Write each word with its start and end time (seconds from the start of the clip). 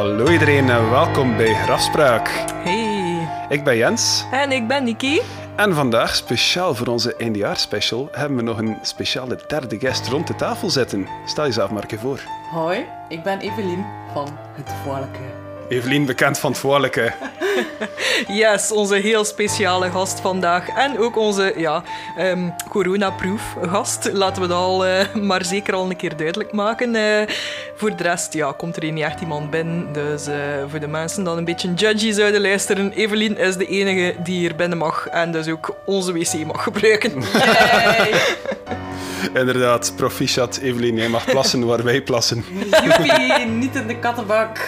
Hallo 0.00 0.28
iedereen 0.28 0.70
en 0.70 0.90
welkom 0.90 1.36
bij 1.36 1.54
Grafspraak. 1.54 2.28
Hey. 2.52 3.28
Ik 3.48 3.64
ben 3.64 3.76
Jens. 3.76 4.24
En 4.30 4.52
ik 4.52 4.68
ben 4.68 4.84
Niki. 4.84 5.20
En 5.56 5.74
vandaag, 5.74 6.14
speciaal 6.14 6.74
voor 6.74 6.86
onze 6.86 7.16
eindjaarspecial, 7.16 8.08
hebben 8.12 8.36
we 8.36 8.42
nog 8.42 8.58
een 8.58 8.78
speciale 8.82 9.38
derde 9.46 9.78
guest 9.78 10.08
rond 10.08 10.26
de 10.26 10.34
tafel 10.34 10.70
zitten. 10.70 11.06
Stel 11.26 11.44
jezelf 11.44 11.70
maar 11.70 11.82
een 11.82 11.88
keer 11.88 11.98
voor. 11.98 12.20
Hoi, 12.50 12.86
ik 13.08 13.22
ben 13.22 13.38
Evelien 13.40 13.84
van 14.12 14.28
Het 14.52 14.72
Volke. 14.84 15.18
Evelien, 15.68 16.06
bekend 16.06 16.38
van 16.38 16.50
het 16.50 16.60
Voorlijke. 16.60 17.12
Yes, 18.28 18.72
onze 18.72 18.94
heel 18.94 19.24
speciale 19.24 19.90
gast 19.90 20.20
vandaag. 20.20 20.68
En 20.68 20.98
ook 20.98 21.16
onze 21.16 21.54
ja, 21.56 21.82
um, 22.18 22.54
coronaproof 22.68 23.56
gast. 23.66 24.10
Laten 24.12 24.42
we 24.42 24.48
dat 24.48 24.56
al 24.58 24.86
uh, 24.86 25.14
maar 25.14 25.44
zeker 25.44 25.74
al 25.74 25.90
een 25.90 25.96
keer 25.96 26.16
duidelijk 26.16 26.52
maken. 26.52 26.94
Uh, 26.94 27.22
voor 27.76 27.96
de 27.96 28.02
rest 28.02 28.32
ja, 28.32 28.52
komt 28.56 28.76
er 28.76 28.92
niet 28.92 29.04
echt 29.04 29.20
iemand 29.20 29.50
binnen. 29.50 29.92
Dus 29.92 30.28
uh, 30.28 30.34
voor 30.68 30.80
de 30.80 30.88
mensen 30.88 31.24
die 31.24 31.32
een 31.32 31.44
beetje 31.44 31.74
judgy 31.74 32.12
zouden 32.12 32.40
luisteren, 32.40 32.92
Evelien 32.92 33.38
is 33.38 33.56
de 33.56 33.66
enige 33.66 34.14
die 34.22 34.38
hier 34.38 34.54
binnen 34.54 34.78
mag. 34.78 35.06
En 35.06 35.32
dus 35.32 35.48
ook 35.48 35.74
onze 35.84 36.12
wc 36.12 36.46
mag 36.46 36.62
gebruiken. 36.62 37.12
Inderdaad, 39.34 39.92
proficiat 39.96 40.56
Evelien, 40.56 40.96
jij 40.96 41.08
mag 41.08 41.24
plassen 41.24 41.66
waar 41.66 41.82
wij 41.82 42.02
plassen. 42.02 42.44
Joepie, 42.84 43.46
niet 43.46 43.74
in 43.74 43.86
de 43.86 43.98
kattenbak. 43.98 44.58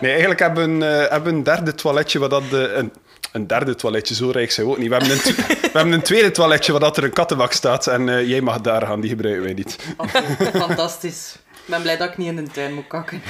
Nee, 0.00 0.10
eigenlijk 0.10 0.40
hebben 0.40 0.78
we 0.78 0.86
een, 0.86 1.02
uh, 1.02 1.10
hebben 1.10 1.34
een 1.34 1.42
derde 1.42 1.74
toiletje 1.74 2.18
wat 2.18 2.30
dat... 2.30 2.50
De, 2.50 2.72
een, 2.72 2.92
een 3.32 3.46
derde 3.46 3.74
toiletje, 3.74 4.14
zo 4.14 4.30
rijk 4.30 4.50
zijn 4.50 4.66
we 4.66 4.72
ook 4.72 4.78
niet. 4.78 4.88
We 4.88 4.94
hebben 4.94 5.12
een, 5.12 5.22
we 5.72 5.78
hebben 5.78 5.92
een 5.92 6.02
tweede 6.02 6.30
toiletje 6.30 6.72
waar 6.72 6.80
dat 6.80 6.96
er 6.96 7.04
een 7.04 7.12
kattenbak 7.12 7.52
staat 7.52 7.86
en 7.86 8.08
uh, 8.08 8.28
jij 8.28 8.40
mag 8.40 8.60
daar 8.60 8.86
gaan, 8.86 9.00
die 9.00 9.10
gebruiken 9.10 9.44
wij 9.44 9.52
niet. 9.52 9.78
Okay, 9.96 10.22
fantastisch. 10.52 11.38
Ik 11.50 11.74
ben 11.74 11.82
blij 11.82 11.96
dat 11.96 12.08
ik 12.08 12.16
niet 12.16 12.28
in 12.28 12.36
de 12.36 12.50
tuin 12.50 12.74
moet 12.74 12.86
kakken. 12.86 13.22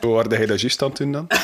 Hoe 0.00 0.14
waarde 0.14 0.36
jij 0.36 0.46
dat 0.46 0.60
juist 0.60 0.82
aan 0.82 0.90
doen 0.92 1.12
dan? 1.12 1.26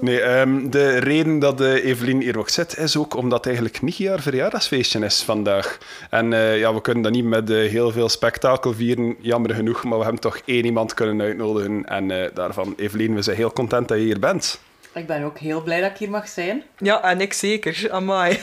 Nee, 0.00 0.22
um, 0.22 0.70
de 0.70 0.98
reden 0.98 1.38
dat 1.38 1.60
uh, 1.60 1.84
Evelien 1.84 2.20
hier 2.20 2.38
ook 2.38 2.48
zit, 2.48 2.78
is 2.78 2.96
ook 2.96 3.16
omdat 3.16 3.46
eigenlijk 3.46 3.82
niet 3.82 4.06
haar 4.06 4.20
verjaardagsfeestje 4.20 5.04
is 5.04 5.22
vandaag. 5.22 5.78
En 6.10 6.32
uh, 6.32 6.58
ja, 6.58 6.74
we 6.74 6.80
kunnen 6.80 7.02
dat 7.02 7.12
niet 7.12 7.24
met 7.24 7.50
uh, 7.50 7.70
heel 7.70 7.90
veel 7.90 8.08
spektakel 8.08 8.74
vieren, 8.74 9.16
jammer 9.18 9.54
genoeg, 9.54 9.84
maar 9.84 9.98
we 9.98 10.04
hebben 10.04 10.20
toch 10.20 10.40
één 10.44 10.64
iemand 10.64 10.94
kunnen 10.94 11.26
uitnodigen. 11.26 11.84
En 11.84 12.30
daarvan, 12.34 12.74
Evelien, 12.76 13.14
we 13.14 13.22
zijn 13.22 13.36
heel 13.36 13.52
content 13.52 13.88
dat 13.88 13.98
je 13.98 14.04
hier 14.04 14.18
bent. 14.18 14.60
Ik 14.94 15.06
ben 15.06 15.22
ook 15.22 15.38
heel 15.38 15.62
blij 15.62 15.80
dat 15.80 15.90
ik 15.90 15.96
hier 15.96 16.10
mag 16.10 16.28
zijn. 16.28 16.62
Ja, 16.78 17.02
en 17.02 17.20
ik 17.20 17.32
zeker. 17.32 17.90
Amai. 17.90 18.38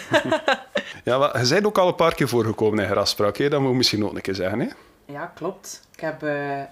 ja, 1.04 1.18
maar 1.18 1.42
je 1.42 1.50
bent 1.50 1.66
ook 1.66 1.78
al 1.78 1.88
een 1.88 1.96
paar 1.96 2.16
keer 2.16 2.28
voorgekomen 2.28 2.84
in 2.84 2.90
Graspraak, 2.90 3.38
hè? 3.38 3.50
dat 3.50 3.62
moet 3.62 3.72
ik 3.72 3.78
misschien 3.78 4.06
ook 4.06 4.16
een 4.16 4.22
keer 4.22 4.36
zeggen. 4.36 4.60
Hè? 4.60 4.68
Ja, 5.06 5.32
klopt. 5.36 5.82
Ik 5.94 6.00
heb, 6.00 6.24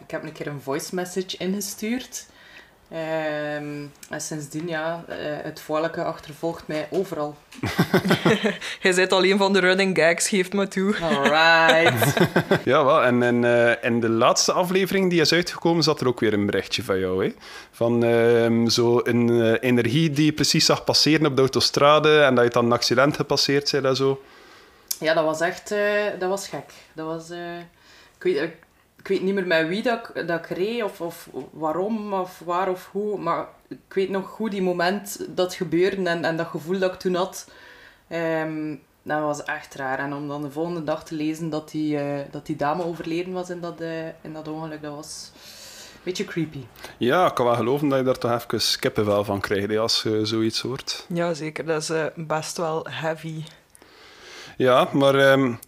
ik 0.01 0.11
heb 0.11 0.23
een 0.23 0.31
keer 0.31 0.47
een 0.47 0.61
voice 0.61 0.95
message 0.95 1.37
ingestuurd. 1.37 2.25
Um, 2.91 3.91
en 4.09 4.21
sindsdien, 4.21 4.67
ja, 4.67 5.03
uh, 5.09 5.15
het 5.19 5.61
volke 5.61 6.03
achtervolgt 6.03 6.67
mij 6.67 6.87
overal. 6.89 7.35
Jij 8.81 8.95
bent 8.95 9.11
al 9.11 9.25
een 9.25 9.37
van 9.37 9.53
de 9.53 9.59
running 9.59 9.97
gags, 9.97 10.27
geeft 10.27 10.53
me 10.53 10.67
toe. 10.67 10.95
Alright. 11.01 12.13
ja, 12.71 12.85
wel. 12.85 13.03
En 13.03 13.23
in, 13.23 13.43
uh, 13.43 13.83
in, 13.83 13.99
de 13.99 14.09
laatste 14.09 14.51
aflevering 14.51 15.09
die 15.09 15.21
is 15.21 15.33
uitgekomen, 15.33 15.83
zat 15.83 16.01
er 16.01 16.07
ook 16.07 16.19
weer 16.19 16.33
een 16.33 16.45
berichtje 16.45 16.83
van 16.83 16.99
jou. 16.99 17.25
Hè? 17.25 17.33
Van 17.71 18.03
uh, 18.03 18.67
zo 18.67 18.99
een 19.03 19.27
uh, 19.27 19.53
energie 19.59 20.09
die 20.09 20.25
je 20.25 20.33
precies 20.33 20.65
zag 20.65 20.83
passeren 20.83 21.25
op 21.25 21.35
de 21.35 21.41
autostrade 21.41 22.21
en 22.21 22.35
dat 22.35 22.43
je 22.43 22.49
dan 22.49 22.65
een 22.65 22.71
accident 22.71 23.15
gepasseerd, 23.15 23.69
zei 23.69 23.81
dat 23.81 23.97
zo. 23.97 24.21
Ja, 24.99 25.13
dat 25.13 25.23
was 25.23 25.41
echt... 25.41 25.69
dat 26.19 26.29
was 26.29 26.47
gek. 26.47 26.71
Dat 26.93 27.05
was... 27.05 27.29
ik 28.17 28.23
weet, 28.23 28.51
ik 29.05 29.11
weet 29.11 29.21
niet 29.21 29.33
meer 29.33 29.47
met 29.47 29.67
wie 29.67 29.83
dat, 29.83 30.11
dat 30.25 30.39
ik 30.39 30.57
reed, 30.57 30.83
of, 30.83 31.01
of 31.01 31.29
waarom, 31.51 32.13
of 32.13 32.41
waar 32.45 32.69
of 32.69 32.89
hoe. 32.91 33.19
Maar 33.19 33.47
ik 33.67 33.93
weet 33.93 34.09
nog 34.09 34.27
goed 34.27 34.51
die 34.51 34.61
moment 34.61 35.25
dat 35.29 35.53
gebeurde 35.53 36.09
en, 36.09 36.23
en 36.25 36.37
dat 36.37 36.47
gevoel 36.47 36.79
dat 36.79 36.93
ik 36.93 36.99
toen 36.99 37.15
had. 37.15 37.49
Um, 38.09 38.81
dat 39.03 39.21
was 39.21 39.43
echt 39.43 39.75
raar. 39.75 39.99
En 39.99 40.13
om 40.13 40.27
dan 40.27 40.41
de 40.41 40.51
volgende 40.51 40.83
dag 40.83 41.03
te 41.03 41.15
lezen 41.15 41.49
dat 41.49 41.71
die, 41.71 41.97
uh, 41.97 42.19
dat 42.31 42.45
die 42.45 42.55
dame 42.55 42.83
overleden 42.83 43.33
was 43.33 43.49
in 43.49 43.61
dat, 43.61 43.81
uh, 43.81 44.07
in 44.07 44.33
dat 44.33 44.47
ongeluk, 44.47 44.81
dat 44.81 44.95
was 44.95 45.31
een 45.93 46.01
beetje 46.03 46.25
creepy. 46.25 46.65
Ja, 46.97 47.27
ik 47.27 47.33
kan 47.33 47.45
wel 47.45 47.55
geloven 47.55 47.89
dat 47.89 47.99
je 47.99 48.05
daar 48.05 48.17
toch 48.17 48.31
even 48.31 48.79
kippenvel 48.79 49.23
van 49.23 49.39
krijgt 49.39 49.77
als 49.77 50.03
je 50.03 50.25
zoiets 50.25 50.61
hoort. 50.61 51.05
Ja, 51.13 51.33
zeker. 51.33 51.65
Dat 51.65 51.81
is 51.81 51.89
uh, 51.89 52.05
best 52.15 52.57
wel 52.57 52.85
heavy. 52.89 53.43
Ja, 54.57 54.87
maar... 54.93 55.31
Um, 55.31 55.59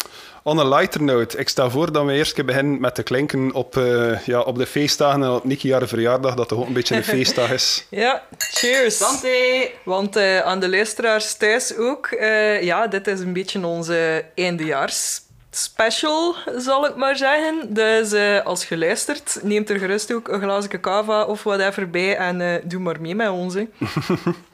On 0.48 0.60
a 0.60 0.64
lighter 0.64 1.04
note, 1.04 1.38
ik 1.38 1.50
stel 1.50 1.72
voor 1.72 1.92
dat 1.92 2.06
we 2.06 2.14
eerst 2.14 2.46
beginnen 2.46 2.80
met 2.80 2.96
te 2.96 3.04
klinken 3.04 3.54
op, 3.54 3.76
uh, 3.76 4.26
ja, 4.26 4.40
op 4.40 4.58
de 4.58 4.66
feestdagen 4.66 5.24
en 5.24 5.30
op 5.30 5.44
Niki 5.44 5.72
haar 5.72 5.88
verjaardag, 5.88 6.36
dat 6.36 6.50
het 6.50 6.60
ook 6.60 6.68
een 6.68 6.74
beetje 6.74 6.96
een 6.96 7.04
feestdag 7.16 7.52
is. 7.52 7.86
ja, 7.90 8.24
cheers. 8.38 8.98
Santé! 8.98 9.70
Want 9.84 10.18
uh, 10.18 10.40
aan 10.40 10.60
de 10.60 10.70
luisteraars 10.70 11.34
thuis 11.34 11.78
ook, 11.78 12.12
uh, 12.12 12.64
ja, 12.64 12.88
dit 12.88 13.08
is 13.08 13.20
een 13.20 13.34
beetje 13.34 13.66
onze 13.66 14.26
eindejaars 14.36 15.22
special, 15.52 16.36
zal 16.58 16.86
ik 16.86 16.96
maar 16.96 17.16
zeggen. 17.16 17.74
Dus 17.74 18.14
uh, 18.14 18.46
als 18.46 18.68
je 18.68 18.78
luistert, 18.78 19.40
neemt 19.44 19.70
er 19.70 19.80
gerust 19.80 20.14
ook 20.14 20.28
een 20.28 20.42
glazen 20.42 20.80
cava 20.82 21.24
of 21.24 21.44
whatever 21.44 21.90
bij 21.90 22.18
en 22.18 22.40
uh, 22.40 22.56
doe 22.64 22.80
maar 22.80 23.02
mee 23.02 23.16
met 23.16 23.30
ons. 23.30 23.56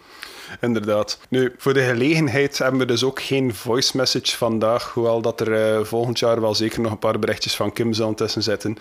Inderdaad. 0.62 1.20
Nu, 1.30 1.54
voor 1.58 1.74
de 1.74 1.84
gelegenheid 1.84 2.58
hebben 2.58 2.80
we 2.80 2.86
dus 2.86 3.04
ook 3.04 3.22
geen 3.22 3.56
voice 3.56 3.98
message 3.98 4.38
vandaag, 4.38 4.92
hoewel 4.94 5.22
dat 5.22 5.40
er 5.40 5.78
uh, 5.78 5.86
volgend 5.86 6.20
jaar 6.20 6.42
wel 6.42 6.56
zeker 6.56 6.82
nog 6.82 6.92
een 6.92 7.00
paar 7.00 7.20
berichtjes 7.20 7.56
van 7.56 7.74
Kim 7.74 7.94
zullen 7.94 8.16
tussen 8.16 8.44
zitten. 8.44 8.78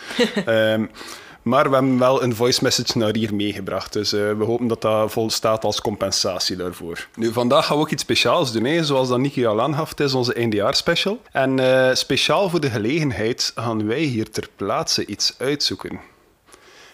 um, 0.47 0.91
maar 1.43 1.69
we 1.69 1.75
hebben 1.75 1.99
wel 1.99 2.23
een 2.23 2.35
voice 2.35 2.63
message 2.63 2.99
naar 2.99 3.15
hier 3.15 3.35
meegebracht. 3.35 3.93
Dus 3.93 4.13
uh, 4.13 4.33
we 4.33 4.45
hopen 4.45 4.67
dat 4.67 4.81
dat 4.81 5.13
volstaat 5.13 5.65
als 5.65 5.81
compensatie 5.81 6.57
daarvoor. 6.57 7.07
Nu, 7.15 7.33
vandaag 7.33 7.67
gaan 7.67 7.77
we 7.77 7.83
ook 7.83 7.91
iets 7.91 8.03
speciaals 8.03 8.53
doen. 8.53 8.65
Hè. 8.65 8.85
Zoals 8.85 9.09
dat 9.09 9.19
Niki 9.19 9.47
al 9.47 9.63
aangaf, 9.63 9.89
het 9.89 10.01
is 10.01 10.15
onze 10.15 10.35
eindjaarspecial. 10.35 11.21
En 11.33 11.59
uh, 11.59 11.91
speciaal 11.93 12.49
voor 12.51 12.61
de 12.61 12.71
gelegenheid 12.71 13.53
gaan 13.55 13.87
wij 13.87 14.01
hier 14.01 14.31
ter 14.31 14.49
plaatse 14.57 15.07
iets 15.07 15.35
uitzoeken. 15.39 16.01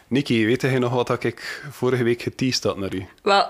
Niki, 0.09 0.47
weet 0.47 0.63
jij 0.63 0.79
nog 0.79 0.93
wat 0.93 1.25
ik 1.25 1.65
vorige 1.71 2.03
week 2.03 2.23
geteased 2.23 2.65
had 2.65 2.77
naar 2.77 2.95
u? 2.95 3.07
Wel, 3.23 3.47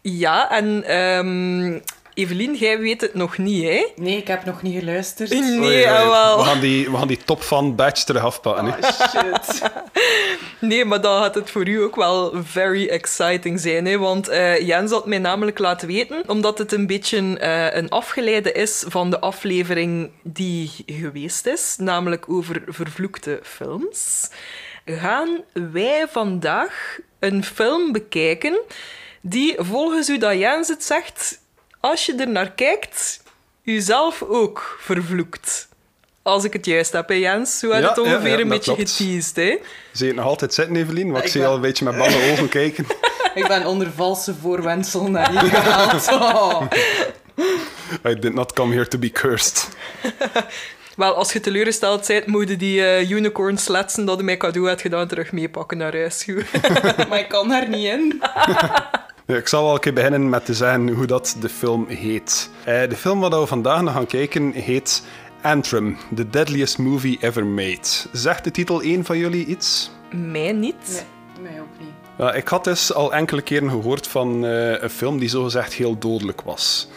ja, 0.00 0.50
en 0.50 0.96
um, 0.96 1.82
Evelien, 2.18 2.54
jij 2.54 2.78
weet 2.78 3.00
het 3.00 3.14
nog 3.14 3.38
niet, 3.38 3.62
hè? 3.62 3.86
Nee, 3.96 4.16
ik 4.16 4.26
heb 4.26 4.44
nog 4.44 4.62
niet 4.62 4.78
geluisterd. 4.78 5.30
Nee, 5.30 5.42
oei, 5.42 5.60
oei. 5.60 5.84
wel. 5.84 6.38
We 6.38 6.44
gaan, 6.44 6.60
die, 6.60 6.90
we 6.90 6.96
gaan 6.96 7.08
die 7.08 7.18
top 7.24 7.42
van 7.42 7.74
badge 7.74 8.04
terug 8.04 8.22
afpakken. 8.22 8.66
Oh, 8.66 8.90
shit. 8.90 9.62
nee, 10.60 10.84
maar 10.84 11.00
dan 11.00 11.22
gaat 11.22 11.34
het 11.34 11.50
voor 11.50 11.68
u 11.68 11.82
ook 11.82 11.96
wel 11.96 12.32
very 12.44 12.88
exciting 12.88 13.60
zijn, 13.60 13.86
hè? 13.86 13.98
Want 13.98 14.30
uh, 14.30 14.60
Jens 14.60 14.90
had 14.90 15.06
mij 15.06 15.18
namelijk 15.18 15.58
laten 15.58 15.88
weten, 15.88 16.22
omdat 16.26 16.58
het 16.58 16.72
een 16.72 16.86
beetje 16.86 17.18
uh, 17.40 17.74
een 17.74 17.88
afgeleide 17.88 18.52
is 18.52 18.84
van 18.88 19.10
de 19.10 19.20
aflevering 19.20 20.10
die 20.22 20.70
geweest 20.86 21.46
is, 21.46 21.76
namelijk 21.78 22.28
over 22.28 22.62
vervloekte 22.66 23.40
films, 23.42 24.30
gaan 24.84 25.28
wij 25.72 26.06
vandaag 26.08 26.98
een 27.18 27.44
film 27.44 27.92
bekijken 27.92 28.60
die 29.20 29.54
volgens 29.58 30.08
u 30.08 30.18
dat 30.18 30.38
Jens 30.38 30.68
het 30.68 30.84
zegt, 30.84 31.38
als 31.80 32.06
je 32.06 32.14
er 32.14 32.28
naar 32.28 32.50
kijkt, 32.52 33.22
jezelf 33.62 34.22
ook 34.22 34.76
vervloekt. 34.80 35.68
Als 36.22 36.44
ik 36.44 36.52
het 36.52 36.66
juist 36.66 36.92
heb, 36.92 37.08
hè, 37.08 37.14
Jens? 37.14 37.58
Zo 37.58 37.70
had 37.72 37.80
ja, 37.82 37.88
het 37.88 37.98
ongeveer 37.98 38.28
ja, 38.30 38.34
ja, 38.36 38.40
een 38.42 38.48
beetje 38.48 38.74
klopt. 38.74 38.90
geteased, 38.90 39.36
hè? 39.36 39.42
Zie 39.92 40.06
je 40.06 40.12
het 40.12 40.14
nog 40.14 40.24
altijd 40.24 40.54
zitten, 40.54 40.76
Evelien? 40.76 41.06
Want 41.06 41.18
ik, 41.18 41.24
Ik 41.24 41.30
zie 41.30 41.40
ben- 41.40 41.48
al 41.50 41.54
een 41.56 41.60
beetje 41.60 41.84
met 41.84 41.96
bange 41.98 42.30
ogen 42.32 42.48
kijken. 42.58 42.86
ik 43.34 43.46
ben 43.48 43.66
onder 43.66 43.90
valse 43.96 44.34
voorwendsel 44.40 45.10
naar 45.10 45.30
hier 45.30 45.50
gehaald. 45.50 46.08
Oh. 46.12 46.62
I 48.06 48.14
did 48.18 48.34
not 48.34 48.52
come 48.52 48.72
here 48.74 48.88
to 48.88 48.98
be 48.98 49.10
cursed. 49.10 49.68
Wel, 50.96 51.14
als 51.14 51.32
je 51.32 51.40
teleurgesteld 51.40 52.06
bent, 52.06 52.26
moet 52.26 52.48
je 52.48 52.56
die 52.56 52.80
uh, 52.80 53.10
unicorn 53.10 53.58
sletsen 53.58 54.04
dat 54.04 54.18
je 54.18 54.24
mij 54.24 54.36
cadeau 54.36 54.68
hebt 54.68 54.80
gedaan 54.80 55.08
terug 55.08 55.32
meepakken 55.32 55.78
naar 55.78 55.92
huis. 55.92 56.26
maar 57.08 57.18
ik 57.18 57.28
kan 57.28 57.48
daar 57.48 57.68
niet 57.68 57.84
in. 57.86 58.22
Ja, 59.28 59.36
ik 59.36 59.48
zal 59.48 59.64
wel 59.64 59.74
een 59.74 59.80
keer 59.80 59.92
beginnen 59.92 60.28
met 60.28 60.44
te 60.44 60.54
zeggen 60.54 60.88
hoe 60.88 61.06
dat 61.06 61.36
de 61.40 61.48
film 61.48 61.86
heet. 61.88 62.50
Uh, 62.58 62.64
de 62.64 62.96
film 62.96 63.20
waar 63.20 63.40
we 63.40 63.46
vandaag 63.46 63.82
nog 63.82 63.92
gaan 63.92 64.06
kijken 64.06 64.52
heet 64.52 65.02
Antrim, 65.42 65.96
The 66.14 66.30
Deadliest 66.30 66.78
Movie 66.78 67.18
Ever 67.20 67.46
Made. 67.46 67.86
Zegt 68.12 68.44
de 68.44 68.50
titel 68.50 68.82
één 68.82 69.04
van 69.04 69.18
jullie 69.18 69.46
iets? 69.46 69.90
mij 70.10 70.52
niet. 70.52 71.04
Nee, 71.40 71.50
mij 71.50 71.60
ook 71.60 71.78
niet. 71.78 71.88
Ja, 72.18 72.32
ik 72.32 72.48
had 72.48 72.64
dus 72.64 72.94
al 72.94 73.12
enkele 73.12 73.42
keren 73.42 73.70
gehoord 73.70 74.06
van 74.06 74.44
uh, 74.44 74.82
een 74.82 74.90
film 74.90 75.18
die 75.18 75.28
zogezegd 75.28 75.72
heel 75.72 75.98
dodelijk 75.98 76.40
was. 76.40 76.88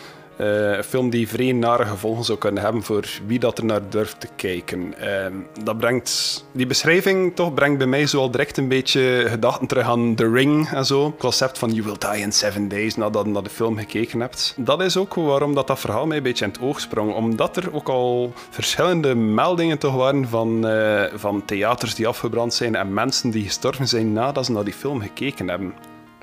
Eh, 0.41 0.77
een 0.77 0.83
film 0.83 1.09
die 1.09 1.27
vrij 1.27 1.51
nare 1.51 1.85
gevolgen 1.85 2.23
zou 2.23 2.37
kunnen 2.37 2.63
hebben 2.63 2.83
voor 2.83 3.05
wie 3.25 3.39
dat 3.39 3.57
er 3.57 3.65
naar 3.65 3.89
durft 3.89 4.19
te 4.19 4.27
kijken. 4.35 4.93
Ehm, 4.97 5.33
dat 5.63 5.77
brengt, 5.77 6.45
die 6.51 6.67
beschrijving 6.67 7.35
toch 7.35 7.53
brengt 7.53 7.77
bij 7.77 7.87
mij 7.87 8.07
zo 8.07 8.19
al 8.19 8.31
direct 8.31 8.57
een 8.57 8.67
beetje 8.67 9.25
gedachten 9.27 9.67
terug 9.67 9.85
aan 9.85 10.15
The 10.15 10.31
Ring 10.31 10.69
en 10.69 10.85
zo. 10.85 11.05
Het 11.05 11.17
concept 11.17 11.57
van 11.57 11.73
you 11.73 11.83
will 11.83 12.11
die 12.11 12.21
in 12.21 12.31
seven 12.31 12.67
days 12.67 12.95
nadat 12.95 13.25
je 13.25 13.31
naar 13.31 13.43
de 13.43 13.49
film 13.49 13.77
gekeken 13.77 14.19
hebt. 14.19 14.53
Dat 14.57 14.81
is 14.81 14.97
ook 14.97 15.13
waarom 15.13 15.55
dat, 15.55 15.67
dat 15.67 15.79
verhaal 15.79 16.07
mij 16.07 16.17
een 16.17 16.23
beetje 16.23 16.45
in 16.45 16.51
het 16.51 16.61
oog 16.61 16.79
sprong. 16.79 17.13
Omdat 17.13 17.57
er 17.57 17.73
ook 17.73 17.89
al 17.89 18.33
verschillende 18.49 19.15
meldingen 19.15 19.77
toch 19.77 19.95
waren 19.95 20.27
van, 20.27 20.67
uh, 20.67 21.03
van 21.13 21.45
theaters 21.45 21.95
die 21.95 22.07
afgebrand 22.07 22.53
zijn 22.53 22.75
en 22.75 22.93
mensen 22.93 23.29
die 23.29 23.43
gestorven 23.43 23.87
zijn 23.87 24.13
nadat 24.13 24.45
ze 24.45 24.51
naar 24.51 24.63
die 24.63 24.73
film 24.73 25.01
gekeken 25.01 25.49
hebben. 25.49 25.73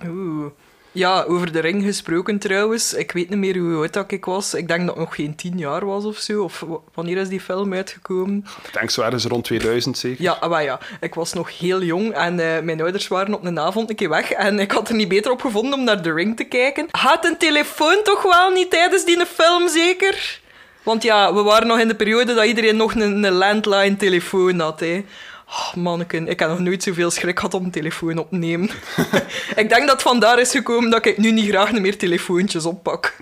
Oeh. 0.06 0.46
Ja, 0.92 1.22
over 1.22 1.52
de 1.52 1.60
ring 1.60 1.82
gesproken 1.84 2.38
trouwens. 2.38 2.94
Ik 2.94 3.12
weet 3.12 3.28
niet 3.28 3.38
meer 3.38 3.58
hoe 3.58 3.76
oud 3.76 3.92
dat 3.92 4.12
ik 4.12 4.24
was. 4.24 4.54
Ik 4.54 4.68
denk 4.68 4.86
dat 4.86 4.94
ik 4.94 5.00
nog 5.00 5.14
geen 5.14 5.34
tien 5.34 5.58
jaar 5.58 5.86
was 5.86 6.04
of 6.04 6.16
zo. 6.16 6.42
Of 6.42 6.64
wanneer 6.94 7.16
is 7.16 7.28
die 7.28 7.40
film 7.40 7.74
uitgekomen? 7.74 8.44
Ik 8.64 8.72
denk 8.72 8.90
zo 8.90 9.02
ergens 9.02 9.24
rond 9.24 9.44
2000 9.44 9.98
zeker. 9.98 10.22
Ja, 10.22 10.38
maar 10.48 10.62
ja, 10.62 10.78
ik 11.00 11.14
was 11.14 11.32
nog 11.32 11.58
heel 11.58 11.82
jong 11.82 12.12
en 12.12 12.38
uh, 12.38 12.58
mijn 12.58 12.80
ouders 12.80 13.08
waren 13.08 13.34
op 13.34 13.44
een 13.44 13.58
avond 13.58 13.90
een 13.90 13.96
keer 13.96 14.08
weg. 14.08 14.30
En 14.30 14.58
ik 14.58 14.72
had 14.72 14.88
er 14.88 14.94
niet 14.94 15.08
beter 15.08 15.30
op 15.30 15.40
gevonden 15.40 15.78
om 15.78 15.84
naar 15.84 16.02
de 16.02 16.12
ring 16.12 16.36
te 16.36 16.44
kijken. 16.44 16.86
Had 16.90 17.24
een 17.24 17.38
telefoon 17.38 18.00
toch 18.02 18.22
wel 18.22 18.50
niet 18.50 18.70
tijdens 18.70 19.04
die 19.04 19.26
film 19.26 19.68
zeker? 19.68 20.40
Want 20.82 21.02
ja, 21.02 21.34
we 21.34 21.42
waren 21.42 21.66
nog 21.66 21.78
in 21.78 21.88
de 21.88 21.94
periode 21.94 22.34
dat 22.34 22.44
iedereen 22.44 22.76
nog 22.76 22.94
een, 22.94 23.24
een 23.24 23.32
landline 23.32 23.96
telefoon 23.96 24.60
had. 24.60 24.80
Hè. 24.80 25.04
Oh, 25.50 25.74
manneken, 25.74 26.28
ik 26.28 26.38
heb 26.40 26.48
nog 26.48 26.58
nooit 26.58 26.82
zoveel 26.82 27.10
schrik 27.10 27.38
gehad 27.38 27.54
om 27.54 27.64
een 27.64 27.70
telefoon 27.70 28.18
op 28.18 28.28
te 28.30 28.36
nemen. 28.36 28.70
ik 29.62 29.68
denk 29.68 29.86
dat 29.86 30.02
vandaar 30.02 30.38
is 30.38 30.50
gekomen 30.50 30.90
dat 30.90 31.06
ik 31.06 31.18
nu 31.18 31.30
niet 31.30 31.48
graag 31.48 31.72
meer 31.72 31.98
telefoontjes 31.98 32.64
oppak. 32.64 33.16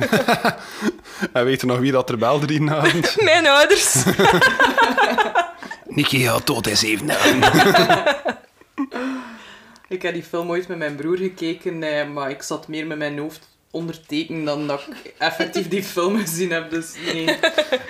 en 1.32 1.44
weet 1.44 1.60
je 1.60 1.66
nog 1.66 1.78
wie 1.78 1.92
dat 1.92 2.10
er 2.10 2.18
belde 2.18 2.46
die 2.46 2.70
avond? 2.70 3.16
Mijn 3.22 3.46
ouders. 3.46 4.04
Nicky 5.86 6.18
gaat 6.18 6.46
dood 6.46 6.66
is 6.66 6.82
even 6.82 7.10
Ik 9.88 10.02
heb 10.02 10.12
die 10.12 10.22
film 10.22 10.50
ooit 10.50 10.68
met 10.68 10.78
mijn 10.78 10.96
broer 10.96 11.16
gekeken, 11.16 11.82
eh, 11.82 12.08
maar 12.08 12.30
ik 12.30 12.42
zat 12.42 12.68
meer 12.68 12.86
met 12.86 12.98
mijn 12.98 13.18
hoofd 13.18 13.55
onderteken 13.76 14.44
dan 14.44 14.66
dat 14.66 14.88
ik 15.02 15.14
effectief 15.18 15.68
die 15.68 15.82
film 15.82 16.18
gezien 16.18 16.50
heb. 16.50 16.70
Dus 16.70 16.94
nee, 17.12 17.36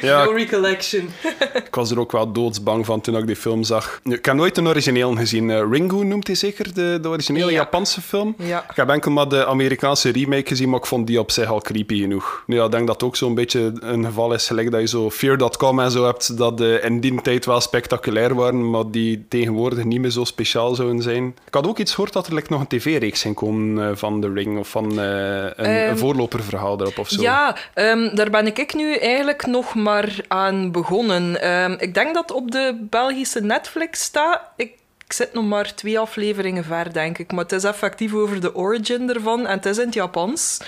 ja, 0.00 0.25
no 0.25 0.31
recollection. 0.31 1.09
Ik 1.55 1.75
was 1.75 1.91
er 1.91 2.00
ook 2.00 2.12
wel 2.12 2.33
doodsbang 2.33 2.87
van 2.87 3.00
toen 3.00 3.17
ik 3.17 3.27
die 3.27 3.37
film 3.37 3.62
zag. 3.62 4.00
Ik 4.05 4.25
heb 4.25 4.35
nooit 4.35 4.56
een 4.56 4.69
origineel 4.69 5.15
gezien. 5.15 5.49
Uh, 5.49 5.62
Ringu 5.71 6.05
noemt 6.05 6.27
hij 6.27 6.37
zeker, 6.37 6.75
de, 6.75 6.99
de 7.03 7.09
originele 7.09 7.53
Japanse 7.53 8.00
film. 8.00 8.35
Ja. 8.38 8.67
Ik 8.71 8.77
heb 8.77 8.88
enkel 8.88 9.11
maar 9.11 9.29
de 9.29 9.47
Amerikaanse 9.47 10.11
remake 10.11 10.49
gezien, 10.49 10.69
maar 10.69 10.79
ik 10.79 10.87
vond 10.87 11.06
die 11.06 11.21
op 11.21 11.31
zich 11.31 11.49
al 11.49 11.61
creepy 11.61 12.00
genoeg. 12.00 12.43
Nu, 12.47 12.56
ja, 12.56 12.65
ik 12.65 12.71
denk 12.71 12.87
dat 12.87 13.03
ook 13.03 13.17
zo'n 13.17 13.35
beetje 13.35 13.73
een 13.81 14.05
geval 14.05 14.33
is, 14.33 14.47
gelijk 14.47 14.71
dat 14.71 14.81
je 14.81 14.87
zo 14.87 15.11
Fear.com 15.11 15.81
en 15.81 15.91
zo 15.91 16.05
hebt, 16.05 16.37
dat 16.37 16.59
de 16.59 16.81
in 16.83 17.00
die 17.00 17.23
tijd 17.23 17.47
wel 17.47 17.61
spectaculair 17.61 18.35
waren, 18.35 18.71
maar 18.71 18.91
die 18.91 19.25
tegenwoordig 19.29 19.85
niet 19.85 20.00
meer 20.00 20.11
zo 20.11 20.25
speciaal 20.25 20.75
zouden 20.75 21.03
zijn. 21.03 21.35
Ik 21.47 21.55
had 21.55 21.67
ook 21.67 21.79
iets 21.79 21.94
gehoord 21.94 22.12
dat 22.12 22.27
er 22.27 22.35
like, 22.35 22.47
nog 22.50 22.61
een 22.61 22.67
tv-reeks 22.67 23.25
in 23.25 23.35
komen 23.35 23.85
uh, 23.85 23.97
van 23.97 24.21
The 24.21 24.33
Ring, 24.33 24.59
of 24.59 24.69
van 24.69 24.93
uh, 24.93 25.44
een 25.76 25.82
een 25.82 25.88
ehm, 25.88 25.99
voorloperverhaal 25.99 26.81
erop 26.81 26.99
of 26.99 27.08
zo? 27.08 27.23
Ja, 27.23 27.56
um, 27.75 28.14
daar 28.14 28.31
ben 28.31 28.46
ik 28.46 28.75
nu 28.75 28.96
eigenlijk 28.96 29.46
nog 29.46 29.75
maar 29.75 30.17
aan 30.28 30.70
begonnen. 30.73 31.50
Um, 31.50 31.76
ik 31.78 31.94
denk 31.94 32.14
dat 32.14 32.32
op 32.32 32.50
de 32.50 32.87
Belgische 32.90 33.40
Netflix 33.40 34.00
staat. 34.00 34.40
Ik 34.56 34.70
ik 35.06 35.12
zit 35.12 35.32
nog 35.32 35.44
maar 35.44 35.75
twee 35.75 35.99
afleveringen 35.99 36.64
ver, 36.64 36.93
denk 36.93 37.19
ik. 37.19 37.32
Maar 37.32 37.43
het 37.43 37.52
is 37.52 37.64
effectief 37.64 38.14
over 38.14 38.40
de 38.40 38.55
origin 38.55 39.08
ervan. 39.08 39.46
En 39.46 39.56
het 39.56 39.67
is 39.67 39.78
in 39.78 39.84
het 39.84 39.94
Japans. 39.94 40.61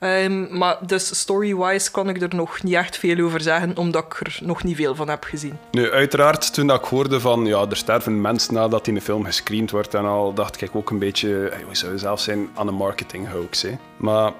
Um, 0.00 0.58
maar 0.58 0.78
dus 0.86 1.18
story-wise 1.18 1.90
kan 1.90 2.08
ik 2.08 2.22
er 2.22 2.34
nog 2.34 2.62
niet 2.62 2.74
echt 2.74 2.98
veel 2.98 3.24
over 3.24 3.40
zeggen, 3.40 3.76
omdat 3.76 4.04
ik 4.04 4.20
er 4.20 4.38
nog 4.42 4.64
niet 4.64 4.76
veel 4.76 4.94
van 4.94 5.08
heb 5.08 5.24
gezien. 5.24 5.58
Nu, 5.70 5.90
uiteraard, 5.90 6.54
toen 6.54 6.70
ik 6.70 6.84
hoorde 6.84 7.20
van 7.20 7.46
ja, 7.46 7.66
er 7.70 7.76
sterven 7.76 8.20
mensen 8.20 8.54
nadat 8.54 8.86
in 8.86 8.94
de 8.94 9.00
film 9.00 9.24
gescreend 9.24 9.70
wordt 9.70 9.94
en 9.94 10.04
al, 10.04 10.34
dacht 10.34 10.62
ik 10.62 10.76
ook 10.76 10.90
een 10.90 10.98
beetje, 10.98 11.52
hoe 11.64 11.76
zou 11.76 11.92
je 11.92 11.98
zelf 11.98 12.20
zijn, 12.20 12.48
aan 12.54 12.68
een 12.68 12.74
marketing 12.74 13.30
hoax. 13.30 13.62
Hè? 13.62 13.72
Maar 13.96 14.32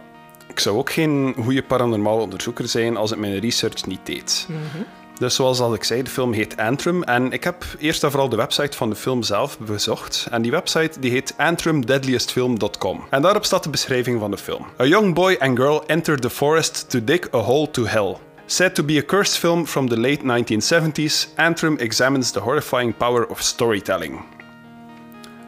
ik 0.52 0.60
zou 0.60 0.76
ook 0.76 0.92
geen 0.92 1.34
goede 1.42 1.62
paranormaal 1.62 2.18
onderzoeker 2.18 2.68
zijn 2.68 2.96
als 2.96 3.12
ik 3.12 3.18
mijn 3.18 3.38
research 3.38 3.86
niet 3.86 4.00
deed. 4.06 4.46
Mhm. 4.48 4.82
Dus 5.18 5.34
zoals 5.34 5.60
al 5.60 5.74
ik 5.74 5.84
zei, 5.84 6.02
de 6.02 6.10
film 6.10 6.32
heet 6.32 6.56
Antrim. 6.56 7.02
En 7.02 7.32
ik 7.32 7.44
heb 7.44 7.64
eerst 7.78 8.04
en 8.04 8.10
vooral 8.10 8.28
de 8.28 8.36
website 8.36 8.76
van 8.76 8.90
de 8.90 8.96
film 8.96 9.22
zelf 9.22 9.58
bezocht. 9.58 10.26
En 10.30 10.42
die 10.42 10.50
website 10.50 11.00
die 11.00 11.10
heet 11.10 11.34
antrimdeadliestfilm.com. 11.36 13.04
En 13.10 13.22
daarop 13.22 13.44
staat 13.44 13.62
de 13.62 13.70
beschrijving 13.70 14.20
van 14.20 14.30
de 14.30 14.38
film. 14.38 14.66
A 14.80 14.84
young 14.84 15.14
boy 15.14 15.36
and 15.38 15.58
girl 15.58 15.82
enter 15.86 16.20
the 16.20 16.30
forest 16.30 16.90
to 16.90 17.04
dig 17.04 17.34
a 17.34 17.38
hole 17.38 17.70
to 17.70 17.84
hell. 17.84 18.16
Said 18.46 18.74
to 18.74 18.84
be 18.84 18.98
a 18.98 19.04
cursed 19.04 19.38
film 19.38 19.66
from 19.66 19.88
the 19.88 20.00
late 20.00 20.22
1970s, 20.22 21.28
Antrim 21.36 21.76
examines 21.78 22.30
the 22.30 22.40
horrifying 22.40 22.96
power 22.96 23.26
of 23.26 23.42
storytelling. 23.42 24.41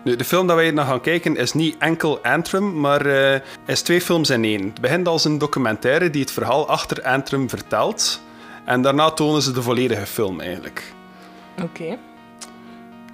Nu, 0.04 0.16
de 0.16 0.24
film 0.24 0.46
dat 0.46 0.56
wij 0.56 0.70
naar 0.70 0.86
gaan 0.86 1.00
kijken 1.00 1.36
is 1.36 1.52
niet 1.52 1.76
enkel 1.78 2.18
Antrim, 2.22 2.80
maar 2.80 3.06
uh, 3.06 3.34
is 3.66 3.82
twee 3.82 4.00
films 4.00 4.30
in 4.30 4.44
één. 4.44 4.64
Het 4.64 4.80
begint 4.80 5.08
als 5.08 5.24
een 5.24 5.38
documentaire 5.38 6.10
die 6.10 6.20
het 6.20 6.30
verhaal 6.30 6.68
achter 6.68 7.02
Antrim 7.02 7.48
vertelt. 7.48 8.20
En 8.64 8.82
daarna 8.82 9.10
tonen 9.10 9.42
ze 9.42 9.52
de 9.52 9.62
volledige 9.62 10.06
film 10.06 10.40
eigenlijk. 10.40 10.92
Oké. 11.62 11.98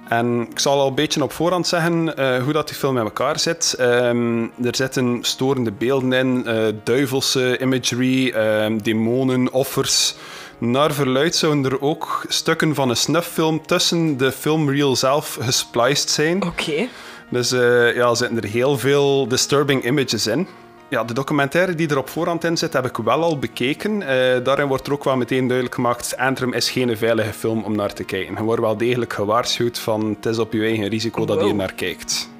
En 0.07 0.47
ik 0.49 0.59
zal 0.59 0.79
al 0.79 0.87
een 0.87 0.95
beetje 0.95 1.23
op 1.23 1.31
voorhand 1.31 1.67
zeggen 1.67 2.13
uh, 2.19 2.43
hoe 2.43 2.53
dat 2.53 2.67
die 2.67 2.77
film 2.77 2.97
in 2.97 3.03
elkaar 3.03 3.39
zit. 3.39 3.75
Um, 3.79 4.43
er 4.63 4.75
zitten 4.75 5.19
storende 5.21 5.71
beelden 5.71 6.13
in, 6.13 6.43
uh, 6.47 6.67
duivelse 6.83 7.57
imagery, 7.59 8.33
um, 8.35 8.83
demonen, 8.83 9.51
offers. 9.53 10.15
Naar 10.61 10.93
verluid 10.93 11.35
zouden 11.35 11.71
er 11.71 11.81
ook 11.81 12.25
stukken 12.27 12.75
van 12.75 12.89
een 12.89 12.97
snufffilm 12.97 13.65
tussen 13.65 14.17
de 14.17 14.31
filmreel 14.31 14.95
zelf 14.95 15.37
gespliced 15.41 16.09
zijn. 16.09 16.43
Oké. 16.43 16.87
Dus 17.29 17.51
uh, 17.51 17.95
ja, 17.95 18.15
zitten 18.15 18.37
er 18.37 18.49
heel 18.49 18.77
veel 18.77 19.27
disturbing 19.27 19.85
images 19.85 20.27
in. 20.27 20.47
Ja, 20.89 21.03
de 21.03 21.13
documentaire 21.13 21.75
die 21.75 21.89
er 21.89 21.97
op 21.97 22.09
voorhand 22.09 22.43
in 22.43 22.57
zit, 22.57 22.73
heb 22.73 22.85
ik 22.85 22.97
wel 22.97 23.23
al 23.23 23.39
bekeken. 23.39 23.91
Uh, 23.91 24.07
daarin 24.43 24.67
wordt 24.67 24.87
er 24.87 24.93
ook 24.93 25.03
wel 25.03 25.17
meteen 25.17 25.45
duidelijk 25.45 25.75
gemaakt: 25.75 26.17
Antrim 26.17 26.53
is 26.53 26.71
geen 26.71 26.97
veilige 26.97 27.33
film 27.33 27.63
om 27.63 27.75
naar 27.75 27.93
te 27.93 28.03
kijken. 28.03 28.35
Je 28.35 28.43
wordt 28.43 28.61
wel 28.61 28.77
degelijk 28.77 29.13
gewaarschuwd 29.13 29.79
van 29.79 30.09
het 30.09 30.25
is 30.25 30.39
op 30.39 30.53
je 30.53 30.61
eigen 30.61 30.87
risico 30.87 31.25
dat 31.25 31.45
je 31.45 31.53
naar 31.53 31.73
kijkt. 31.73 32.30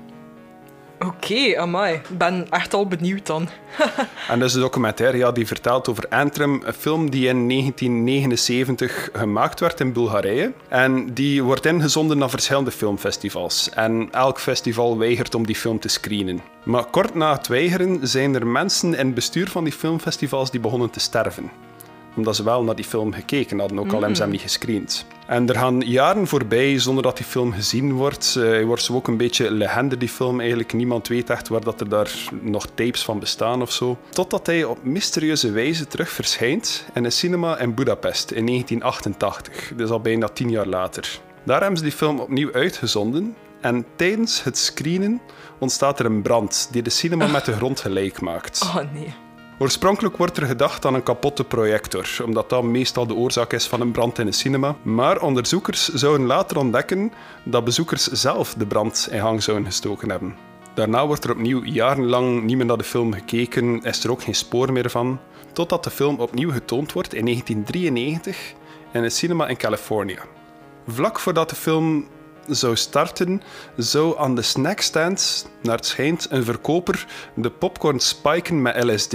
Oké, 1.06 1.58
amai. 1.58 1.94
Ik 1.94 2.18
ben 2.18 2.48
echt 2.50 2.74
al 2.74 2.88
benieuwd 2.88 3.26
dan. 3.26 3.50
en 4.30 4.40
dus 4.40 4.54
de 4.54 4.60
documentaire 4.60 5.18
ja, 5.18 5.32
die 5.32 5.48
vertelt 5.48 5.90
over 5.90 6.08
Antrim, 6.10 6.62
een 6.66 6.74
film 6.74 7.10
die 7.10 7.28
in 7.28 7.50
1979 7.50 9.10
gemaakt 9.14 9.60
werd 9.60 9.80
in 9.80 9.94
Bulgarije. 9.94 10.54
En 10.68 11.14
die 11.14 11.44
wordt 11.44 11.66
ingezonden 11.66 12.18
naar 12.18 12.30
verschillende 12.30 12.72
filmfestivals. 12.72 13.70
En 13.70 14.08
elk 14.12 14.40
festival 14.40 14.98
weigert 14.98 15.36
om 15.36 15.46
die 15.46 15.56
film 15.56 15.80
te 15.80 15.88
screenen. 15.88 16.42
Maar 16.64 16.86
kort 16.86 17.16
na 17.16 17.32
het 17.34 17.48
weigeren 17.48 18.08
zijn 18.08 18.36
er 18.36 18.48
mensen 18.48 18.94
in 18.94 19.06
het 19.06 19.16
bestuur 19.16 19.50
van 19.50 19.64
die 19.64 19.74
filmfestivals 19.74 20.52
die 20.52 20.60
begonnen 20.60 20.90
te 20.90 21.00
sterven 21.00 21.52
omdat 22.16 22.36
ze 22.36 22.44
wel 22.44 22.64
naar 22.64 22.76
die 22.76 22.86
film 22.86 23.14
gekeken 23.14 23.60
hadden, 23.60 23.80
ook 23.80 23.92
al 23.92 24.00
hebben 24.00 24.16
ze 24.16 24.22
hem 24.22 24.32
mm. 24.32 24.38
niet 24.38 24.46
gescreend. 24.46 25.06
En 25.28 25.50
er 25.50 25.56
gaan 25.56 25.80
jaren 25.80 26.28
voorbij 26.28 26.80
zonder 26.80 27.04
dat 27.04 27.18
die 27.18 27.26
film 27.26 27.52
gezien 27.52 27.94
wordt. 27.94 28.36
Uh, 28.38 28.44
hij 28.44 28.66
wordt 28.66 28.84
zo 28.84 28.94
ook 28.94 29.08
een 29.08 29.18
beetje 29.18 29.52
legende, 29.52 29.98
die 29.98 30.10
film 30.10 30.40
eigenlijk. 30.40 30.74
Niemand 30.74 31.08
weet 31.08 31.30
echt 31.30 31.48
waar 31.48 31.64
dat 31.64 31.82
er 31.82 31.90
daar 31.90 32.12
nog 32.42 32.66
tapes 32.66 33.04
van 33.04 33.20
bestaan 33.20 33.62
of 33.62 33.72
zo. 33.72 33.98
Totdat 34.10 34.46
hij 34.46 34.64
op 34.64 34.84
mysterieuze 34.84 35.52
wijze 35.52 35.88
terug 35.88 36.10
verschijnt 36.10 36.86
in 36.94 37.06
een 37.06 37.12
cinema 37.12 37.60
in 37.60 37.74
Budapest 37.74 38.32
in 38.32 38.46
1988. 38.46 39.74
Dus 39.76 39.90
al 39.90 40.02
bijna 40.02 40.28
tien 40.28 40.50
jaar 40.50 40.68
later. 40.68 41.20
Daar 41.44 41.60
hebben 41.60 41.78
ze 41.78 41.84
die 41.84 41.94
film 41.94 42.20
opnieuw 42.20 42.54
uitgezonden. 42.54 43.36
En 43.62 43.86
tijdens 43.96 44.44
het 44.44 44.58
screenen 44.58 45.22
ontstaat 45.60 46.00
er 46.00 46.06
een 46.06 46.22
brand 46.22 46.68
die 46.72 46.82
de 46.82 46.90
cinema 46.90 47.28
met 47.38 47.46
de 47.46 47.54
grond 47.54 47.80
gelijk 47.80 48.22
maakt. 48.22 48.62
Oh 48.62 48.76
nee. 48.94 49.14
Oorspronkelijk 49.62 50.18
wordt 50.18 50.38
er 50.38 50.46
gedacht 50.46 50.86
aan 50.86 50.94
een 50.94 51.04
kapotte 51.04 51.44
projector, 51.44 52.08
omdat 52.26 52.50
dat 52.50 52.64
meestal 52.64 53.08
de 53.08 53.14
oorzaak 53.14 53.54
is 53.54 53.68
van 53.68 53.82
een 53.82 53.92
brand 53.92 54.20
in 54.20 54.28
een 54.28 54.34
cinema. 54.34 54.76
Maar 54.82 55.22
onderzoekers 55.22 55.88
zouden 55.88 56.28
later 56.28 56.58
ontdekken 56.58 57.12
dat 57.44 57.64
bezoekers 57.64 58.08
zelf 58.08 58.54
de 58.54 58.66
brand 58.66 59.08
in 59.12 59.20
gang 59.20 59.44
zouden 59.44 59.66
gestoken 59.66 60.10
hebben. 60.10 60.36
Daarna 60.74 61.08
wordt 61.08 61.24
er 61.24 61.32
opnieuw 61.32 61.64
jarenlang 61.64 62.44
niet 62.44 62.58
meer 62.58 62.66
naar 62.66 62.78
de 62.78 62.84
film 62.84 63.14
gekeken, 63.14 63.82
is 63.82 64.04
er 64.04 64.12
ook 64.12 64.24
geen 64.24 64.36
spoor 64.36 64.72
meer 64.72 64.90
van, 64.90 65.20
totdat 65.54 65.84
de 65.84 65.90
film 65.90 66.20
opnieuw 66.20 66.52
getoond 66.52 66.94
wordt 66.94 67.14
in 67.14 67.26
1993 67.26 68.54
in 68.92 69.04
een 69.04 69.12
cinema 69.12 69.48
in 69.48 69.58
Californië. 69.58 70.20
Vlak 70.88 71.20
voordat 71.20 71.50
de 71.50 71.56
film 71.56 72.08
zou 72.48 72.76
starten, 72.76 73.42
zou 73.78 74.20
aan 74.20 74.36
de 74.36 74.42
snackstand, 74.42 75.50
naar 75.62 75.76
het 75.76 75.86
schijnt, 75.86 76.28
een 76.30 76.44
verkoper 76.44 77.06
de 77.34 77.50
popcorn 77.50 78.00
spiken 78.00 78.62
met 78.62 78.84
LSD. 78.84 79.12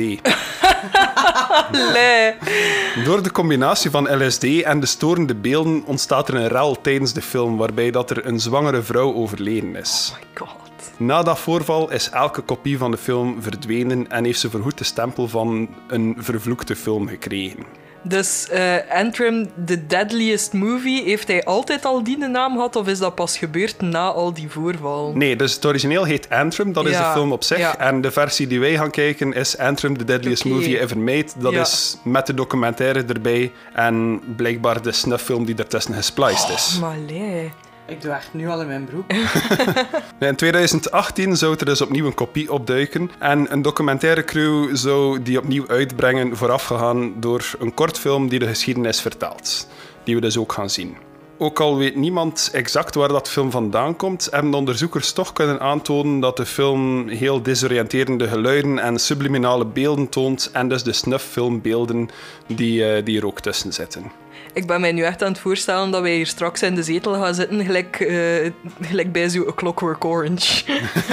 nee. 1.93 2.35
Door 3.05 3.23
de 3.23 3.31
combinatie 3.33 3.91
van 3.91 4.25
LSD 4.25 4.45
en 4.45 4.81
de 4.81 4.87
storende 4.87 5.35
beelden 5.35 5.85
ontstaat 5.85 6.29
er 6.29 6.35
een 6.35 6.49
rel 6.49 6.81
tijdens 6.81 7.13
de 7.13 7.23
film, 7.23 7.57
waarbij 7.57 7.91
dat 7.91 8.11
er 8.11 8.27
een 8.27 8.41
zwangere 8.41 8.83
vrouw 8.83 9.15
overleden 9.15 9.77
is. 9.77 10.13
Oh 10.13 10.19
my 10.19 10.27
god. 10.35 10.67
Na 10.99 11.23
dat 11.23 11.39
voorval 11.39 11.91
is 11.91 12.11
elke 12.11 12.43
kopie 12.43 12.79
van 12.79 12.91
de 12.91 12.97
film 12.97 13.43
verdwenen 13.43 14.11
en 14.11 14.25
heeft 14.25 14.41
ze 14.41 14.51
vergoed 14.51 14.79
de 14.79 14.85
stempel 14.85 15.29
van 15.29 15.69
een 15.89 16.17
vervloekte 16.19 16.77
film 16.77 17.09
gekregen. 17.09 17.86
Dus 18.09 18.47
uh, 18.53 18.75
Antrim, 18.91 19.51
The 19.67 19.87
Deadliest 19.87 20.53
Movie, 20.53 21.03
heeft 21.05 21.29
hij 21.29 21.45
altijd 21.45 21.85
al 21.85 22.03
die 22.05 22.19
naam 22.19 22.53
gehad 22.55 22.77
of 22.77 22.89
is 22.89 22.99
dat 22.99 23.15
pas 23.15 23.39
gebeurd 23.39 23.81
na 23.81 24.07
al 24.13 24.33
die 24.33 24.51
voorvallen? 24.51 25.19
Nee, 25.19 25.37
dus 25.37 25.55
het 25.55 25.65
origineel 25.67 26.05
heet 26.05 26.31
Antrim, 26.31 26.73
dat 26.73 26.85
is 26.87 26.91
Ja, 26.93 27.07
de 27.09 27.19
film 27.19 27.33
op 27.33 27.45
zich. 27.45 27.59
ja. 27.59 27.79
En 27.79 28.01
de 28.01 28.11
versie 28.11 28.47
die 28.47 28.61
wij 28.61 28.77
gaan 28.77 28.91
kijken 28.91 29.33
is 29.33 29.59
Antrim, 29.59 29.97
The 29.99 30.05
Deadliest. 30.05 30.45
Movie 30.45 30.81
Ever 30.81 30.99
Made. 30.99 31.27
Dat 31.37 31.53
Ja. 31.53 31.61
is 31.61 31.97
met 32.05 32.27
de 32.27 32.35
documentaire 32.35 33.05
erbij 33.05 33.53
en 33.75 34.21
blijkbaar 34.37 34.83
de 34.83 34.93
snufffilm 34.93 35.45
die 35.45 35.55
ertussen 35.57 35.95
gespliced 35.95 36.49
is. 36.57 36.79
Maar 36.81 36.97
nee. 37.07 37.53
Ik 37.89 38.03
doe 38.03 38.13
echt 38.13 38.35
nu 38.35 38.49
al 38.49 38.61
in 38.61 38.67
mijn 38.67 38.85
broek. 38.85 39.11
In 40.29 40.37
2018 40.37 41.37
zou 41.37 41.57
er 41.59 41.65
dus 41.65 41.81
opnieuw 41.81 42.07
een 42.07 42.15
kopie 42.15 42.53
opduiken 42.53 43.11
en 43.19 43.53
een 43.53 43.63
documentaire 43.63 44.25
crew 44.25 44.77
zou 44.77 45.23
die 45.23 45.39
opnieuw 45.39 45.69
uitbrengen 45.69 46.37
voorafgegaan 46.37 47.21
door 47.21 47.55
een 47.59 47.75
kortfilm 47.75 48.29
die 48.29 48.39
de 48.39 48.47
geschiedenis 48.47 49.01
vertelt, 49.01 49.69
die 50.05 50.15
we 50.15 50.21
dus 50.21 50.39
ook 50.39 50.53
gaan 50.53 50.71
zien. 50.71 50.97
Ook 51.39 51.61
al 51.61 51.77
weet 51.77 51.97
niemand 51.97 52.51
exact 52.53 52.95
waar 52.95 53.09
dat 53.09 53.29
film 53.29 53.51
vandaan 53.51 53.97
komt, 53.97 54.29
hebben 54.31 54.51
de 54.51 54.57
onderzoekers 54.57 55.13
toch 55.13 55.33
kunnen 55.33 55.61
aantonen 55.61 56.21
dat 56.21 56.37
de 56.37 56.47
film 56.47 57.09
heel 57.09 57.43
desoriënterende 57.43 58.29
geluiden 58.29 58.79
en 58.79 58.99
subliminale 58.99 59.67
beelden 59.67 60.09
toont 60.09 60.51
en 60.53 60.69
dus 60.69 60.83
de 60.83 60.93
snufffilmbeelden 60.93 62.09
die, 62.47 62.85
eh, 62.85 63.05
die 63.05 63.19
er 63.19 63.27
ook 63.27 63.41
tussen 63.41 63.73
zitten. 63.73 64.26
Ik 64.57 64.67
ben 64.67 64.81
mij 64.81 64.93
nu 64.93 65.03
echt 65.03 65.23
aan 65.23 65.29
het 65.29 65.39
voorstellen 65.39 65.91
dat 65.91 66.03
wij 66.03 66.15
hier 66.15 66.27
straks 66.27 66.63
in 66.63 66.75
de 66.75 66.83
zetel 66.83 67.15
gaan 67.15 67.35
zitten, 67.35 67.65
gelijk, 67.65 68.01
eh, 68.01 68.51
gelijk 68.81 69.13
bij 69.13 69.29
zo'n 69.29 69.55
Clockwork 69.55 70.05
Orange. 70.05 70.65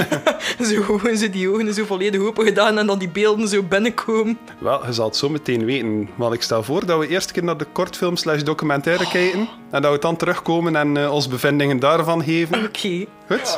zo 0.70 0.82
gewoon 0.82 1.18
zo 1.18 1.30
die 1.30 1.50
ogen 1.50 1.74
zo 1.74 1.86
volledig 1.86 2.22
open 2.22 2.46
gedaan 2.46 2.78
en 2.78 2.88
dan 2.88 3.00
die 3.00 3.10
beelden 3.10 3.48
zo 3.48 3.64
binnenkomen. 3.64 4.38
Wel, 4.60 4.86
je 4.86 4.94
zal 4.94 5.06
het 5.06 5.16
zo 5.16 5.30
meteen 5.30 5.66
weten. 5.66 6.10
Want 6.16 6.34
ik 6.34 6.42
stel 6.42 6.64
voor 6.64 6.86
dat 6.86 7.00
we 7.00 7.08
eerst 7.08 7.28
een 7.28 7.34
keer 7.34 7.44
naar 7.44 7.58
de 7.58 7.68
kortfilm 7.72 8.18
slash 8.18 8.42
documentaire 8.42 9.10
kijken. 9.10 9.50
En 9.72 9.82
dat 9.82 9.92
we 9.92 10.00
dan 10.00 10.16
terugkomen 10.16 10.76
en 10.76 10.98
eh, 10.98 11.14
ons 11.14 11.28
bevindingen 11.28 11.80
daarvan 11.80 12.24
geven. 12.24 12.64
Oké. 12.64 13.06
Goed? 13.28 13.58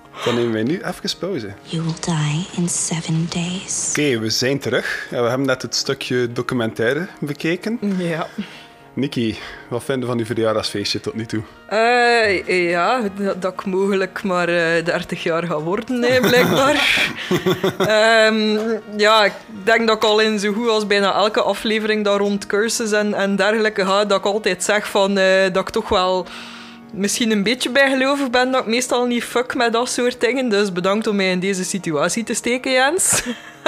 Dan 0.24 0.34
nemen 0.34 0.52
wij 0.52 0.62
nu 0.62 0.80
even 0.82 1.18
pauze. 1.18 1.52
You 1.62 1.82
will 1.82 1.94
die 2.00 2.46
in 2.56 2.68
seven 2.68 3.28
days. 3.28 3.88
Oké, 3.90 4.18
we 4.18 4.30
zijn 4.30 4.58
terug. 4.58 5.06
We 5.10 5.16
hebben 5.16 5.46
net 5.46 5.62
het 5.62 5.74
stukje 5.74 6.32
documentaire 6.32 7.06
bekeken. 7.20 7.78
Ja. 7.98 8.26
Niki, 8.96 9.38
wat 9.68 9.84
vind 9.84 10.00
je 10.00 10.06
van 10.06 10.18
uw 10.18 10.24
verjaardagsfeestje 10.24 11.00
tot 11.00 11.14
nu 11.14 11.26
toe? 11.26 11.42
Eh, 11.68 12.70
ja, 12.70 13.02
dat, 13.18 13.42
dat 13.42 13.52
ik 13.52 13.64
mogelijk 13.64 14.22
maar 14.22 14.48
eh 14.48 14.84
30 14.84 15.22
jaar 15.22 15.42
ga 15.46 15.60
worden, 15.60 16.00
nee, 16.00 16.20
blijkbaar. 16.20 16.74
Ehm, 17.78 18.58
ja, 18.96 19.24
ik 19.24 19.32
denk 19.64 19.86
dat 19.86 19.96
ik 19.96 20.04
al 20.04 20.20
in 20.20 20.38
zo 20.38 20.52
goed 20.52 20.68
als 20.68 20.86
bijna 20.86 21.14
elke 21.14 21.42
aflevering 21.42 22.04
daar 22.04 22.18
rond 22.18 22.46
cursus 22.46 22.92
en, 22.92 23.14
en 23.14 23.36
dergelijke 23.36 23.84
ga, 23.84 24.04
dat 24.04 24.18
ik 24.18 24.24
altijd 24.24 24.64
zeg 24.64 24.88
van, 24.88 25.18
eh, 25.18 25.52
dat 25.52 25.62
ik 25.62 25.70
toch 25.70 25.88
wel 25.88 26.26
misschien 26.92 27.30
een 27.30 27.42
beetje 27.42 27.70
bijgelovig 27.70 28.30
ben, 28.30 28.50
dat 28.50 28.60
ik 28.60 28.66
meestal 28.66 29.06
niet 29.06 29.24
fuck 29.24 29.54
met 29.54 29.72
dat 29.72 29.88
soort 29.88 30.20
dingen. 30.20 30.48
Dus 30.48 30.72
bedankt 30.72 31.06
om 31.06 31.16
mij 31.16 31.30
in 31.30 31.40
deze 31.40 31.64
situatie 31.64 32.24
te 32.24 32.34
steken, 32.34 32.72
Jens. 32.72 33.22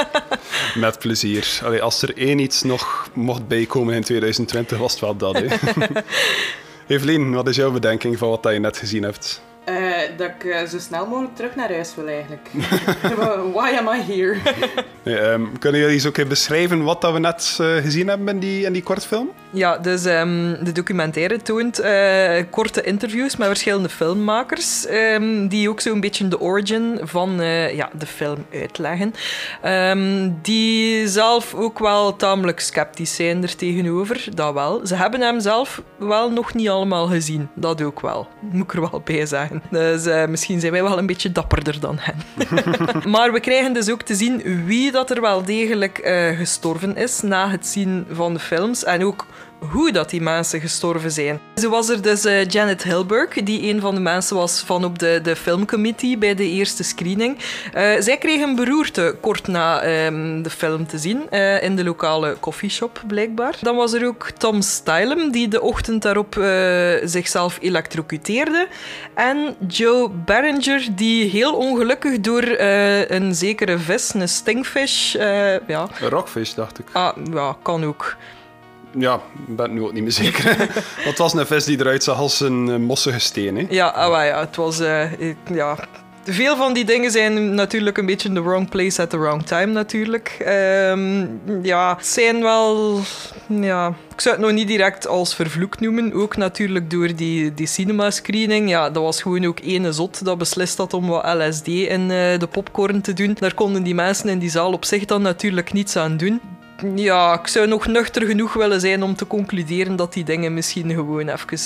Met 0.75 0.99
plezier. 0.99 1.61
Allee, 1.65 1.83
als 1.83 2.03
er 2.03 2.17
één 2.17 2.39
iets 2.39 2.63
nog 2.63 3.11
mocht 3.15 3.49
bijkomen 3.49 3.95
in 3.95 4.03
2020, 4.03 4.79
was 4.79 4.93
het 4.93 5.01
wel 5.01 5.17
dat. 5.17 5.35
Hè? 5.35 5.47
Evelien, 6.95 7.33
wat 7.33 7.49
is 7.49 7.57
jouw 7.57 7.71
bedenking 7.71 8.19
van 8.19 8.29
wat 8.29 8.53
je 8.53 8.59
net 8.59 8.77
gezien 8.77 9.03
hebt? 9.03 9.43
Eh, 9.69 10.17
dat 10.17 10.29
ik 10.29 10.45
eh, 10.45 10.67
zo 10.67 10.79
snel 10.79 11.07
mogelijk 11.07 11.37
terug 11.37 11.55
naar 11.55 11.73
huis 11.73 11.95
wil 11.95 12.09
eigenlijk. 12.09 12.49
Why 13.55 13.77
am 13.79 13.89
I 13.89 14.13
here? 14.13 14.37
Nee, 15.09 15.19
ehm, 15.19 15.43
kunnen 15.59 15.81
jullie 15.81 15.95
eens 15.95 16.07
ook 16.07 16.17
even 16.17 16.29
beschrijven 16.29 16.83
wat 16.83 17.01
dat 17.01 17.13
we 17.13 17.19
net 17.19 17.59
eh, 17.61 17.77
gezien 17.77 18.09
hebben 18.09 18.29
in 18.29 18.39
die, 18.39 18.65
in 18.65 18.73
die 18.73 18.83
kortfilm? 18.83 19.31
Ja, 19.51 19.79
dus 19.79 20.05
ehm, 20.05 20.65
de 20.65 20.73
documentaire 20.73 21.43
toont 21.43 21.79
eh, 21.79 22.43
korte 22.51 22.83
interviews 22.83 23.37
met 23.37 23.47
verschillende 23.47 23.89
filmmakers, 23.89 24.87
ehm, 24.87 25.49
die 25.49 25.69
ook 25.69 25.81
zo'n 25.81 26.01
beetje 26.01 26.29
de 26.29 26.41
origin 26.41 26.99
van 27.03 27.41
eh, 27.41 27.77
ja, 27.77 27.91
de 27.99 28.07
film 28.07 28.47
uitleggen. 28.53 29.15
Ehm, 29.63 30.31
die 30.43 31.09
zelf 31.09 31.55
ook 31.55 31.79
wel 31.79 32.17
tamelijk 32.17 32.61
sceptisch 32.61 33.15
zijn 33.15 33.43
er 33.43 33.57
tegenover, 33.57 34.29
dat 34.35 34.55
wel. 34.55 34.87
Ze 34.87 34.95
hebben 34.95 35.21
hem 35.21 35.41
zelf 35.41 35.83
wel 35.99 36.31
nog 36.31 36.55
niet 36.55 36.69
allemaal 36.69 37.07
gezien, 37.07 37.49
dat 37.55 37.83
ook 37.83 38.01
wel. 38.01 38.29
Moet 38.41 38.65
ik 38.65 38.73
er 38.73 38.91
wel 38.91 39.03
bij 39.05 39.27
zeggen. 39.27 39.58
Dus 39.71 40.29
misschien 40.29 40.61
zijn 40.61 40.73
wij 40.73 40.83
wel 40.83 40.99
een 40.99 41.07
beetje 41.07 41.33
dapperder 41.33 41.81
dan 41.81 41.99
hen. 42.01 42.17
maar 43.15 43.33
we 43.33 43.41
krijgen 43.41 43.73
dus 43.73 43.91
ook 43.91 44.03
te 44.03 44.15
zien 44.15 44.65
wie 44.65 44.93
dat 44.93 45.11
er 45.11 45.21
wel 45.21 45.45
degelijk 45.45 45.99
eh, 45.99 46.37
gestorven 46.37 46.97
is 46.97 47.21
na 47.21 47.51
het 47.51 47.67
zien 47.67 48.07
van 48.11 48.35
de 48.35 48.41
films. 48.41 48.85
En 48.85 49.05
ook 49.05 49.27
hoe 49.59 49.93
dat 49.93 50.11
die 50.11 50.21
mensen 50.21 50.61
gestorven 50.61 51.11
zijn. 51.11 51.41
Zo 51.55 51.71
was 51.71 51.89
er 51.89 52.03
dus 52.03 52.25
eh, 52.25 52.45
Janet 52.49 52.83
Hilberg, 52.83 53.35
die 53.35 53.73
een 53.75 53.81
van 53.81 53.95
de 53.95 54.01
mensen 54.01 54.37
was 54.37 54.61
van 54.67 54.85
op 54.85 54.99
de, 54.99 55.21
de 55.23 55.37
filmcommittee 55.37 56.19
bij 56.19 56.35
de 56.35 56.49
eerste 56.49 56.83
screening. 56.85 57.39
Eh, 57.73 57.91
zij 57.99 58.19
kreeg 58.19 58.41
een 58.43 58.55
beroerte 58.55 59.17
kort 59.21 59.47
na 59.47 59.81
ehm, 59.81 60.43
de 60.43 60.51
film 60.51 60.87
te 60.87 60.99
zien, 60.99 61.31
eh, 61.31 61.63
in 61.63 61.77
de 61.77 61.85
lokale 61.85 62.37
coffeeshop 62.41 63.03
blijkbaar. 63.07 63.57
Dan 63.61 63.77
was 63.77 63.93
er 63.93 64.07
ook 64.07 64.31
Tom 64.31 64.63
Stylem, 64.63 65.31
die 65.31 65.49
de 65.49 65.61
ochtend 65.61 66.03
daarop 66.03 66.35
zichzelf 67.05 67.59
elektrocuteerde. 67.61 68.69
En 69.15 69.57
Joe 69.67 70.09
Barringer, 70.09 70.87
die 70.95 71.31
heel 71.31 71.55
ongelukkig 71.55 72.21
door 72.21 72.43
een 73.09 73.35
zekere 73.35 73.79
vis, 73.79 74.15
een 74.15 74.29
stingfish, 74.29 75.13
ja, 75.13 75.89
Een 76.01 76.09
rockfish, 76.09 76.55
dacht 76.55 76.79
ik. 76.79 76.87
ah, 76.93 77.17
ja, 77.33 77.57
kan 77.63 77.85
ook. 77.85 78.17
Ja, 78.99 79.15
ik 79.49 79.57
ben 79.57 79.75
nu 79.75 79.83
ook 79.83 79.93
niet 79.93 80.03
meer 80.03 80.13
zeker. 80.13 80.57
Het 81.09 81.19
was 81.19 81.33
een 81.35 81.47
vis 81.47 81.65
die 81.65 81.79
eruit 81.81 82.03
zag 82.03 82.19
als 82.19 82.41
een 82.41 82.69
eh, 82.69 82.77
mossige 82.77 83.19
steen. 83.19 83.57
Hè? 83.57 83.67
Ja, 83.71 83.87
ah, 83.87 84.25
ja, 84.27 84.41
het 84.41 84.57
was... 84.57 84.81
ik- 85.19 85.37
ja. 85.55 85.79
Veel 86.31 86.57
van 86.57 86.73
die 86.73 86.85
dingen 86.85 87.11
zijn 87.11 87.55
natuurlijk 87.55 87.99
een 87.99 88.07
beetje 88.07 88.29
in 88.29 88.35
the 88.35 88.43
wrong 88.43 88.69
place 88.71 89.03
at 89.03 89.11
the 89.11 89.19
wrong 89.19 89.47
time, 89.47 89.73
natuurlijk. 89.73 90.37
Ehm, 90.45 91.27
ja, 91.63 91.95
het 91.97 92.07
zijn 92.07 92.43
wel... 92.43 92.99
Ja, 93.47 93.89
ik 94.15 94.21
zou 94.21 94.35
het 94.37 94.45
nog 94.45 94.55
niet 94.55 94.69
direct 94.69 95.07
als 95.07 95.35
vervloekt 95.35 95.81
noemen. 95.81 96.13
Ook 96.13 96.37
natuurlijk 96.37 96.91
door 96.91 97.15
die, 97.17 97.55
die 97.55 97.67
cinema-screening. 97.67 98.69
Ja, 98.69 98.91
dat 98.91 99.03
was 99.03 99.23
gewoon 99.23 99.47
ook 99.47 99.59
ene 99.61 99.93
zot 99.93 100.25
dat 100.25 100.39
beslist 100.39 100.79
had 100.79 100.95
om 100.95 101.07
wat 101.09 101.25
LSD 101.37 101.67
in 101.67 102.01
eh, 102.11 102.39
de 102.39 102.49
popcorn 102.51 103.01
te 103.01 103.13
doen. 103.13 103.37
Daar 103.41 103.55
konden 103.55 103.83
die 103.83 103.95
mensen 103.95 104.29
in 104.29 104.39
die 104.39 104.51
zaal 104.51 104.73
op 104.73 104.85
zich 104.85 105.05
dan 105.05 105.23
natuurlijk 105.23 105.73
niets 105.73 105.97
aan 105.97 106.17
doen. 106.17 106.41
Ja, 106.95 107.39
ik 107.39 107.47
zou 107.47 107.67
nog 107.67 107.87
nuchter 107.87 108.27
genoeg 108.27 108.53
willen 108.53 108.81
zijn 108.81 109.03
om 109.03 109.17
te 109.17 109.27
concluderen 109.27 109.97
dat 109.97 110.13
die 110.13 110.25
dingen 110.25 110.55
misschien 110.55 110.91
gewoon 110.91 111.29
even, 111.29 111.59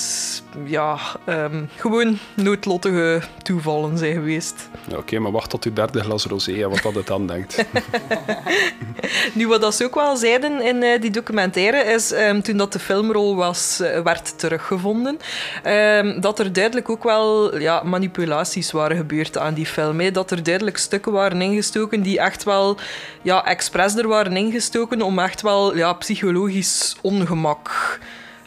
ja, 0.65 0.97
ehm, 1.25 1.63
gewoon 1.75 2.17
noodlottige 2.33 3.21
toevallen 3.43 3.97
zijn 3.97 4.13
geweest. 4.13 4.69
Oké, 4.95 5.19
maar 5.19 5.31
wacht 5.31 5.49
tot 5.49 5.63
uw 5.63 5.73
derde 5.73 5.99
glas 5.99 6.25
rosé 6.25 6.63
en 6.63 6.69
wat 6.69 6.81
dat 6.81 6.95
het 6.95 7.07
dan 7.07 7.27
denkt. 7.27 7.57
Nu, 9.33 9.47
wat 9.47 9.61
dat 9.61 9.75
ze 9.75 9.83
ook 9.83 9.95
wel 9.95 10.15
zeiden 10.15 10.61
in 10.61 10.83
eh, 10.83 11.01
die 11.01 11.11
documentaire, 11.11 11.83
is 11.83 12.11
ehm, 12.11 12.41
toen 12.41 12.57
dat 12.57 12.73
de 12.73 12.79
filmrol 12.79 13.35
was, 13.35 13.79
eh, 13.79 13.99
werd 13.99 14.39
teruggevonden, 14.39 15.19
ehm, 15.63 16.19
dat 16.21 16.39
er 16.39 16.53
duidelijk 16.53 16.89
ook 16.89 17.03
wel 17.03 17.57
ja, 17.57 17.81
manipulaties 17.83 18.71
waren 18.71 18.97
gebeurd 18.97 19.37
aan 19.37 19.53
die 19.53 19.65
film. 19.65 20.11
Dat 20.13 20.31
er 20.31 20.43
duidelijk 20.43 20.77
stukken 20.77 21.11
waren 21.11 21.41
ingestoken 21.41 22.01
die 22.01 22.19
echt 22.19 22.43
wel 22.43 22.77
ja, 23.21 23.45
expres 23.45 23.95
er 23.95 24.07
waren 24.07 24.37
ingestoken 24.37 25.01
om 25.03 25.19
echt 25.19 25.41
wel 25.41 25.75
ja, 25.75 25.93
psychologisch 25.93 26.95
ongemak 27.01 27.99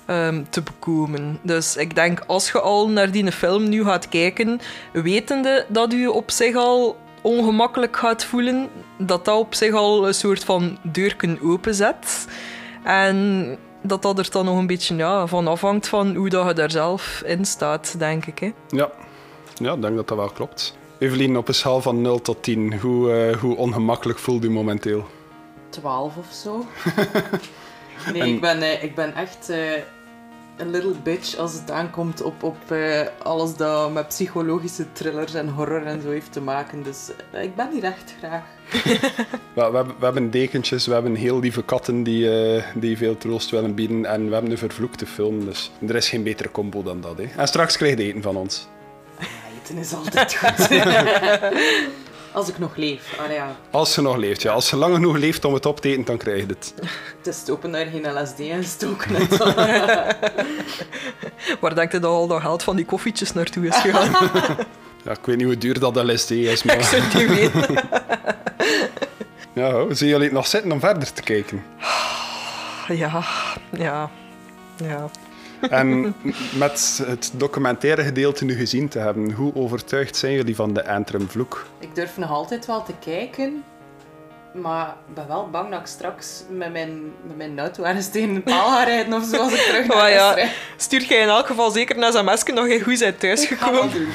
ehm, 0.06 0.42
te 0.50 0.62
bekomen. 0.62 1.38
Dus 1.42 1.76
ik 1.76 1.94
denk, 1.94 2.20
als 2.26 2.50
je 2.50 2.60
al 2.60 2.88
naar 2.88 3.10
die 3.10 3.32
film 3.32 3.68
nu 3.68 3.84
gaat 3.84 4.08
kijken, 4.08 4.60
wetende 4.92 5.66
dat 5.68 5.92
u 5.92 6.06
op 6.06 6.30
zich 6.30 6.56
al 6.56 6.96
ongemakkelijk 7.22 7.96
gaat 7.96 8.24
voelen, 8.24 8.68
dat 8.98 9.24
dat 9.24 9.38
op 9.38 9.54
zich 9.54 9.74
al 9.74 10.06
een 10.06 10.14
soort 10.14 10.44
van 10.44 10.78
deurken 10.82 11.38
openzet. 11.42 12.26
En 12.84 13.58
dat 13.82 14.02
dat 14.02 14.18
er 14.18 14.30
dan 14.30 14.44
nog 14.44 14.58
een 14.58 14.66
beetje 14.66 14.96
ja, 14.96 15.26
van 15.26 15.46
afhangt 15.46 15.88
van 15.88 16.14
hoe 16.14 16.28
dat 16.28 16.46
je 16.46 16.52
daar 16.52 16.70
zelf 16.70 17.22
in 17.24 17.44
staat, 17.44 17.94
denk 17.98 18.26
ik. 18.26 18.38
Hè. 18.38 18.52
Ja. 18.68 18.90
ja, 19.54 19.72
ik 19.72 19.82
denk 19.82 19.96
dat 19.96 20.08
dat 20.08 20.16
wel 20.16 20.28
klopt. 20.28 20.76
Evelien, 20.98 21.36
op 21.36 21.48
een 21.48 21.54
schaal 21.54 21.80
van 21.80 22.00
0 22.00 22.20
tot 22.20 22.42
10, 22.42 22.78
hoe, 22.78 23.12
eh, 23.12 23.36
hoe 23.36 23.56
ongemakkelijk 23.56 24.18
voelt 24.18 24.44
u 24.44 24.50
momenteel? 24.50 25.06
12 25.80 26.16
of 26.16 26.26
zo. 26.42 26.64
Nee, 28.12 28.20
En- 28.22 28.28
ik, 28.28 28.40
ben, 28.40 28.62
eh, 28.62 28.82
ik 28.82 28.94
ben 28.94 29.14
echt 29.14 29.48
eh, 29.48 29.72
een 30.56 30.70
little 30.70 30.94
bitch 31.02 31.36
als 31.36 31.52
het 31.52 31.70
aankomt 31.70 32.22
op, 32.22 32.42
op 32.42 32.70
eh, 32.70 33.00
alles 33.22 33.56
dat 33.56 33.92
met 33.92 34.08
psychologische 34.08 34.92
thrillers 34.92 35.34
en 35.34 35.48
horror 35.48 35.86
en 35.86 36.02
zo 36.02 36.10
heeft 36.10 36.32
te 36.32 36.40
maken. 36.40 36.82
Dus 36.82 37.10
ik 37.42 37.56
ben 37.56 37.68
hier 37.72 37.84
echt 37.84 38.14
graag. 38.18 38.42
We, 39.54 39.62
hebben, 39.62 39.86
we 39.86 40.04
hebben 40.04 40.30
dekentjes, 40.30 40.86
we 40.86 40.92
hebben 40.92 41.14
heel 41.14 41.40
lieve 41.40 41.62
katten 41.62 42.02
die, 42.02 42.30
die 42.74 42.96
veel 42.96 43.18
troost 43.18 43.50
willen 43.50 43.74
bieden. 43.74 44.04
En 44.04 44.26
we 44.26 44.32
hebben 44.32 44.50
een 44.50 44.58
vervloekte 44.58 45.06
film, 45.06 45.44
dus 45.44 45.70
er 45.88 45.94
is 45.96 46.08
geen 46.08 46.22
betere 46.22 46.50
combo 46.50 46.82
dan 46.82 47.00
dat. 47.00 47.18
Hè. 47.18 47.24
En 47.36 47.46
straks 47.48 47.76
krijg 47.76 47.96
je 47.96 48.02
eten 48.04 48.22
van 48.22 48.36
ons. 48.36 48.68
Je 49.18 49.26
eten 49.62 49.76
is 49.76 49.94
altijd 49.94 50.34
goed. 50.34 50.68
Als 52.36 52.48
ik 52.48 52.58
nog 52.58 52.76
leef. 52.76 53.18
Allee, 53.18 53.34
ja. 53.34 53.56
Als 53.70 53.94
je 53.94 54.00
nog 54.00 54.16
leeft, 54.16 54.42
ja. 54.42 54.52
Als 54.52 54.70
je 54.70 54.76
lang 54.76 54.94
genoeg 54.94 55.16
leeft 55.16 55.44
om 55.44 55.54
het 55.54 55.66
op 55.66 55.80
te 55.80 55.88
eten, 55.88 56.04
dan 56.04 56.16
krijg 56.16 56.40
je 56.40 56.46
het. 56.46 56.74
Het 57.16 57.26
is 57.26 57.36
stoppen 57.36 57.72
daar 57.72 57.86
geen 57.86 58.22
LSD 58.22 58.38
in 58.38 58.64
stoken. 58.64 59.16
en 59.16 59.36
zo. 59.36 59.44
Waar 61.60 61.74
denk 61.74 61.92
je 61.92 61.98
dat 61.98 62.10
al 62.10 62.26
dat 62.26 62.40
geld 62.40 62.62
van 62.62 62.76
die 62.76 62.84
koffietjes 62.84 63.32
naartoe 63.32 63.66
is 63.66 63.76
gegaan? 63.76 64.10
Ja, 65.04 65.12
ik 65.12 65.26
weet 65.26 65.36
niet 65.36 65.46
hoe 65.46 65.58
duur 65.58 65.78
dat 65.78 65.96
LSD 65.96 66.30
is, 66.30 66.62
maar... 66.62 66.76
ik 66.76 66.82
zou 66.82 67.02
het 67.02 67.14
niet 67.14 67.28
weten. 67.28 67.74
Ja, 69.52 69.80
hoe 69.80 69.94
zien 69.94 70.08
jullie 70.08 70.24
het 70.24 70.32
nog 70.32 70.46
zitten 70.46 70.72
om 70.72 70.80
verder 70.80 71.12
te 71.12 71.22
kijken? 71.22 71.64
Ja, 72.88 73.24
ja, 73.72 74.10
ja. 74.76 75.10
En 75.60 76.14
met 76.58 77.02
het 77.06 77.30
documentaire 77.34 78.02
gedeelte 78.02 78.44
nu 78.44 78.54
gezien 78.54 78.88
te 78.88 78.98
hebben, 78.98 79.32
hoe 79.32 79.54
overtuigd 79.54 80.16
zijn 80.16 80.32
jullie 80.32 80.54
van 80.54 80.72
de 80.72 80.88
Antrim-vloek? 80.88 81.66
ik 81.78 81.94
durf 81.94 82.16
nog 82.16 82.30
altijd 82.30 82.66
wel 82.66 82.82
te 82.82 82.92
kijken. 83.04 83.64
Maar 84.52 84.86
ik 85.08 85.14
ben 85.14 85.28
wel 85.28 85.48
bang 85.50 85.70
dat 85.70 85.80
ik 85.80 85.86
straks 85.86 86.42
met 86.48 86.72
mijn, 86.72 87.02
met 87.26 87.36
mijn 87.36 87.58
auto 87.58 87.82
ergens 87.82 88.10
tegen 88.10 88.28
een 88.28 88.42
paal 88.42 88.70
ga 88.70 88.84
rijden 88.84 89.14
of 89.14 89.24
zo 89.24 89.36
als 89.36 89.52
ik 89.52 89.60
terug 89.60 89.86
naar 89.86 89.96
huis 90.10 90.14
ja, 90.14 90.48
stuur 90.76 91.02
jij 91.02 91.20
in 91.20 91.28
elk 91.28 91.46
geval 91.46 91.70
zeker 91.70 91.98
naar 91.98 92.12
sms'je 92.12 92.52
nog 92.52 92.68
je 92.68 92.80
goed 92.80 92.98
bent 92.98 93.20
thuisgekomen. 93.20 93.90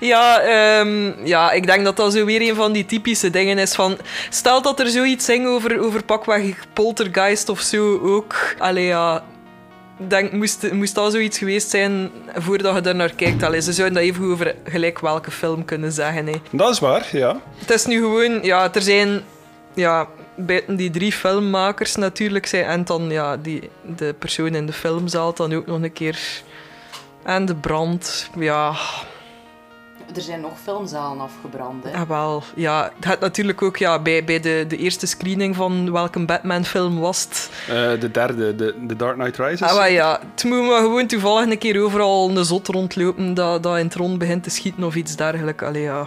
Ja, 0.00 0.40
ehm, 0.40 1.26
ja, 1.26 1.52
ik 1.52 1.66
denk 1.66 1.84
dat 1.84 1.96
dat 1.96 2.12
zo 2.12 2.24
weer 2.24 2.40
een 2.40 2.54
van 2.54 2.72
die 2.72 2.86
typische 2.86 3.30
dingen 3.30 3.58
is 3.58 3.74
van... 3.74 3.98
Stel 4.30 4.62
dat 4.62 4.80
er 4.80 4.88
zoiets 4.88 5.24
ging 5.24 5.46
over, 5.46 5.80
over 5.80 6.04
pakweg 6.04 6.66
poltergeist 6.72 7.48
of 7.48 7.60
zo 7.60 7.98
ook. 8.02 8.54
Allee, 8.58 8.86
ja... 8.86 9.24
ik 9.98 10.10
Denk, 10.10 10.32
moest, 10.32 10.72
moest 10.72 10.94
dat 10.94 11.12
zoiets 11.12 11.38
geweest 11.38 11.70
zijn 11.70 12.10
voordat 12.34 12.74
je 12.74 12.88
er 12.88 12.94
naar 12.94 13.14
kijkt? 13.14 13.42
Allee, 13.42 13.60
ze 13.60 13.72
zouden 13.72 13.96
dat 13.96 14.06
even 14.06 14.24
over 14.24 14.54
gelijk 14.64 14.98
welke 14.98 15.30
film 15.30 15.64
kunnen 15.64 15.92
zeggen. 15.92 16.26
Hè. 16.26 16.34
Dat 16.50 16.70
is 16.72 16.78
waar, 16.78 17.08
ja. 17.12 17.40
Het 17.56 17.70
is 17.70 17.86
nu 17.86 18.00
gewoon... 18.00 18.42
Ja, 18.42 18.74
er 18.74 18.82
zijn... 18.82 19.22
Ja, 19.74 20.08
buiten 20.34 20.76
die 20.76 20.90
drie 20.90 21.12
filmmakers 21.12 21.96
natuurlijk 21.96 22.46
zijn... 22.46 22.64
En 22.64 22.84
dan 22.84 23.10
ja, 23.10 23.36
die, 23.36 23.70
de 23.96 24.14
persoon 24.18 24.54
in 24.54 24.66
de 24.66 24.72
filmzaal 24.72 25.34
dan 25.34 25.54
ook 25.54 25.66
nog 25.66 25.82
een 25.82 25.92
keer... 25.92 26.18
En 27.22 27.46
de 27.46 27.54
brand, 27.54 28.30
ja... 28.38 28.74
Er 30.14 30.22
zijn 30.22 30.40
nog 30.40 30.52
filmzalen 30.62 31.20
afgebrand. 31.20 31.84
Hè. 31.84 31.90
Ja, 31.90 32.06
wel. 32.06 32.42
Ja, 32.54 32.92
het 32.96 33.04
had 33.04 33.20
natuurlijk 33.20 33.62
ook 33.62 33.76
ja, 33.76 33.98
bij, 33.98 34.24
bij 34.24 34.40
de, 34.40 34.64
de 34.68 34.76
eerste 34.76 35.06
screening 35.06 35.56
van 35.56 35.92
welke 35.92 36.24
Batman-film 36.24 36.98
was 37.00 37.22
het. 37.22 37.50
Eh, 37.68 38.00
de 38.00 38.10
derde, 38.10 38.56
de, 38.56 38.74
The 38.88 38.96
Dark 38.96 39.14
Knight 39.14 39.36
Rises. 39.38 39.68
Ah, 39.68 39.76
maar 39.76 39.90
ja, 39.90 40.20
het 40.34 40.44
moet 40.44 40.66
maar 40.66 40.80
gewoon 40.80 41.06
toevallig 41.06 41.50
een 41.50 41.58
keer 41.58 41.82
overal 41.82 42.30
een 42.30 42.44
zot 42.44 42.68
rondlopen 42.68 43.34
dat, 43.34 43.62
dat 43.62 43.78
in 43.78 43.84
het 43.84 43.94
rond 43.94 44.18
begint 44.18 44.42
te 44.42 44.50
schieten 44.50 44.84
of 44.84 44.94
iets 44.94 45.16
dergelijks. 45.16 45.64
Allee, 45.64 45.82
ja. 45.82 46.06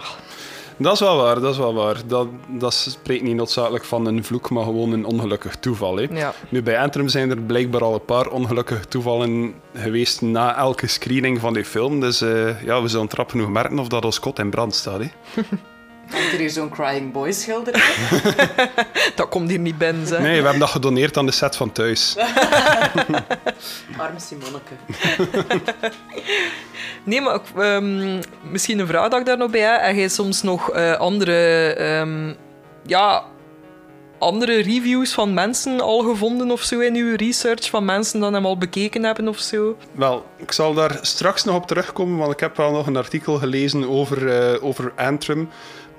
Dat 0.80 0.92
is 0.92 1.00
wel 1.00 1.16
waar, 1.16 1.40
dat 1.40 1.52
is 1.52 1.58
wel 1.58 1.74
waar. 1.74 1.96
Dat, 2.06 2.28
dat 2.48 2.74
spreekt 2.74 3.22
niet 3.22 3.34
noodzakelijk 3.36 3.84
van 3.84 4.06
een 4.06 4.24
vloek, 4.24 4.50
maar 4.50 4.64
gewoon 4.64 4.92
een 4.92 5.04
ongelukkig 5.04 5.56
toeval. 5.56 5.96
Hè. 5.96 6.06
Ja. 6.10 6.32
Nu, 6.48 6.62
bij 6.62 6.78
Antrim 6.78 7.08
zijn 7.08 7.30
er 7.30 7.40
blijkbaar 7.40 7.82
al 7.84 7.94
een 7.94 8.04
paar 8.04 8.28
ongelukkige 8.28 8.88
toevallen 8.88 9.54
geweest 9.74 10.20
na 10.20 10.56
elke 10.56 10.86
screening 10.86 11.40
van 11.40 11.52
die 11.52 11.64
film. 11.64 12.00
Dus 12.00 12.20
eh, 12.20 12.62
ja, 12.62 12.82
we 12.82 12.88
zullen 12.88 13.08
trap 13.08 13.30
genoeg 13.30 13.48
merken 13.48 13.78
of 13.78 13.88
dat 13.88 14.04
ons 14.04 14.20
kot 14.20 14.38
in 14.38 14.50
brand 14.50 14.74
staat. 14.74 15.00
Hè. 15.00 15.08
Hangt 16.10 16.32
er 16.32 16.38
hier 16.38 16.50
zo'n 16.50 16.70
Crying 16.70 17.12
Boy 17.12 17.32
schilderij? 17.32 17.94
Dat 19.16 19.28
komt 19.28 19.50
hier 19.50 19.58
niet 19.58 19.78
binnen, 19.78 20.06
zeg. 20.06 20.20
Nee, 20.20 20.36
we 20.36 20.42
hebben 20.42 20.58
dat 20.58 20.70
gedoneerd 20.70 21.16
aan 21.16 21.26
de 21.26 21.32
set 21.32 21.56
van 21.56 21.72
thuis. 21.72 22.16
Arme 23.96 24.20
Simonneke. 24.20 24.74
Nee, 27.04 27.20
maar 27.20 27.40
ehm, 27.56 28.22
misschien 28.50 28.78
een 28.78 28.86
vraag 28.86 29.08
dat 29.08 29.20
ik 29.20 29.26
daar 29.26 29.36
nog 29.36 29.50
bij 29.50 29.60
heb. 29.60 29.80
Heb 29.80 29.94
jij 29.96 30.08
soms 30.08 30.42
nog 30.42 30.70
eh, 30.70 30.92
andere, 30.96 31.72
ehm, 31.74 32.34
ja, 32.86 33.24
andere 34.18 34.62
reviews 34.62 35.12
van 35.12 35.34
mensen 35.34 35.80
al 35.80 36.00
gevonden 36.00 36.50
of 36.50 36.62
zo 36.62 36.78
in 36.78 36.94
uw 36.94 37.16
research? 37.16 37.70
Van 37.70 37.84
mensen 37.84 38.20
die 38.20 38.30
hem 38.30 38.46
al 38.46 38.58
bekeken 38.58 39.02
hebben 39.02 39.28
of 39.28 39.38
zo? 39.38 39.76
Wel, 39.92 40.26
ik 40.36 40.52
zal 40.52 40.74
daar 40.74 40.98
straks 41.00 41.44
nog 41.44 41.56
op 41.56 41.66
terugkomen, 41.66 42.18
want 42.18 42.32
ik 42.32 42.40
heb 42.40 42.56
wel 42.56 42.70
nog 42.70 42.86
een 42.86 42.96
artikel 42.96 43.38
gelezen 43.38 43.88
over, 43.88 44.28
eh, 44.28 44.64
over 44.64 44.92
Antrim. 44.96 45.48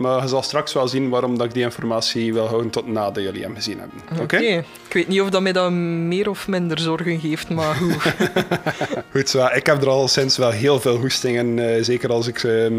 Maar 0.02 0.22
je 0.22 0.28
zal 0.28 0.42
straks 0.42 0.74
wel 0.74 0.88
zien 0.88 1.10
waarom 1.10 1.38
dat 1.38 1.48
ik 1.48 1.54
die 1.54 1.64
informatie 1.64 2.34
wil 2.34 2.48
houden 2.48 2.72
tot 2.72 2.88
nadat 2.88 3.24
jullie 3.24 3.44
hem 3.44 3.56
gezien 3.56 3.80
hebben. 3.80 4.22
Oké? 4.22 4.38
Ik 4.38 4.94
weet 4.94 5.08
niet 5.08 5.22
of 5.22 5.30
dat 5.30 5.42
mij 5.42 5.52
dat 5.52 5.72
meer 5.72 6.30
of 6.30 6.48
minder 6.48 6.80
zorgen 6.80 7.20
geeft, 7.20 7.50
maar 7.50 7.76
goed. 7.76 7.96
Goed, 9.12 9.30
zo, 9.30 9.46
ik 9.46 9.66
heb 9.66 9.82
er 9.82 9.90
al 9.90 10.08
sinds 10.08 10.38
wel 10.38 10.50
heel 10.50 10.80
veel 10.80 10.96
hoesting 10.98 11.38
en 11.38 11.76
eh, 11.76 11.84
zeker 11.84 12.12
als 12.12 12.28
ik, 12.28 12.44
ehm, 12.44 12.74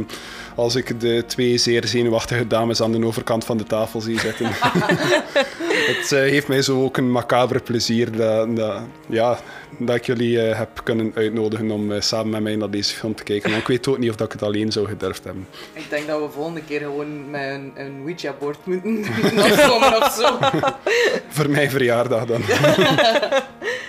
als 0.54 0.74
ik 0.74 1.00
de 1.00 1.24
twee 1.26 1.58
zeer 1.58 1.86
zenuwachtige 1.86 2.46
dames 2.46 2.82
aan 2.82 2.92
de 2.92 3.06
overkant 3.06 3.44
van 3.44 3.56
de 3.56 3.64
tafel 3.64 4.00
zie 4.00 4.18
zitten. 4.18 4.46
het 5.92 6.12
eh, 6.12 6.18
heeft 6.18 6.48
mij 6.48 6.62
zo 6.62 6.82
ook 6.82 6.96
een 6.96 7.10
macabre 7.10 7.60
plezier 7.60 8.16
dat, 8.16 8.56
dat, 8.56 8.82
ja, 9.06 9.38
dat 9.78 9.96
ik 9.96 10.06
jullie 10.06 10.42
eh, 10.42 10.58
heb 10.58 10.80
kunnen 10.84 11.12
uitnodigen 11.14 11.70
om 11.70 11.92
eh, 11.92 12.00
samen 12.00 12.30
met 12.30 12.42
mij 12.42 12.56
naar 12.56 12.70
deze 12.70 12.94
film 12.94 13.14
te 13.14 13.22
kijken. 13.22 13.50
Maar 13.50 13.58
ik 13.58 13.66
weet 13.66 13.88
ook 13.88 13.98
niet 13.98 14.10
of 14.10 14.16
dat 14.16 14.26
ik 14.26 14.32
het 14.32 14.42
alleen 14.42 14.72
zou 14.72 14.86
gedurfd 14.86 15.24
hebben. 15.24 15.46
Ik 15.72 15.90
denk 15.90 16.06
dat 16.06 16.20
we 16.20 16.28
volgende 16.30 16.62
keer 16.64 16.80
gewoon 16.80 17.30
met 17.30 17.42
een, 17.42 17.72
een 17.74 18.00
Ouija-bord 18.04 18.66
moeten 18.66 19.04
afkomen 19.44 20.02
of 20.02 20.12
zo. 20.12 20.38
Voor 21.36 21.50
mijn 21.50 21.70
verjaardag 21.70 22.24
dan. 22.24 22.42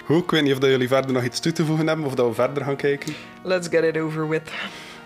Goed, 0.05 0.23
ik 0.23 0.31
weet 0.31 0.43
niet 0.43 0.53
of 0.53 0.59
dat 0.59 0.69
jullie 0.69 0.87
verder 0.87 1.11
nog 1.11 1.23
iets 1.23 1.39
toe 1.39 1.51
te 1.51 1.65
voegen 1.65 1.87
hebben 1.87 2.05
of 2.05 2.15
dat 2.15 2.27
we 2.27 2.33
verder 2.33 2.63
gaan 2.63 2.75
kijken. 2.75 3.15
Let's 3.43 3.67
get 3.67 3.83
it 3.83 3.97
over 3.97 4.29
with. 4.29 4.51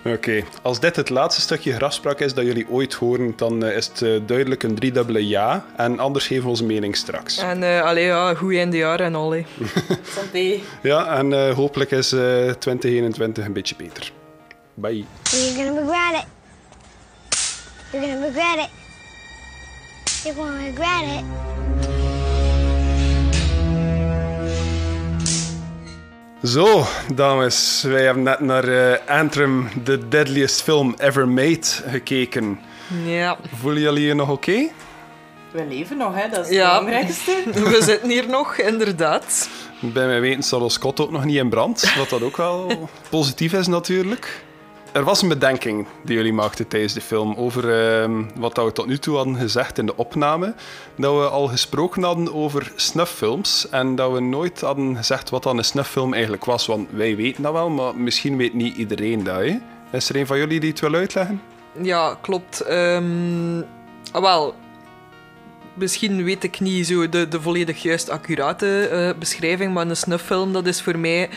Oké, 0.06 0.44
als 0.62 0.80
dit 0.80 0.96
het 0.96 1.10
laatste 1.10 1.42
stukje 1.42 1.74
grafspraak 1.74 2.20
is 2.20 2.34
dat 2.34 2.46
jullie 2.46 2.70
ooit 2.70 2.94
horen, 2.94 3.34
dan 3.36 3.64
eh, 3.66 3.76
is 3.76 3.88
het 3.88 4.02
eh, 4.02 4.10
duidelijk 4.26 4.64
een 4.64 4.76
driedubbele 4.76 5.28
ja. 5.28 5.66
En 5.78 6.00
anders 6.00 6.28
geven 6.28 6.44
we 6.44 6.50
onze 6.50 6.64
mening 6.66 6.96
straks. 6.96 7.38
En 7.38 7.62
uh, 7.62 7.82
allee, 7.82 8.06
ja, 8.06 8.34
goed 8.34 8.54
einde 8.56 8.78
jaar 8.78 9.00
en 9.00 9.16
al. 9.16 9.32
hè. 9.32 9.46
Santé. 10.16 10.60
Ja, 10.82 11.18
en 11.18 11.34
eh, 11.34 11.54
hopelijk 11.56 11.92
is 11.92 12.12
eh, 12.12 12.20
2021 12.60 13.46
een 13.46 13.54
beetje 13.54 13.76
beter. 13.76 14.12
Bye. 14.74 15.04
You're 15.24 15.64
gonna 15.66 15.82
regret 15.82 16.24
it. 16.24 16.26
You're 17.92 18.08
gonna 18.08 18.26
regret 18.28 18.58
it. 18.66 18.70
You're 20.24 20.38
gonna 20.38 20.64
regret 20.66 21.20
it. 21.20 21.97
Zo, 26.48 26.86
dames, 27.14 27.84
wij 27.88 28.04
hebben 28.04 28.24
net 28.24 28.40
naar 28.40 28.64
eh, 28.68 29.20
Antrim, 29.20 29.70
the 29.84 30.08
deadliest 30.08 30.62
film 30.62 30.96
ever 30.98 31.28
made, 31.28 31.60
gekeken. 31.88 32.60
Ja. 33.06 33.38
Voelen 33.56 33.82
jullie 33.82 34.06
je 34.08 34.14
nog 34.14 34.30
oké? 34.30 34.68
We 35.52 35.66
leven 35.70 35.98
nog, 35.98 36.14
hè? 36.16 36.30
dat 36.30 36.40
is 36.40 36.46
het 36.46 36.56
Ja. 36.56 36.68
belangrijkste. 36.80 37.44
We 37.74 37.78
zitten 37.82 38.10
hier 38.10 38.28
nog, 38.30 38.58
inderdaad. 38.58 39.50
Bij 39.82 40.06
mijn 40.08 40.22
weten 40.22 40.44
staat 40.44 40.62
ons 40.62 40.80
kot 40.80 41.00
ook 41.00 41.12
nog 41.12 41.26
niet 41.26 41.36
in 41.38 41.50
brand, 41.50 41.94
wat 41.98 42.10
dat 42.10 42.22
ook 42.22 42.38
wel 42.38 42.90
positief 43.10 43.54
is 43.54 43.68
natuurlijk. 43.68 44.46
Er 44.92 45.04
was 45.04 45.22
een 45.22 45.28
bedenking 45.28 45.88
die 46.02 46.16
jullie 46.16 46.34
maakten 46.34 46.68
tijdens 46.68 46.94
de 46.94 47.02
film 47.02 47.36
over 47.36 47.92
ehm, 48.02 48.24
wat 48.36 48.58
we 48.58 48.72
tot 48.72 48.86
nu 48.86 48.98
toe 48.98 49.16
hadden 49.16 49.36
gezegd 49.36 49.78
in 49.78 49.86
de 49.86 49.96
opname. 49.96 50.54
Dat 50.96 51.16
we 51.16 51.28
al 51.28 51.48
gesproken 51.48 52.04
hadden 52.04 52.34
over 52.34 52.72
snufffilms 52.76 53.70
en 53.70 53.96
dat 53.96 54.12
we 54.12 54.20
nooit 54.20 54.62
hadden 54.62 54.96
gezegd 54.96 55.30
wat 55.30 55.44
dan 55.44 55.58
een 55.58 55.66
snufffilm 55.66 56.14
eigenlijk 56.14 56.46
was. 56.46 56.66
Want 56.66 56.90
wij 56.92 57.16
weten 57.16 57.44
dat 57.44 57.52
wel, 57.52 57.70
maar 57.70 57.96
misschien 57.96 58.38
weet 58.38 58.54
niet 58.54 58.78
iedereen 58.78 59.24
dat. 59.24 59.40
Hè? 59.40 59.58
Is 59.92 60.10
er 60.10 60.16
een 60.16 60.28
van 60.28 60.38
jullie 60.38 60.60
die 60.60 60.70
het 60.70 60.80
wil 60.80 60.94
uitleggen? 60.94 61.42
Ja, 61.82 62.18
klopt. 62.22 62.62
Ehm, 62.62 63.62
ah, 64.12 64.22
wel, 64.22 64.56
misschien 65.74 66.24
weet 66.24 66.44
ik 66.44 66.60
niet 66.60 66.88
zo 66.88 67.10
de, 67.10 67.28
de 67.28 67.42
volledig 67.42 67.82
juist 67.82 68.10
accurate 68.10 68.88
eh, 68.88 69.20
beschrijving, 69.20 69.74
maar 69.74 69.88
een 69.88 69.98
snufffilm, 69.98 70.54
dat 70.54 70.66
is 70.66 70.82
voor 70.82 70.98
mij 70.98 71.30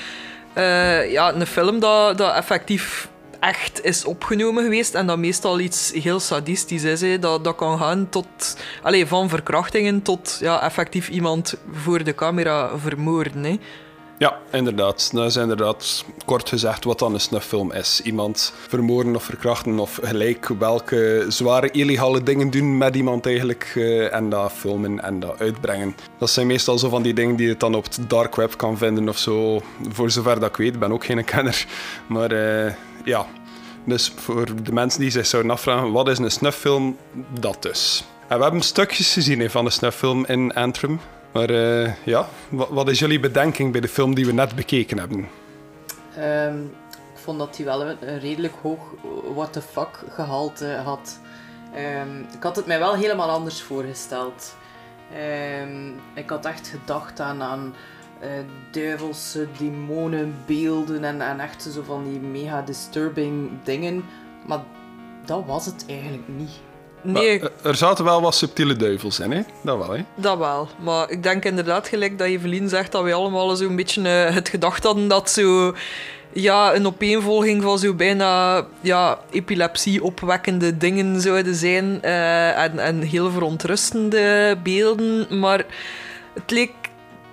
eh, 0.52 1.12
ja, 1.12 1.34
een 1.34 1.46
film 1.46 1.80
dat, 1.80 2.18
dat 2.18 2.34
effectief 2.34 3.08
echt 3.40 3.84
is 3.84 4.04
opgenomen 4.04 4.62
geweest 4.62 4.94
en 4.94 5.06
dat 5.06 5.18
meestal 5.18 5.60
iets 5.60 5.92
heel 5.92 6.20
sadistisch 6.20 6.82
is. 6.82 7.20
Dat, 7.20 7.44
dat 7.44 7.56
kan 7.56 7.78
gaan 7.78 8.08
tot, 8.08 8.56
allez, 8.82 9.08
van 9.08 9.28
verkrachtingen 9.28 10.02
tot 10.02 10.36
ja, 10.40 10.62
effectief 10.62 11.08
iemand 11.08 11.54
voor 11.72 12.04
de 12.04 12.14
camera 12.14 12.78
vermoorden. 12.78 13.60
Ja, 14.20 14.38
inderdaad. 14.52 15.10
Dat 15.12 15.26
is 15.26 15.36
inderdaad 15.36 16.04
kort 16.24 16.48
gezegd 16.48 16.84
wat 16.84 16.98
dan 16.98 17.14
een 17.14 17.20
snufffilm 17.20 17.72
is. 17.72 18.00
Iemand 18.04 18.52
vermoorden 18.68 19.16
of 19.16 19.24
verkrachten 19.24 19.78
of 19.78 19.98
gelijk 20.02 20.48
welke 20.58 21.24
zware 21.28 21.70
illegale 21.70 22.22
dingen 22.22 22.50
doen 22.50 22.78
met 22.78 22.96
iemand 22.96 23.26
eigenlijk 23.26 23.72
eh, 23.76 24.14
en 24.14 24.28
dat 24.28 24.52
filmen 24.52 25.02
en 25.02 25.20
dat 25.20 25.38
uitbrengen. 25.38 25.96
Dat 26.18 26.30
zijn 26.30 26.46
meestal 26.46 26.78
zo 26.78 26.88
van 26.88 27.02
die 27.02 27.14
dingen 27.14 27.36
die 27.36 27.48
je 27.48 27.56
dan 27.56 27.74
op 27.74 27.84
het 27.84 27.98
dark 28.06 28.36
web 28.36 28.56
kan 28.56 28.78
vinden 28.78 29.08
of 29.08 29.18
zo. 29.18 29.62
Voor 29.88 30.10
zover 30.10 30.40
dat 30.40 30.48
ik 30.48 30.56
weet, 30.56 30.78
ben 30.78 30.92
ook 30.92 31.04
geen 31.04 31.24
kenner. 31.24 31.66
Maar 32.06 32.30
eh, 32.30 32.72
ja, 33.04 33.26
dus 33.84 34.12
voor 34.16 34.62
de 34.62 34.72
mensen 34.72 35.00
die 35.00 35.10
zich 35.10 35.26
zouden 35.26 35.52
afvragen 35.52 35.92
wat 35.92 36.08
is 36.08 36.18
een 36.18 36.30
snufffilm, 36.30 36.96
dat 37.40 37.62
dus. 37.62 38.04
En 38.28 38.36
we 38.36 38.42
hebben 38.42 38.62
stukjes 38.62 39.12
gezien 39.12 39.50
van 39.50 39.64
de 39.64 39.70
snufffilm 39.70 40.26
in 40.26 40.54
Antrim. 40.54 41.00
Maar 41.32 41.50
eh, 41.50 41.92
ja, 42.04 42.28
wat, 42.48 42.68
wat 42.68 42.88
is 42.88 42.98
jullie 42.98 43.20
bedenking 43.20 43.72
bij 43.72 43.80
de 43.80 43.88
film 43.88 44.14
die 44.14 44.26
we 44.26 44.32
net 44.32 44.54
bekeken 44.54 44.98
hebben? 44.98 45.28
Ehm, 46.16 46.62
ik 46.90 47.18
vond 47.24 47.38
dat 47.38 47.56
hij 47.56 47.66
wel 47.66 47.86
een, 47.86 47.96
een 48.00 48.18
redelijk 48.18 48.54
hoog 48.62 48.80
what 49.34 49.52
the 49.52 49.62
fuck 49.62 50.04
gehalte 50.08 50.80
had. 50.84 51.18
Ehm, 51.74 52.20
ik 52.34 52.42
had 52.42 52.56
het 52.56 52.66
mij 52.66 52.78
wel 52.78 52.94
helemaal 52.94 53.30
anders 53.30 53.62
voorgesteld. 53.62 54.54
Ehm, 55.14 55.88
ik 56.14 56.30
had 56.30 56.46
echt 56.46 56.68
gedacht 56.68 57.20
aan, 57.20 57.42
aan 57.42 57.74
eh, 58.20 58.28
duivelse 58.70 59.46
demonenbeelden 59.58 61.04
en, 61.04 61.20
en 61.20 61.40
echt 61.40 61.62
zo 61.74 61.82
van 61.82 62.04
die 62.04 62.20
mega 62.20 62.62
disturbing 62.62 63.50
dingen. 63.64 64.04
Maar 64.46 64.60
dat 65.24 65.42
was 65.46 65.66
het 65.66 65.84
eigenlijk 65.88 66.22
niet. 66.26 66.50
Nee, 67.02 67.40
Maar, 67.40 67.50
eh, 67.62 67.66
er 67.70 67.76
zaten 67.76 68.04
wel 68.04 68.20
wat 68.22 68.34
subtiele 68.34 68.76
duivels 68.76 69.20
in, 69.20 69.30
hè? 69.30 69.40
Dat 69.62 69.78
wel, 69.78 69.90
hè? 69.90 70.04
dat 70.14 70.38
wel. 70.38 70.68
Maar 70.80 71.10
ik 71.10 71.22
denk 71.22 71.44
inderdaad, 71.44 71.88
gelijk 71.88 72.18
dat 72.18 72.26
Evelien 72.26 72.68
zegt, 72.68 72.92
dat 72.92 73.02
we 73.04 73.12
allemaal 73.12 73.56
zo'n 73.56 73.76
beetje 73.76 74.08
eh, 74.08 74.34
het 74.34 74.48
gedacht 74.48 74.84
hadden 74.84 75.08
dat 75.08 75.30
zo... 75.30 75.74
Ja, 76.32 76.74
een 76.74 76.86
opeenvolging 76.86 77.62
van 77.62 77.78
zo 77.78 77.94
bijna 77.94 78.66
ja, 78.80 79.18
epilepsie-opwekkende 79.30 80.76
dingen 80.76 81.20
zouden 81.20 81.54
zijn. 81.54 82.02
eh, 82.02 82.62
en, 82.62 82.78
en 82.78 83.00
heel 83.00 83.30
verontrustende 83.30 84.56
beelden. 84.62 85.38
Maar 85.40 85.64
het 86.34 86.50
leek 86.50 86.72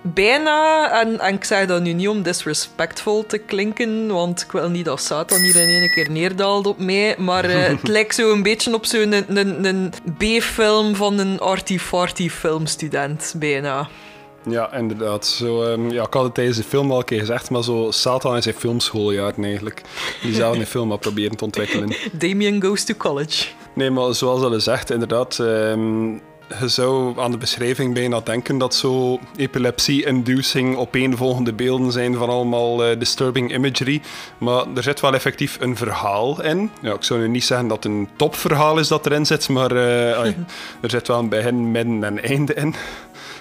bijna, 0.02 0.90
en, 1.00 1.20
en 1.20 1.34
ik 1.34 1.44
zeg 1.44 1.66
dat 1.66 1.82
nu 1.82 1.92
niet 1.92 2.08
om 2.08 2.22
disrespectful 2.22 3.26
te 3.26 3.38
klinken, 3.38 4.06
want 4.06 4.42
ik 4.42 4.52
wil 4.52 4.68
niet 4.68 4.84
dat 4.84 5.00
Satan 5.00 5.38
hier 5.38 5.56
in 5.56 5.68
één 5.68 5.90
keer 5.90 6.10
neerdaalt 6.10 6.66
op 6.66 6.78
mij, 6.78 7.14
maar 7.18 7.44
eh, 7.44 7.62
het 7.76 7.88
lijkt 7.88 8.14
zo 8.14 8.32
een 8.32 8.42
beetje 8.42 8.74
op 8.74 8.86
zo'n 8.86 9.12
een, 9.12 9.36
een, 9.36 9.64
een 9.64 9.92
B-film 10.18 10.94
van 10.94 11.18
een 11.18 11.40
arty-farty 11.40 12.28
filmstudent, 12.28 13.34
bijna. 13.36 13.88
Ja, 14.50 14.72
inderdaad. 14.74 15.26
Zo, 15.26 15.62
ehm, 15.62 15.90
ja, 15.90 16.02
ik 16.02 16.12
had 16.12 16.24
het 16.24 16.34
tijdens 16.34 16.56
de 16.56 16.62
film 16.62 16.90
al 16.90 16.98
een 16.98 17.04
keer 17.04 17.18
gezegd, 17.18 17.50
maar 17.50 17.62
zo 17.62 17.90
Satan 17.90 18.34
in 18.34 18.42
zijn 18.42 18.54
filmschooljaren 18.54 19.44
eigenlijk. 19.44 19.82
Die 20.22 20.34
zelf 20.34 20.56
een 20.56 20.66
film 20.66 20.90
had 20.90 21.00
proberen 21.00 21.36
te 21.36 21.44
ontwikkelen. 21.44 21.92
Damien 22.12 22.62
goes 22.62 22.84
to 22.84 22.94
college. 22.94 23.46
Nee, 23.74 23.90
maar 23.90 24.14
zoals 24.14 24.42
al 24.42 24.50
gezegd, 24.50 24.90
inderdaad... 24.90 25.38
ehm, 25.38 26.16
je 26.60 26.68
zou 26.68 27.20
aan 27.20 27.30
de 27.30 27.36
beschrijving 27.36 27.94
bijna 27.94 28.20
denken 28.20 28.58
dat 28.58 28.74
zo 28.74 29.20
epilepsie-inducing 29.36 30.76
opeenvolgende 30.76 31.52
beelden 31.52 31.92
zijn 31.92 32.14
van 32.14 32.28
allemaal 32.28 32.84
eh, 32.84 32.98
disturbing 32.98 33.54
imagery. 33.54 34.02
Maar 34.38 34.64
er 34.74 34.82
zit 34.82 35.00
wel 35.00 35.14
effectief 35.14 35.56
een 35.60 35.76
verhaal 35.76 36.42
in. 36.42 36.70
Ja, 36.80 36.94
ik 36.94 37.04
zou 37.04 37.20
nu 37.20 37.28
niet 37.28 37.44
zeggen 37.44 37.68
dat 37.68 37.82
het 37.82 37.92
een 37.92 38.08
topverhaal 38.16 38.78
is 38.78 38.88
dat 38.88 39.06
erin 39.06 39.26
zit, 39.26 39.48
maar 39.48 39.70
eh, 39.72 40.18
ai, 40.18 40.36
er 40.82 40.90
zit 40.90 41.08
wel 41.08 41.18
een 41.18 41.28
begin, 41.28 41.70
midden 41.70 42.04
en 42.04 42.22
einde 42.22 42.54
in. 42.54 42.74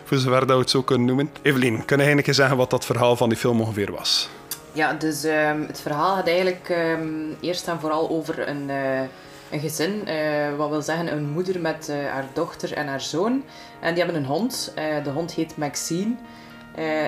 Voor 0.04 0.18
zover 0.18 0.40
dat 0.40 0.56
we 0.56 0.62
het 0.62 0.70
zo 0.70 0.82
kunnen 0.82 1.08
noemen. 1.08 1.30
Evelien, 1.42 1.76
kun 1.76 1.86
je 1.86 1.96
eigenlijk 1.96 2.28
eens 2.28 2.38
zeggen 2.38 2.58
wat 2.58 2.70
dat 2.70 2.86
verhaal 2.86 3.16
van 3.16 3.30
die 3.30 3.38
film 3.38 3.62
ongeveer 3.62 3.92
was? 3.92 4.30
Ja, 4.72 4.94
dus 4.94 5.24
ehm, 5.24 5.62
het 5.62 5.82
verhaal 5.82 6.16
gaat 6.16 6.28
eigenlijk 6.28 6.70
ehm, 6.70 7.08
eerst 7.40 7.68
en 7.68 7.80
vooral 7.80 8.10
over 8.10 8.48
een, 8.48 8.70
eh, 8.70 9.02
een 9.52 9.60
gezin. 9.60 10.08
eh, 10.08 10.56
wat 10.56 10.70
wil 10.70 10.82
zeggen 10.82 11.12
een 11.12 11.30
moeder 11.30 11.60
met 11.60 11.90
eh, 11.90 11.96
haar 12.12 12.26
dochter 12.34 12.74
en 12.74 12.88
haar 12.88 13.02
zoon. 13.02 13.44
En 13.80 13.94
die 13.94 14.04
hebben 14.04 14.22
een 14.22 14.28
hond. 14.28 14.72
Eh, 14.76 15.04
de 15.04 15.10
hond 15.10 15.34
heet 15.34 15.58
Maxine. 15.58 16.16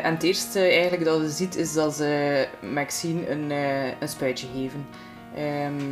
En 0.03 0.13
het 0.13 0.23
eerste 0.23 0.59
eigenlijk 0.59 1.03
dat 1.03 1.21
je 1.21 1.29
ziet 1.29 1.55
is 1.55 1.73
dat 1.73 1.95
ze 1.95 2.47
Maxine 2.73 3.29
een, 3.29 3.51
een 3.99 4.07
spuitje 4.07 4.47
geven. 4.55 4.87
Ehm 5.35 5.83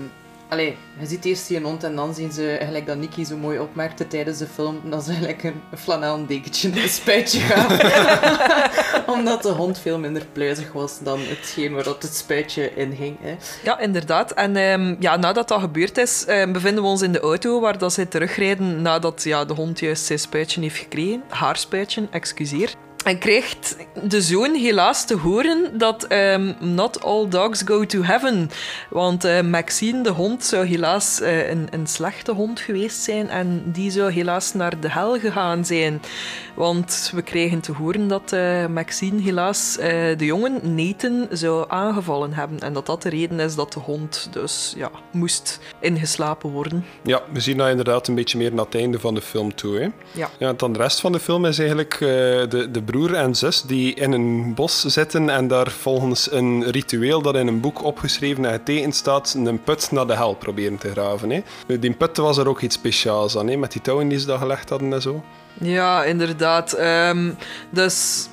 allee, 0.49 0.77
je 0.99 1.05
ziet 1.05 1.25
eerst 1.25 1.47
die 1.47 1.61
hond 1.61 1.83
en 1.83 1.95
dan 1.95 2.13
zien 2.13 2.31
ze, 2.31 2.57
gelijk 2.61 2.85
dat 2.85 2.97
Nicky 2.97 3.23
zo 3.23 3.37
mooi 3.37 3.59
opmerkte 3.59 4.07
tijdens 4.07 4.37
de 4.37 4.47
film, 4.47 4.81
dat 4.89 5.03
ze 5.03 5.09
eigenlijk 5.09 5.43
een 5.43 5.61
flanel 5.77 6.25
dekentje 6.25 6.69
in 6.69 6.77
een 6.77 6.89
spuitje 6.89 7.39
gaan. 7.39 7.79
Omdat 9.15 9.43
de 9.43 9.49
hond 9.49 9.79
veel 9.79 9.99
minder 9.99 10.25
pluizig 10.31 10.71
was 10.71 10.99
dan 10.99 11.19
hetgeen 11.19 11.73
waar 11.73 11.83
dat 11.83 12.01
het 12.03 12.15
spuitje 12.15 12.73
in 12.75 12.95
ging. 12.95 13.17
Hè. 13.21 13.35
Ja, 13.63 13.79
inderdaad. 13.79 14.31
En 14.31 14.55
ehm, 14.55 14.95
ja, 14.99 15.15
nadat 15.15 15.47
dat 15.47 15.59
gebeurd 15.59 15.97
is, 15.97 16.25
ehm, 16.25 16.51
bevinden 16.51 16.83
we 16.83 16.89
ons 16.89 17.01
in 17.01 17.11
de 17.11 17.19
auto 17.19 17.59
waar 17.59 17.77
dat 17.77 17.93
zij 17.93 18.05
terugrijden 18.05 18.81
nadat 18.81 19.23
ja, 19.23 19.45
de 19.45 19.53
hond 19.53 19.79
juist 19.79 20.05
zijn 20.05 20.19
spuitje 20.19 20.61
heeft 20.61 20.77
gekregen. 20.77 21.23
Haar 21.29 21.57
spuitje, 21.57 22.07
excuseer. 22.11 22.73
En 23.07 23.17
krijgt 23.17 23.77
de 24.03 24.21
zoon 24.21 24.53
helaas 24.53 25.05
te 25.05 25.17
horen 25.17 25.77
dat 25.77 26.03
ehm, 26.03 26.53
not 26.59 27.03
all 27.03 27.27
dogs 27.27 27.61
go 27.65 27.85
to 27.85 28.01
heaven. 28.01 28.49
Want 28.89 29.23
eh, 29.23 29.41
Maxine, 29.41 30.03
de 30.03 30.09
hond, 30.09 30.43
zou 30.43 30.65
helaas 30.65 31.21
eh, 31.21 31.49
een, 31.49 31.67
een 31.71 31.87
slechte 31.87 32.31
hond 32.31 32.59
geweest 32.59 33.01
zijn 33.01 33.29
en 33.29 33.63
die 33.65 33.91
zou 33.91 34.11
helaas 34.11 34.53
naar 34.53 34.79
de 34.79 34.91
hel 34.91 35.19
gegaan 35.19 35.65
zijn. 35.65 36.01
Want 36.55 37.11
we 37.13 37.21
krijgen 37.21 37.59
te 37.59 37.71
horen 37.71 38.07
dat 38.07 38.31
eh, 38.31 38.65
Maxine 38.67 39.21
helaas 39.21 39.75
de 40.17 40.25
jongen 40.25 40.75
Nathan 40.75 41.27
zou 41.31 41.65
aangevallen 41.67 42.33
hebben. 42.33 42.59
En 42.59 42.73
dat 42.73 42.85
dat 42.85 43.01
de 43.01 43.09
reden 43.09 43.39
is 43.39 43.55
dat 43.55 43.73
de 43.73 43.79
hond 43.79 44.27
dus 44.31 44.73
ja, 44.77 44.91
moest 45.11 45.59
ingeslapen 45.79 46.49
worden. 46.49 46.85
Ja, 47.03 47.21
we 47.33 47.39
zien 47.39 47.57
dat 47.57 47.69
inderdaad 47.69 48.07
een 48.07 48.15
beetje 48.15 48.37
meer 48.37 48.53
naar 48.53 48.65
het 48.65 48.75
einde 48.75 48.99
van 48.99 49.13
de 49.13 49.21
film 49.21 49.55
toe. 49.55 49.77
Hè? 49.77 49.87
Ja. 50.19 50.29
Ja, 50.39 50.53
dan 50.53 50.73
de 50.73 50.79
rest 50.79 50.99
van 50.99 51.11
de 51.11 51.19
film 51.19 51.45
is 51.45 51.59
eigenlijk 51.59 51.97
de, 51.99 52.67
de 52.71 52.81
broer 52.83 52.96
en 53.05 53.35
zus 53.35 53.61
die 53.61 53.93
in 53.93 54.11
een 54.11 54.53
bos 54.53 54.85
zitten 54.85 55.29
en 55.29 55.47
daar 55.47 55.71
volgens 55.71 56.31
een 56.31 56.71
ritueel 56.71 57.21
dat 57.21 57.35
in 57.35 57.47
een 57.47 57.59
boek 57.59 57.83
opgeschreven 57.83 58.45
en 58.45 58.51
getekend 58.51 58.95
staat, 58.95 59.35
een 59.37 59.63
put 59.63 59.91
naar 59.91 60.07
de 60.07 60.15
hel 60.15 60.33
proberen 60.33 60.77
te 60.77 60.89
graven. 60.91 61.29
Hè. 61.29 61.41
Nu, 61.67 61.79
Die 61.79 61.93
put 61.93 62.17
was 62.17 62.37
er 62.37 62.47
ook 62.47 62.61
iets 62.61 62.75
speciaals 62.75 63.37
aan, 63.37 63.47
hè, 63.47 63.55
met 63.55 63.71
die 63.71 63.81
touwen 63.81 64.07
die 64.07 64.19
ze 64.19 64.25
daar 64.25 64.37
gelegd 64.37 64.69
hadden 64.69 64.93
en 64.93 65.01
zo. 65.01 65.23
Ja, 65.53 66.03
inderdaad. 66.03 66.73
Ehm, 66.73 67.31
dus 67.69 68.27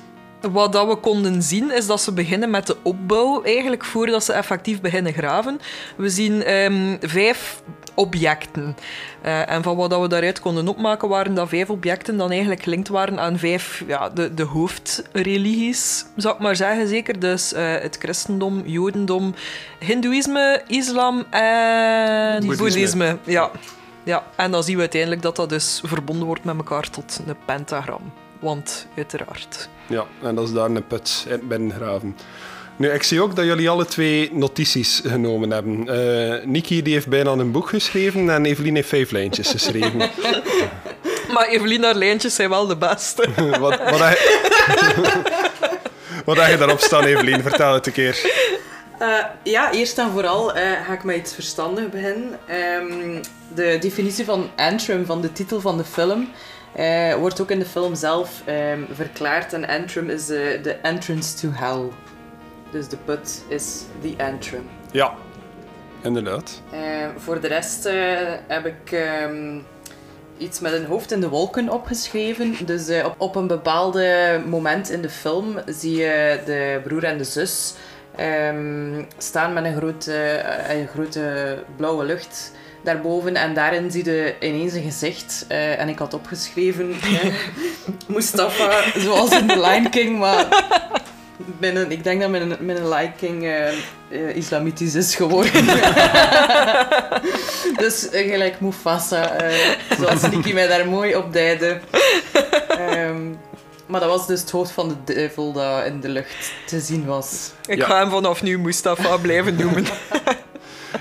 wat 0.51 0.73
dat 0.73 0.87
we 0.87 0.95
konden 0.95 1.43
zien 1.43 1.71
is 1.71 1.87
dat 1.87 2.01
ze 2.01 2.13
beginnen 2.13 2.49
met 2.49 2.67
de 2.67 2.77
opbouw, 2.83 3.43
eigenlijk 3.43 3.85
voordat 3.85 4.23
ze 4.23 4.33
effectief 4.33 4.81
beginnen 4.81 5.13
graven. 5.13 5.59
We 5.97 6.09
zien 6.09 6.43
ehm, 6.43 6.97
vijf 7.01 7.61
objecten. 7.95 8.75
Eh, 9.21 9.49
en 9.49 9.63
van 9.63 9.75
wat 9.75 9.89
dat 9.89 10.01
we 10.01 10.07
daaruit 10.07 10.39
konden 10.39 10.67
opmaken 10.67 11.09
waren 11.09 11.33
dat 11.33 11.49
vijf 11.49 11.69
objecten 11.69 12.17
dan 12.17 12.31
eigenlijk 12.31 12.63
gelinkt 12.63 12.87
waren 12.87 13.19
aan 13.19 13.37
vijf, 13.39 13.83
ja, 13.87 14.09
de, 14.09 14.33
de 14.33 14.43
hoofdreligies, 14.43 16.05
zou 16.15 16.35
ik 16.35 16.41
maar 16.41 16.55
zeggen 16.55 16.87
zeker. 16.87 17.19
Dus 17.19 17.53
eh, 17.53 17.71
het 17.71 17.97
christendom, 17.99 18.63
jodendom, 18.65 19.33
hindoeïsme, 19.79 20.61
islam 20.67 21.25
en 21.29 22.45
Boeddhisme. 22.45 22.57
boeddhisme. 22.57 23.17
Ja. 23.23 23.51
Ja, 24.03 24.23
en 24.35 24.51
dan 24.51 24.63
zien 24.63 24.75
we 24.75 24.81
uiteindelijk 24.81 25.21
dat 25.21 25.35
dat 25.35 25.49
dus 25.49 25.81
verbonden 25.83 26.27
wordt 26.27 26.43
met 26.43 26.55
elkaar 26.57 26.89
tot 26.89 27.21
een 27.27 27.35
pentagram. 27.45 28.13
Want, 28.39 28.87
uiteraard. 28.95 29.69
Ja, 29.87 30.05
en 30.21 30.35
dat 30.35 30.47
is 30.47 30.53
daar 30.53 30.69
een 30.69 30.87
put 30.87 31.25
in 31.29 31.47
binnengraven. 31.47 32.15
Nu, 32.77 32.89
ik 32.89 33.03
zie 33.03 33.21
ook 33.21 33.35
dat 33.35 33.45
jullie 33.45 33.69
alle 33.69 33.85
twee 33.85 34.33
notities 34.33 35.01
genomen 35.05 35.51
hebben. 35.51 35.87
Eh 35.87 36.45
Niki 36.45 36.81
die 36.81 36.93
heeft 36.93 37.07
bijna 37.07 37.31
een 37.31 37.51
boek 37.51 37.69
geschreven 37.69 38.29
en 38.29 38.45
Evelien 38.45 38.75
heeft 38.75 38.89
vijf 38.89 39.11
lijntjes 39.11 39.49
geschreven. 39.49 40.01
Maar 41.33 41.47
Evelien, 41.47 41.83
haar 41.83 41.95
lijntjes 41.95 42.35
zijn 42.35 42.49
wel 42.49 42.67
de 42.67 42.77
beste. 42.77 43.27
wat, 43.59 43.79
wat, 43.89 43.99
heb 43.99 44.17
je... 44.17 45.21
wat 46.25 46.37
heb 46.37 46.49
je 46.49 46.57
daarop 46.57 46.79
staan, 46.79 47.03
Evelien? 47.03 47.41
Vertel 47.41 47.73
het 47.73 47.87
een 47.87 47.93
keer. 47.93 48.43
Eh, 48.99 49.23
ja, 49.43 49.71
eerst 49.71 49.97
en 49.97 50.11
vooral 50.11 50.53
eh, 50.53 50.85
ga 50.85 50.93
ik 50.93 51.03
met 51.03 51.15
iets 51.15 51.33
verstandig 51.33 51.89
beginnen. 51.89 52.39
Ehm, 52.47 53.23
de 53.55 53.77
definitie 53.79 54.25
van 54.25 54.49
antrim, 54.55 55.05
van 55.05 55.21
de 55.21 55.31
titel 55.31 55.61
van 55.61 55.77
de 55.77 55.83
film, 55.83 56.29
eh, 56.75 57.13
wordt 57.13 57.41
ook 57.41 57.51
in 57.51 57.59
de 57.59 57.65
film 57.65 57.95
zelf 57.95 58.41
ehm, 58.45 58.79
verklaard. 58.91 59.53
En 59.53 59.67
antrim 59.67 60.09
is 60.09 60.25
de 60.25 60.59
de 60.63 60.73
entrance 60.73 61.35
to 61.35 61.49
hell. 61.51 61.89
Dus 62.71 62.87
de 62.87 62.97
put 62.97 63.43
is 63.47 63.83
the 64.01 64.13
antrim. 64.17 64.69
Ja, 64.91 65.13
inderdaad. 66.01 66.61
Eh, 66.71 66.79
voor 67.17 67.41
de 67.41 67.47
rest 67.47 67.85
eh, 67.85 67.95
heb 68.47 68.65
ik 68.65 68.91
ehm, 68.91 69.59
iets 70.37 70.59
met 70.59 70.73
een 70.73 70.85
hoofd 70.85 71.11
in 71.11 71.19
de 71.19 71.29
wolken 71.29 71.69
opgeschreven. 71.69 72.55
Dus 72.65 72.87
eh, 72.87 73.05
op, 73.05 73.15
op 73.17 73.35
een 73.35 73.47
bepaalde 73.47 74.41
moment 74.45 74.89
in 74.89 75.01
de 75.01 75.09
film 75.09 75.59
zie 75.65 75.95
je 75.95 76.39
de 76.45 76.79
broer 76.83 77.03
en 77.03 77.17
de 77.17 77.23
zus 77.23 77.73
ehm, 78.15 79.03
staan 79.17 79.53
met 79.53 79.65
een 79.65 79.75
grote, 79.75 80.13
eh, 80.13 80.79
een 80.79 80.87
grote 80.87 81.57
blauwe 81.75 82.05
lucht 82.05 82.51
daarboven. 82.85 83.35
En 83.35 83.53
daarin 83.53 83.91
zie 83.91 84.05
je 84.05 84.35
ineens 84.39 84.73
een 84.73 84.83
gezicht. 84.83 85.45
Eh, 85.47 85.79
en 85.79 85.89
ik 85.89 85.99
had 85.99 86.13
opgeschreven 86.13 86.95
eh, 87.01 87.33
Mustafa, 88.15 88.83
zoals 88.97 89.31
in 89.31 89.47
The 89.47 89.59
Lion 89.59 89.89
King, 89.89 90.19
maar 90.19 90.45
binnen, 91.59 91.91
ik 91.91 92.03
denk 92.03 92.21
dat 92.21 92.29
mijn, 92.29 92.55
mijn 92.59 92.89
Lion 92.89 93.11
King 93.17 93.43
eh, 93.43 93.67
eh, 93.67 94.35
islamitisch 94.35 94.95
is 94.95 95.15
geworden. 95.15 95.65
dus 97.83 98.07
gelijk 98.11 98.59
Mufasa, 98.59 99.29
eh, 99.31 99.57
zoals 99.99 100.21
Niki 100.29 100.53
mij 100.53 100.67
daar 100.67 100.87
mooi 100.87 101.15
op 101.15 101.33
duidde. 101.33 101.79
Ehm, 102.67 103.21
maar 103.85 103.99
dat 103.99 104.09
was 104.09 104.27
dus 104.27 104.39
het 104.41 104.51
hoofd 104.51 104.71
van 104.71 104.87
de 105.05 105.13
duivel 105.13 105.51
dat 105.51 105.85
in 105.85 105.99
de 105.99 106.09
lucht 106.09 106.51
te 106.65 106.79
zien 106.79 107.05
was. 107.05 107.51
Ik 107.65 107.77
Ja. 107.77 107.85
ga 107.85 107.99
hem 107.99 108.09
vanaf 108.09 108.41
nu 108.41 108.59
Mustafa 108.59 109.17
blijven 109.17 109.55
noemen. 109.55 109.85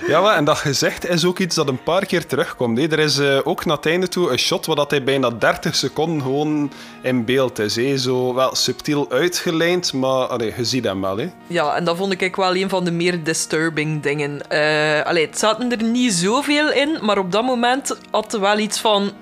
Ja, 0.07 0.37
en 0.37 0.45
dat 0.45 0.59
gezegd 0.59 1.09
is 1.09 1.25
ook 1.25 1.39
iets 1.39 1.55
dat 1.55 1.69
een 1.69 1.83
paar 1.83 2.07
keer 2.07 2.27
terugkomt. 2.27 2.79
Er 2.79 2.99
is 2.99 3.19
eh, 3.19 3.39
ook 3.45 3.65
naar 3.65 3.77
het 3.77 3.87
einde 3.87 4.09
toe 4.09 4.31
een 4.31 4.39
shot 4.39 4.67
waar 4.67 4.77
dat 4.77 4.91
hij 4.91 5.05
bijna 5.05 5.31
30 5.31 5.75
seconden 5.75 6.23
gewoon 6.23 6.73
in 7.03 7.25
beeld 7.25 7.59
is. 7.59 8.03
Zo 8.03 8.35
wel 8.35 8.55
subtiel 8.55 9.11
uitgelijnd, 9.11 9.93
maar 9.93 10.27
allee, 10.27 10.55
je 10.57 10.65
ziet 10.65 10.85
hem 10.85 11.01
wel. 11.01 11.19
Hè. 11.19 11.31
Ja, 11.47 11.75
en 11.75 11.85
dat 11.85 11.97
vond 11.97 12.21
ik 12.21 12.37
wel 12.37 12.57
een 12.57 12.69
van 12.69 12.85
de 12.85 12.91
meer 12.91 13.25
disturbing 13.25 14.03
dingen. 14.03 14.49
Allee, 15.05 15.27
het 15.27 15.39
zaten 15.39 15.71
er 15.71 15.83
niet 15.83 16.13
zoveel 16.13 16.73
in, 16.73 16.99
maar 17.01 17.19
op 17.19 17.33
dat 17.33 17.45
moment 17.45 17.99
had 18.11 18.35
er 18.35 18.41
wel 18.41 18.59
iets 18.59 18.81
van... 18.81 19.13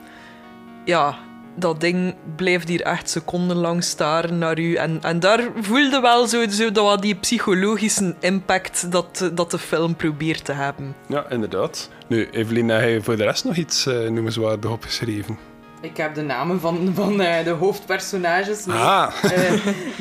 Ja, 0.84 1.18
dat 1.54 1.80
ding 1.80 2.14
blijft 2.36 2.68
hier 2.68 2.82
echt 2.82 3.10
secondenlang 3.10 3.84
staren 3.84 4.38
naar 4.38 4.58
u. 4.58 4.74
En, 4.74 4.98
en 5.02 5.20
daar 5.20 5.40
voelde 5.60 6.00
wel 6.00 6.26
zo, 6.26 6.48
zo 6.48 6.72
dat 6.72 6.84
wat 6.84 7.02
die 7.02 7.14
psychologische 7.14 8.14
impact 8.20 8.92
dat, 8.92 9.30
dat 9.34 9.50
de 9.50 9.58
film 9.58 9.96
probeert 9.96 10.44
te 10.44 10.52
hebben. 10.52 10.94
Ja, 11.08 11.30
inderdaad. 11.30 11.90
Nu, 12.06 12.28
Evelien, 12.30 12.68
heb 12.68 12.88
je 12.88 13.02
voor 13.02 13.16
de 13.16 13.24
rest 13.24 13.44
nog 13.44 13.56
iets 13.56 13.86
eh, 13.86 13.94
noemenswaardig 13.94 14.70
opgeschreven? 14.70 15.38
Ik 15.80 15.96
heb 15.96 16.14
de 16.14 16.22
namen 16.22 16.60
van, 16.60 16.92
van 16.94 17.20
eh, 17.20 17.44
de 17.44 17.50
hoofdpersonages. 17.50 18.66
Ah. 18.68 19.12
Eh, 19.22 19.52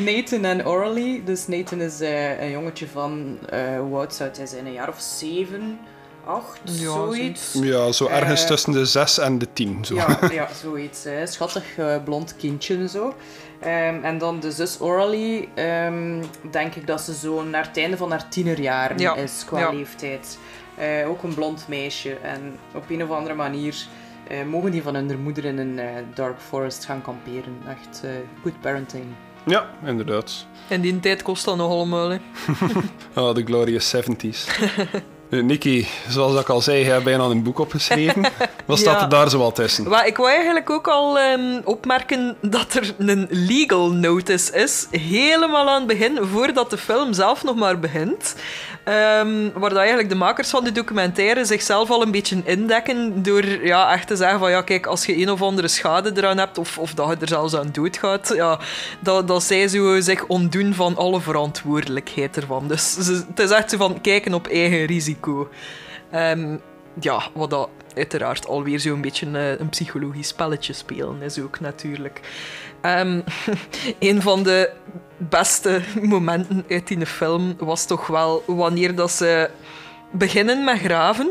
Nathan 0.08 0.46
en 0.46 0.66
Orly. 0.66 1.22
Dus 1.26 1.48
Nathan 1.48 1.82
is 1.82 2.02
eh, 2.02 2.42
een 2.42 2.52
jongetje 2.52 2.88
van, 2.88 3.38
eh, 3.50 3.80
hoe 3.80 3.98
oud 3.98 4.16
zou 4.16 4.30
hij 4.38 4.46
zijn? 4.46 4.66
Een 4.66 4.74
jaar 4.74 4.90
of 4.90 5.00
zeven, 5.00 5.80
acht, 6.26 6.60
Ja, 6.64 6.72
zoiets. 6.92 7.54
Ja, 7.54 7.92
zo 7.92 8.08
ergens 8.08 8.42
Eh, 8.42 8.48
tussen 8.48 8.72
de 8.72 8.86
6 8.86 9.18
en 9.18 9.38
de 9.38 9.48
10. 9.54 9.86
Zo. 9.86 9.96
Ja, 9.96 10.20
ja 10.32 10.48
zoiets. 10.62 11.04
Hè. 11.04 11.26
Schattig 11.28 11.78
eh, 11.78 12.04
blond 12.04 12.36
kindje 12.36 12.76
en 12.76 12.90
zo. 12.90 13.16
Ehm, 13.60 14.04
en 14.04 14.18
dan 14.18 14.40
de 14.40 14.52
zus 14.52 14.80
Orly, 14.80 15.50
ehm, 15.54 16.24
denk 16.52 16.76
ik 16.76 16.88
dat 16.88 17.02
ze 17.02 17.14
zo 17.14 17.44
naar 17.44 17.68
het 17.68 17.78
einde 17.78 17.98
van 17.98 18.12
haar 18.12 18.30
tienerjaren 18.30 18.98
Ja, 18.98 19.16
is 19.16 19.44
qua 19.46 19.60
ja. 19.60 19.72
leeftijd. 19.72 20.38
Eh, 20.76 21.10
ook 21.10 21.24
een 21.24 21.34
blond 21.34 21.66
meisje. 21.68 22.14
En 22.14 22.58
op 22.74 22.90
een 22.90 23.04
of 23.04 23.10
andere 23.10 23.36
manier 23.36 23.76
eh, 24.28 24.44
mogen 24.44 24.72
die 24.72 24.84
van 24.84 24.96
hun 24.96 25.22
moeder 25.22 25.46
in 25.46 25.58
een 25.58 25.80
dark 26.14 26.40
forest 26.42 26.86
gaan 26.86 27.02
kamperen. 27.02 27.58
Echt 27.68 28.02
eh, 28.04 28.10
good 28.44 28.62
parenting. 28.62 29.06
Ja, 29.46 29.70
inderdaad. 29.86 30.46
In 30.68 30.82
die 30.82 31.00
tijd 31.00 31.22
kost 31.22 31.46
dat 31.46 31.58
nog 31.58 31.72
allemaal. 31.72 32.10
Hè. 32.10 32.18
Oh, 33.16 33.36
de 33.36 33.44
glorious 33.44 33.96
70s. 33.96 34.48
Nu, 35.32 35.42
Nicky, 35.44 35.86
zoals 36.10 36.40
ik 36.40 36.50
al 36.50 36.62
zei, 36.62 36.78
je 36.78 36.92
hebt 36.92 37.04
bijna 37.04 37.24
een 37.24 37.44
boek 37.44 37.60
opgeschreven. 37.60 38.22
Wat 38.66 38.80
staat 38.80 38.96
Ja. 38.96 39.02
er 39.02 39.10
daar 39.10 39.30
zoal 39.30 39.52
tussen? 39.52 39.86
Ik 40.06 40.18
wou 40.18 40.30
eigenlijk 40.30 40.70
ook 40.70 40.88
al 40.88 41.20
ehm, 41.20 41.62
opmerken 41.64 42.36
dat 42.42 42.74
er 42.74 42.94
een 42.98 43.28
legal 43.30 43.92
notice 43.92 44.54
is, 44.54 44.88
helemaal 44.92 45.70
aan 45.70 45.78
het 45.78 45.88
begin, 45.88 46.20
voordat 46.22 46.70
de 46.70 46.78
film 46.78 47.14
zelf 47.14 47.44
nog 47.44 47.56
maar 47.56 47.80
begint. 47.80 48.36
Ehm, 48.84 49.50
waar 49.54 49.70
dat 49.70 49.78
eigenlijk 49.78 50.10
de 50.10 50.16
makers 50.16 50.50
van 50.50 50.64
de 50.64 50.72
documentaire 50.72 51.46
zichzelf 51.46 51.90
al 51.90 52.02
een 52.02 52.12
beetje 52.12 52.42
indekken 52.44 53.24
door 53.24 53.46
ja, 53.46 53.94
echt 53.94 54.08
te 54.08 54.16
zeggen 54.16 54.40
van 54.40 54.50
ja, 54.52 54.62
kijk, 54.62 54.86
als 54.86 55.06
je 55.06 55.18
een 55.18 55.32
of 55.32 55.42
andere 55.42 55.68
schade 55.68 56.12
eraan 56.16 56.38
hebt 56.38 56.58
of, 56.58 56.78
of 56.78 56.94
dat 56.94 57.10
je 57.10 57.16
er 57.20 57.28
zelfs 57.28 57.56
aan 57.56 57.70
doodgaat, 57.72 58.32
ja, 58.36 58.60
dat, 59.00 59.28
dat 59.28 59.44
zij 59.44 59.68
zo 59.68 60.00
zich 60.00 60.26
ontdoen 60.26 60.74
van 60.74 60.98
alle 60.98 61.22
verantwoordelijkheid 61.22 62.38
ervan. 62.38 62.68
Dus 62.68 62.96
het 63.28 63.40
is 63.40 63.50
echt 63.50 63.70
zo 63.70 63.78
van 63.78 64.02
kijken 64.02 64.34
op 64.34 64.48
eigen 64.48 64.86
risico. 64.86 65.50
Ehm, 66.12 66.58
ja, 67.00 67.22
wat 67.34 67.50
dat 67.50 67.70
uiteraard 67.96 68.48
alweer 68.48 68.80
zo'n 68.80 69.02
beetje 69.02 69.32
eh, 69.32 69.60
een 69.60 69.70
psychologisch 69.70 70.28
spelletje 70.28 70.74
spelen 70.74 71.22
is 71.22 71.40
ook 71.40 71.60
natuurlijk. 71.60 72.22
Ehm, 72.82 73.22
een 74.00 74.22
van 74.22 74.44
de 74.44 74.72
beste 75.18 75.82
momenten 76.02 76.66
uit 76.70 76.88
die 76.88 77.06
film 77.06 77.56
was 77.58 77.86
toch 77.86 78.08
wel 78.08 78.44
wanneer 78.48 78.96
dat 78.96 79.12
ze 79.12 79.50
beginnen 80.12 80.64
met 80.64 80.80
graven. 80.80 81.30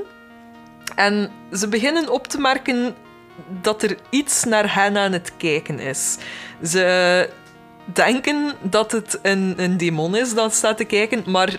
En 0.94 1.30
ze 1.52 1.68
beginnen 1.68 2.08
op 2.08 2.26
te 2.26 2.40
merken 2.40 2.94
dat 3.62 3.82
er 3.82 3.96
iets 4.10 4.44
naar 4.44 4.74
hen 4.74 4.96
aan 4.96 5.12
het 5.12 5.32
kijken 5.36 5.78
is. 5.78 6.16
Ze 6.62 7.28
denken 7.84 8.54
dat 8.62 8.92
het 8.92 9.18
een, 9.22 9.54
een 9.56 9.76
demon 9.76 10.16
is 10.16 10.34
dat 10.34 10.54
staat 10.54 10.76
te 10.76 10.84
kijken, 10.84 11.22
maar 11.26 11.56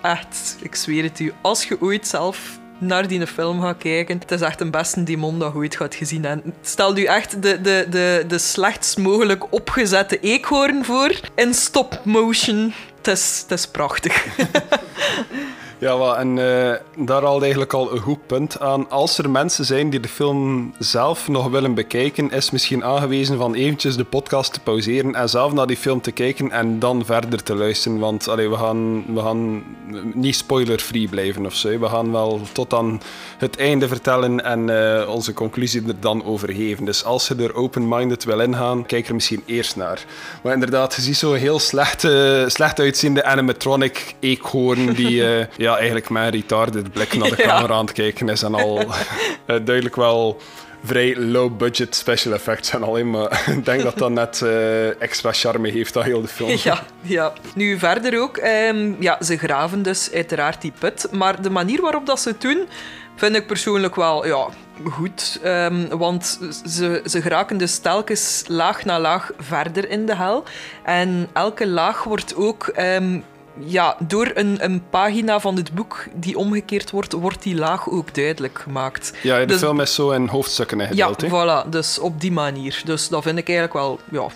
echt, 0.00 0.56
ik 0.60 0.74
zweer 0.74 1.02
het 1.02 1.20
u, 1.20 1.32
als 1.40 1.64
je 1.64 1.80
ooit 1.80 2.06
zelf 2.06 2.58
naar 2.86 3.08
die 3.08 3.26
film 3.26 3.60
gaat 3.60 3.78
kijken, 3.78 4.18
het 4.18 4.30
is 4.30 4.40
echt 4.40 4.60
een 4.60 4.70
beste 4.70 5.02
demon 5.02 5.38
dat 5.38 5.52
je 5.52 5.58
ooit 5.58 5.76
gaat 5.76 5.94
gezien. 5.94 6.24
En 6.24 6.42
stel 6.62 6.96
u 6.96 7.04
echt 7.04 7.42
de, 7.42 7.60
de, 7.60 7.86
de, 7.90 8.24
de 8.28 8.38
slechtst 8.38 8.98
mogelijk 8.98 9.52
opgezette 9.52 10.20
eekhoorn 10.20 10.84
voor 10.84 11.20
in 11.34 11.54
stop 11.54 12.00
motion. 12.04 12.72
Het 12.96 13.06
is, 13.06 13.40
het 13.42 13.58
is 13.58 13.66
prachtig. 13.66 14.26
Ja, 15.78 15.98
wel, 15.98 16.16
en 16.16 16.28
eh, 16.28 16.74
daar 16.96 17.22
haalt 17.22 17.42
eigenlijk 17.42 17.72
al 17.72 17.92
een 17.92 18.00
goed 18.00 18.26
punt 18.26 18.60
aan. 18.60 18.90
Als 18.90 19.18
er 19.18 19.30
mensen 19.30 19.64
zijn 19.64 19.90
die 19.90 20.00
de 20.00 20.08
film 20.08 20.72
zelf 20.78 21.28
nog 21.28 21.48
willen 21.48 21.74
bekijken, 21.74 22.30
is 22.30 22.50
misschien 22.50 22.84
aangewezen 22.84 23.38
van 23.38 23.54
eventjes 23.54 23.96
de 23.96 24.04
podcast 24.04 24.52
te 24.52 24.60
pauzeren 24.60 25.14
en 25.14 25.28
zelf 25.28 25.52
naar 25.52 25.66
die 25.66 25.76
film 25.76 26.00
te 26.00 26.12
kijken 26.12 26.50
en 26.50 26.78
dan 26.78 27.04
verder 27.04 27.42
te 27.42 27.54
luisteren. 27.54 27.98
Want 27.98 28.28
allee, 28.28 28.48
we, 28.48 28.56
gaan, 28.56 29.04
we 29.14 29.20
gaan 29.20 29.62
niet 30.14 30.36
spoiler-free 30.36 31.08
blijven 31.08 31.46
of 31.46 31.54
zo. 31.54 31.78
We 31.78 31.88
gaan 31.88 32.12
wel 32.12 32.40
tot 32.52 32.74
aan 32.74 33.00
het 33.38 33.56
einde 33.56 33.88
vertellen 33.88 34.44
en 34.44 34.70
eh, 35.00 35.08
onze 35.08 35.32
conclusie 35.32 35.88
er 35.88 36.00
dan 36.00 36.24
over 36.24 36.52
geven. 36.52 36.84
Dus 36.84 37.04
als 37.04 37.28
je 37.28 37.34
er 37.34 37.54
open-minded 37.54 38.24
wil 38.24 38.40
ingaan, 38.40 38.86
kijk 38.86 39.08
er 39.08 39.14
misschien 39.14 39.42
eerst 39.46 39.76
naar. 39.76 40.04
Maar 40.42 40.52
inderdaad, 40.52 40.94
je 40.94 41.02
ziet 41.02 41.16
zo'n 41.16 41.34
heel 41.34 41.58
slecht, 41.58 42.00
slecht 42.46 42.80
uitziende 42.80 43.24
animatronic 43.24 44.14
eekhoorn 44.20 44.92
die 44.92 45.26
eh, 45.26 45.46
ja, 45.74 45.80
eigenlijk 45.80 46.10
met 46.10 46.22
een 46.24 46.30
retarded 46.30 46.92
blik 46.92 47.14
naar 47.18 47.30
de 47.30 47.42
Ja. 47.42 47.46
camera 47.48 47.74
aan 47.74 47.84
het 47.84 47.94
kijken 47.94 48.28
is 48.28 48.42
en 48.42 48.54
al 48.54 48.78
eh, 48.80 48.86
duidelijk 49.46 49.96
wel 49.96 50.40
vrij 50.84 51.16
low-budget 51.16 51.94
special 51.94 52.32
effects 52.34 52.70
en 52.70 52.82
al 52.82 52.96
in, 52.96 53.10
maar 53.10 53.42
ik 53.56 53.64
denk 53.64 53.82
dat 53.82 53.98
dat 53.98 54.10
net 54.10 54.42
eh, 54.42 55.00
extra 55.02 55.32
charme 55.32 55.70
heeft 55.70 55.96
aan 55.96 56.02
heel 56.02 56.20
de 56.20 56.28
film. 56.28 56.50
Ja, 56.62 56.82
ja. 57.00 57.32
Nu 57.54 57.78
verder 57.78 58.20
ook. 58.20 58.36
ehm, 58.36 58.92
ja, 59.02 59.18
ze 59.22 59.36
graven 59.38 59.82
dus 59.82 60.10
uiteraard 60.12 60.60
die 60.60 60.72
put. 60.78 61.08
Maar 61.12 61.42
de 61.42 61.50
manier 61.50 61.80
waarop 61.80 62.06
dat 62.06 62.20
ze 62.20 62.28
het 62.28 62.40
doen, 62.40 62.68
vind 63.16 63.36
ik 63.36 63.46
persoonlijk 63.46 63.94
wel 63.96 64.26
ja, 64.26 64.46
goed. 64.90 65.38
Ehm, 65.42 65.86
want 65.88 66.38
ze, 66.66 67.02
ze 67.06 67.22
geraken 67.22 67.58
dus 67.58 67.78
telkens 67.78 68.44
laag 68.46 68.84
na 68.84 69.00
laag 69.00 69.30
verder 69.38 69.88
in 69.90 70.06
de 70.06 70.16
hel. 70.16 70.44
En 70.82 71.28
elke 71.32 71.66
laag 71.66 72.04
wordt 72.04 72.36
ook... 72.36 72.66
ehm, 72.66 73.18
ja, 73.58 73.96
door 74.00 74.30
een, 74.34 74.64
een 74.64 74.82
pagina 74.90 75.40
van 75.40 75.56
het 75.56 75.74
boek 75.74 76.06
die 76.14 76.38
omgekeerd 76.38 76.90
wordt, 76.90 77.12
wordt 77.12 77.42
die 77.42 77.54
laag 77.54 77.90
ook 77.90 78.14
duidelijk 78.14 78.58
gemaakt. 78.58 79.12
Ja, 79.22 79.38
de 79.38 79.44
Dus- 79.46 79.58
film 79.58 79.80
is 79.80 79.94
zo 79.94 80.10
in 80.10 80.28
hoofdstukken 80.28 80.78
Ja, 80.78 80.84
ingedeeld. 80.84 81.20
hè. 81.20 81.28
voilà. 81.64 81.68
Dus 81.68 81.98
op 81.98 82.20
die 82.20 82.32
manier. 82.32 82.82
Dus 82.84 83.08
dat 83.08 83.22
vind 83.22 83.38
ik 83.38 83.48
eigenlijk 83.48 83.78
wel... 83.78 84.00
Ja, 84.10 84.26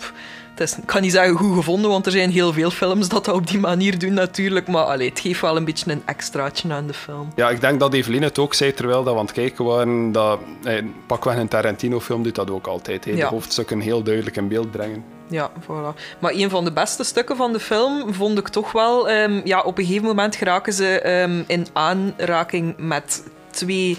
is, 0.60 0.76
ik 0.78 0.86
kan 0.86 1.02
niet 1.02 1.12
zeggen 1.12 1.36
goed 1.36 1.54
gevonden, 1.56 1.90
want 1.90 2.06
er 2.06 2.12
zijn 2.12 2.30
heel 2.30 2.52
veel 2.52 2.70
films 2.70 3.08
dat 3.08 3.24
dat 3.24 3.34
op 3.34 3.46
die 3.46 3.58
manier 3.58 3.98
doen 3.98 4.12
natuurlijk. 4.14 4.68
Maar 4.68 4.84
allee, 4.84 5.08
het 5.08 5.20
geeft 5.20 5.40
wel 5.40 5.56
een 5.56 5.64
beetje 5.64 5.90
een 5.90 6.02
extraatje 6.04 6.72
aan 6.72 6.86
de 6.86 6.94
film. 6.94 7.28
Ja, 7.36 7.50
ik 7.50 7.60
denk 7.60 7.80
dat 7.80 7.94
Evelien 7.94 8.22
het 8.22 8.38
ook 8.38 8.54
zei 8.54 8.74
terwijl 8.74 9.02
dat 9.04 9.12
we 9.12 9.18
aan 9.20 9.24
het 9.26 9.34
kijken 9.34 9.64
waren. 9.64 10.12
Dat, 10.12 10.38
eh, 10.64 10.82
pakweg 11.06 11.36
een 11.36 11.48
Tarantino-film 11.48 12.22
doet 12.22 12.34
dat 12.34 12.50
ook 12.50 12.66
altijd. 12.66 13.02
De 13.02 13.16
Ja. 13.16 13.28
hoofdstukken 13.28 13.80
heel 13.80 14.02
duidelijk 14.02 14.36
in 14.36 14.48
beeld 14.48 14.70
brengen. 14.70 15.04
Ja, 15.30 15.50
voilà. 15.62 16.18
Maar 16.18 16.32
een 16.32 16.50
van 16.50 16.64
de 16.64 16.72
beste 16.72 17.04
stukken 17.04 17.36
van 17.36 17.52
de 17.52 17.60
film 17.60 18.14
vond 18.14 18.38
ik 18.38 18.48
toch 18.48 18.72
wel... 18.72 19.08
ehm, 19.08 19.40
ja, 19.44 19.60
op 19.60 19.78
een 19.78 19.84
gegeven 19.86 20.06
moment 20.06 20.36
geraken 20.36 20.72
ze 20.72 21.00
ehm, 21.00 21.42
in 21.46 21.66
aanraking 21.72 22.74
met 22.78 23.22
twee 23.50 23.98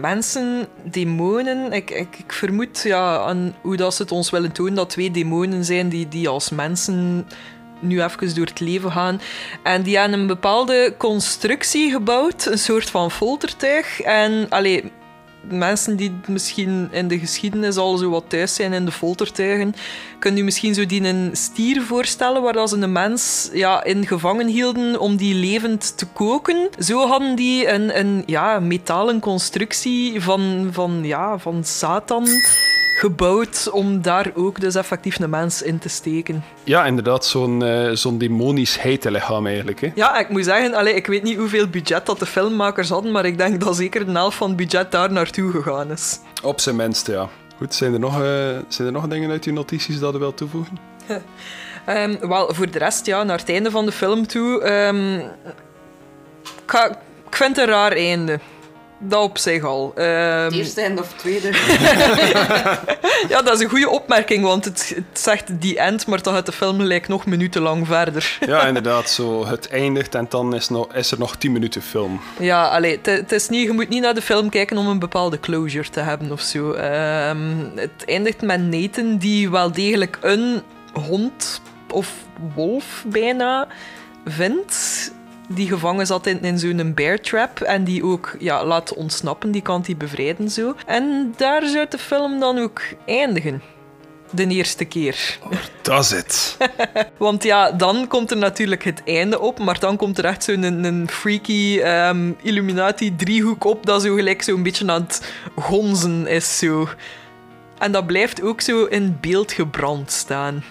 mensen, 0.00 0.66
demonen. 0.82 1.72
Ik, 1.72 1.90
ik, 1.90 2.24
vermoed 2.26 2.82
ja, 2.82 3.18
aan 3.18 3.54
hoe 3.62 3.76
dat 3.76 3.94
ze 3.94 4.02
het 4.02 4.12
ons 4.12 4.30
willen 4.30 4.52
tonen 4.52 4.74
dat 4.74 4.90
twee 4.90 5.10
demonen 5.10 5.64
zijn 5.64 5.88
die, 5.88 6.08
die 6.08 6.28
als 6.28 6.50
mensen 6.50 7.26
nu 7.80 8.02
even 8.02 8.34
door 8.34 8.46
het 8.46 8.60
leven 8.60 8.92
gaan. 8.92 9.20
En 9.62 9.82
die 9.82 9.98
hebben 9.98 10.20
een 10.20 10.26
bepaalde 10.26 10.94
constructie 10.98 11.90
gebouwd, 11.90 12.46
een 12.46 12.58
soort 12.58 12.90
van 12.90 13.10
foltertuig. 13.10 14.00
En 14.00 14.46
allee, 14.48 14.92
mensen 15.40 15.96
die 15.96 16.20
misschien 16.26 16.88
in 16.92 17.08
de 17.08 17.18
geschiedenis 17.18 17.76
al 17.76 17.96
zo 17.96 18.10
wat 18.10 18.24
thuis 18.28 18.54
zijn 18.54 18.72
in 18.72 18.84
de 18.84 18.92
foltertuigen, 18.92 19.74
kunnen 20.18 20.40
u 20.40 20.44
misschien 20.44 20.74
zo 20.74 20.86
die 20.86 21.02
een 21.02 21.30
stier 21.32 21.82
voorstellen 21.82 22.42
waar 22.42 22.68
ze 22.68 22.76
een 22.76 22.92
mens 22.92 23.50
ja, 23.52 23.84
in 23.84 24.06
gevangen 24.06 24.46
hielden 24.46 25.00
om 25.00 25.16
die 25.16 25.34
levend 25.34 25.98
te 25.98 26.06
koken. 26.06 26.68
Zo 26.78 27.06
hadden 27.06 27.34
die 27.34 27.68
een, 27.68 27.98
een 27.98 28.22
ja, 28.26 28.60
metalen 28.60 29.20
constructie 29.20 30.22
van, 30.22 30.68
van, 30.72 31.00
ja, 31.02 31.38
van 31.38 31.64
Satan 31.64 32.26
gebouwd 32.98 33.70
om 33.70 34.02
daar 34.02 34.30
ook 34.34 34.60
dus 34.60 34.74
effectief 34.74 35.18
een 35.18 35.30
mens 35.30 35.62
in 35.62 35.78
te 35.78 35.88
steken. 35.88 36.44
Ja, 36.64 36.86
inderdaad, 36.86 37.26
zo'n 37.26 37.64
eh, 37.64 37.90
zo'n 37.92 38.18
demonisch 38.18 38.80
heitelichaam 38.80 39.46
eigenlijk. 39.46 39.80
Hè. 39.80 39.90
Ja, 39.94 40.18
ik 40.18 40.28
moet 40.28 40.44
zeggen, 40.44 40.74
allee, 40.74 40.94
ik 40.94 41.06
weet 41.06 41.22
niet 41.22 41.38
hoeveel 41.38 41.68
budget 41.68 42.06
dat 42.06 42.18
de 42.18 42.26
filmmakers 42.26 42.88
hadden, 42.88 43.12
maar 43.12 43.24
ik 43.24 43.38
denk 43.38 43.60
dat 43.60 43.76
zeker 43.76 44.06
de 44.06 44.12
helft 44.12 44.36
van 44.36 44.48
het 44.48 44.56
budget 44.56 44.92
daar 44.92 45.12
naartoe 45.12 45.50
gegaan 45.50 45.90
is. 45.90 46.18
Op 46.42 46.60
zijn 46.60 46.76
minst, 46.76 47.06
ja. 47.06 47.28
Goed, 47.56 47.74
zijn 47.74 47.92
er 47.92 48.00
nog, 48.00 48.14
eh, 48.14 48.58
zijn 48.68 48.86
er 48.86 48.92
nog 48.92 49.08
dingen 49.08 49.30
uit 49.30 49.44
uw 49.44 49.52
notities 49.52 49.98
dat 49.98 50.12
je 50.12 50.18
wilt 50.18 50.36
toevoegen? 50.36 50.78
Ehm, 51.86 52.28
wel, 52.28 52.54
voor 52.54 52.70
de 52.70 52.78
rest, 52.78 53.06
ja, 53.06 53.22
naar 53.22 53.38
het 53.38 53.48
einde 53.48 53.70
van 53.70 53.86
de 53.86 53.92
film 53.92 54.26
toe. 54.26 54.60
ehm, 54.62 55.18
ik 57.30 57.34
vind 57.34 57.56
het 57.56 57.66
een 57.66 57.72
raar 57.72 57.92
einde. 57.92 58.38
Dat 59.00 59.22
op 59.22 59.38
zich 59.38 59.64
al. 59.64 59.92
Ehm, 59.96 60.44
Het 60.44 60.52
eerste 60.54 60.80
en 60.80 60.98
of 60.98 61.12
tweede. 61.16 61.48
ja, 63.28 63.42
dat 63.42 63.52
is 63.54 63.60
een 63.60 63.68
goede 63.68 63.88
opmerking, 63.88 64.44
want 64.44 64.64
het, 64.64 64.92
het 64.94 65.20
zegt 65.20 65.60
die 65.60 65.78
end, 65.78 66.06
maar 66.06 66.22
dan 66.22 66.34
gaat 66.34 66.46
de 66.46 66.52
film 66.52 66.78
gelijk 66.78 67.08
nog 67.08 67.26
minutenlang 67.26 67.86
verder. 67.86 68.38
Ja, 68.46 68.66
inderdaad. 68.66 69.10
Zo, 69.10 69.46
het 69.46 69.68
eindigt 69.68 70.14
en 70.14 70.26
dan 70.28 70.54
is, 70.54 70.68
nog, 70.68 70.94
is 70.94 71.10
er 71.10 71.18
nog 71.18 71.36
10 71.36 71.52
minuten 71.52 71.82
film. 71.82 72.20
Ja, 72.38 72.68
allee, 72.68 72.96
het- 72.96 73.06
het 73.06 73.32
is 73.32 73.48
niet, 73.48 73.66
je 73.66 73.72
moet 73.72 73.88
niet 73.88 74.02
naar 74.02 74.14
de 74.14 74.22
film 74.22 74.48
kijken 74.50 74.76
om 74.78 74.86
een 74.86 74.98
bepaalde 74.98 75.40
closure 75.40 75.90
te 75.90 76.00
hebben 76.00 76.32
of 76.32 76.40
zo. 76.40 76.72
Ehm, 76.72 77.38
het 77.74 78.04
eindigt 78.06 78.42
met 78.42 78.60
Nathan, 78.70 79.16
die 79.16 79.50
wel 79.50 79.72
degelijk 79.72 80.18
een 80.20 80.62
hond 80.92 81.60
of 81.90 82.12
wolf 82.54 83.04
bijna 83.06 83.66
vindt. 84.24 85.12
Die 85.48 85.68
gevangen 85.68 86.06
zat 86.06 86.26
in, 86.26 86.42
in 86.42 86.58
zo'n 86.58 86.94
bear 86.94 87.20
trap 87.20 87.60
en 87.60 87.84
die 87.84 88.04
ook 88.04 88.36
ja, 88.38 88.64
laat 88.64 88.94
ontsnappen. 88.94 89.50
Die 89.50 89.62
kan 89.62 89.82
die 89.82 89.96
bevrijden 89.96 90.50
zo. 90.50 90.74
En 90.86 91.34
daar 91.36 91.66
zou 91.66 91.86
de 91.88 91.98
film 91.98 92.40
dan 92.40 92.58
ook 92.58 92.82
eindigen. 93.06 93.62
De 94.30 94.46
eerste 94.46 94.84
keer. 94.84 95.38
Dat 95.82 96.04
is 96.04 96.10
het. 96.10 96.56
Want 97.16 97.42
ja, 97.42 97.72
dan 97.72 98.06
komt 98.08 98.30
er 98.30 98.36
natuurlijk 98.36 98.84
het 98.84 99.02
einde 99.04 99.40
op, 99.40 99.58
maar 99.58 99.78
dan 99.78 99.96
komt 99.96 100.18
er 100.18 100.24
echt 100.24 100.44
zo'n 100.44 100.62
een, 100.62 100.84
een 100.84 101.08
freaky 101.10 101.78
ehm, 101.78 102.32
Illuminati-driehoek 102.42 103.64
op 103.64 103.86
dat 103.86 104.02
zo 104.02 104.14
gelijk 104.14 104.42
zo'n 104.42 104.62
beetje 104.62 104.90
aan 104.90 105.02
het 105.02 105.32
gonzen 105.56 106.26
is. 106.26 106.58
Zo. 106.58 106.88
En 107.78 107.92
dat 107.92 108.06
blijft 108.06 108.42
ook 108.42 108.60
zo 108.60 108.84
in 108.84 109.18
beeld 109.20 109.52
gebrand 109.52 110.10
staan. 110.10 110.64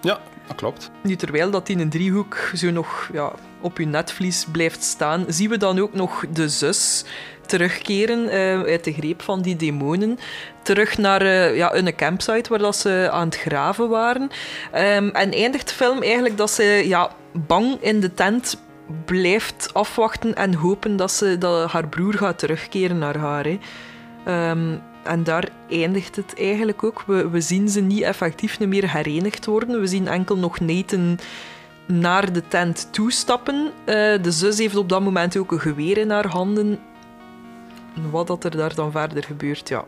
Ja, 0.00 0.20
dat 0.46 0.56
klopt. 0.56 0.90
Nu, 1.02 1.16
terwijl 1.16 1.50
dat 1.50 1.68
in 1.68 1.80
een 1.80 1.90
driehoek 1.90 2.50
zo 2.54 2.70
nog 2.70 3.10
ja, 3.12 3.32
op 3.62 3.78
je 3.78 3.86
netvlies 3.86 4.46
blijft 4.52 4.82
staan, 4.82 5.24
zien 5.28 5.50
we 5.50 5.56
dan 5.56 5.78
ook 5.78 5.94
nog 5.94 6.24
de 6.32 6.48
zus 6.48 7.04
terugkeren 7.46 8.28
eh, 8.28 8.62
uit 8.62 8.84
de 8.84 8.92
greep 8.92 9.22
van 9.22 9.42
die 9.42 9.56
demonen. 9.56 10.18
Terug 10.62 10.98
naar 10.98 11.22
eh, 11.22 11.56
ja, 11.56 11.74
een 11.74 11.94
campsite 11.96 12.48
waar 12.48 12.58
dat 12.58 12.76
ze 12.76 13.08
aan 13.12 13.26
het 13.26 13.36
graven 13.36 13.88
waren. 13.88 14.30
Ehm, 14.72 15.08
en 15.08 15.32
eindigt 15.32 15.68
de 15.68 15.74
film 15.74 16.02
eigenlijk 16.02 16.36
dat 16.36 16.50
ze 16.50 16.82
ja, 16.86 17.10
bang 17.32 17.76
in 17.80 18.00
de 18.00 18.14
tent 18.14 18.56
blijft 19.04 19.70
afwachten 19.72 20.34
en 20.34 20.54
hopen 20.54 20.96
dat, 20.96 21.12
ze, 21.12 21.38
dat 21.38 21.70
haar 21.70 21.88
broer 21.88 22.14
gaat 22.14 22.38
terugkeren 22.38 22.98
naar 22.98 23.16
haar. 23.16 23.44
Hè. 23.44 23.58
Ehm, 24.24 24.76
en 25.02 25.24
daar 25.24 25.48
eindigt 25.70 26.16
het 26.16 26.34
eigenlijk 26.38 26.84
ook. 26.84 27.02
We, 27.06 27.28
we 27.28 27.40
zien 27.40 27.68
ze 27.68 27.80
niet 27.80 28.02
effectief 28.02 28.60
meer 28.60 28.92
herenigd 28.92 29.46
worden. 29.46 29.80
We 29.80 29.86
zien 29.86 30.08
enkel 30.08 30.36
nog 30.36 30.60
Nathan 30.60 31.18
naar 31.86 32.32
de 32.32 32.42
tent 32.48 32.88
toestappen. 32.90 33.72
Eh, 33.84 33.94
de 34.22 34.30
zus 34.30 34.58
heeft 34.58 34.76
op 34.76 34.88
dat 34.88 35.00
moment 35.00 35.36
ook 35.36 35.52
een 35.52 35.60
geweer 35.60 35.98
in 35.98 36.10
haar 36.10 36.26
handen. 36.26 36.78
Wat 38.10 38.26
dat 38.26 38.44
er 38.44 38.56
daar 38.56 38.74
dan 38.74 38.90
verder 38.90 39.22
gebeurt, 39.24 39.68
ja, 39.68 39.84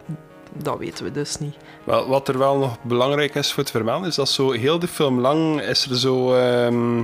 dat 0.52 0.78
weten 0.78 1.04
we 1.04 1.10
dus 1.10 1.38
niet. 1.38 1.56
Wel, 1.84 2.08
wat 2.08 2.28
er 2.28 2.38
wel 2.38 2.56
nog 2.56 2.76
belangrijk 2.82 3.34
is 3.34 3.52
voor 3.52 3.62
het 3.62 3.72
vermelden, 3.72 4.08
is 4.08 4.14
dat 4.14 4.28
zo 4.28 4.50
heel 4.50 4.78
de 4.78 4.88
film 4.88 5.20
lang 5.20 5.60
is 5.60 5.90
er 5.90 5.96
zo... 5.96 6.34
ehm, 6.34 7.02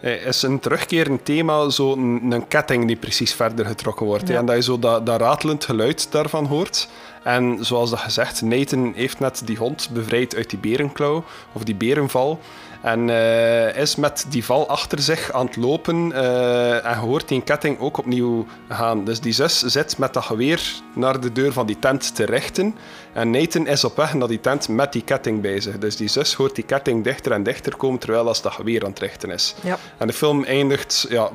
eh, 0.00 0.26
is 0.26 0.42
een 0.42 0.60
terugkerend 0.60 1.24
thema 1.24 1.68
zo 1.70 1.92
een, 1.92 2.30
een 2.30 2.48
ketting 2.48 2.86
die 2.86 2.96
precies 2.96 3.34
verder 3.34 3.66
getrokken 3.66 4.06
wordt. 4.06 4.28
Ja. 4.28 4.36
En 4.36 4.46
dat 4.46 4.56
je 4.56 4.62
zo 4.62 4.78
dat, 4.78 5.06
dat 5.06 5.20
ratelend 5.20 5.64
geluid 5.64 6.12
daarvan 6.12 6.46
hoort. 6.46 6.88
En 7.22 7.58
zoals 7.60 7.90
dat 7.90 7.98
gezegd, 7.98 8.42
Nathan 8.42 8.92
heeft 8.96 9.18
net 9.18 9.42
die 9.44 9.56
hond 9.56 9.90
bevrijd 9.92 10.36
uit 10.36 10.50
die 10.50 10.58
berenklauw, 10.58 11.24
of 11.52 11.64
die 11.64 11.74
berenval. 11.74 12.40
En 12.82 13.10
eh, 13.10 13.76
is 13.76 13.96
met 13.96 14.26
die 14.28 14.44
val 14.44 14.68
achter 14.68 14.98
zich 14.98 15.32
aan 15.32 15.46
het 15.46 15.56
lopen 15.56 16.12
eh, 16.12 16.86
en 16.86 16.98
hoort 16.98 17.28
die 17.28 17.42
ketting 17.42 17.80
ook 17.80 17.98
opnieuw 17.98 18.46
gaan. 18.68 19.04
Dus 19.04 19.20
die 19.20 19.32
zus 19.32 19.58
zit 19.58 19.98
met 19.98 20.14
dat 20.14 20.24
geweer 20.24 20.72
naar 20.94 21.20
de 21.20 21.32
deur 21.32 21.52
van 21.52 21.66
die 21.66 21.78
tent 21.78 22.14
te 22.14 22.24
richten. 22.24 22.74
En 23.12 23.30
Nathan 23.30 23.66
is 23.66 23.84
op 23.84 23.96
weg 23.96 24.14
naar 24.14 24.28
die 24.28 24.40
tent 24.40 24.68
met 24.68 24.92
die 24.92 25.02
ketting 25.02 25.40
bij 25.40 25.60
zich. 25.60 25.78
Dus 25.78 25.96
die 25.96 26.08
zus 26.08 26.34
hoort 26.34 26.54
die 26.54 26.64
ketting 26.64 27.04
dichter 27.04 27.32
en 27.32 27.42
dichter 27.42 27.76
komen 27.76 27.98
terwijl 27.98 28.26
als 28.26 28.42
dat 28.42 28.52
geweer 28.52 28.84
aan 28.84 28.90
het 28.90 28.98
richten 28.98 29.30
is. 29.30 29.54
Ja. 29.62 29.78
En 29.96 30.06
de 30.06 30.12
film 30.12 30.44
eindigt, 30.44 31.06
ja, 31.08 31.30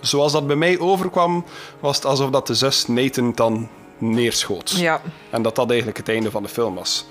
zoals 0.00 0.32
dat 0.32 0.46
bij 0.46 0.56
mij 0.56 0.78
overkwam, 0.78 1.44
was 1.80 1.96
het 1.96 2.04
alsof 2.04 2.30
dat 2.30 2.46
de 2.46 2.54
zus 2.54 2.86
Nathan 2.86 3.32
dan 3.34 3.68
neerschoot. 3.98 4.70
Ja, 4.70 5.00
En 5.30 5.42
dat 5.42 5.56
dat 5.56 5.68
eigenlijk 5.68 5.98
het 5.98 6.08
einde 6.08 6.30
van 6.30 6.42
de 6.42 6.48
film 6.48 6.74
was. 6.74 7.06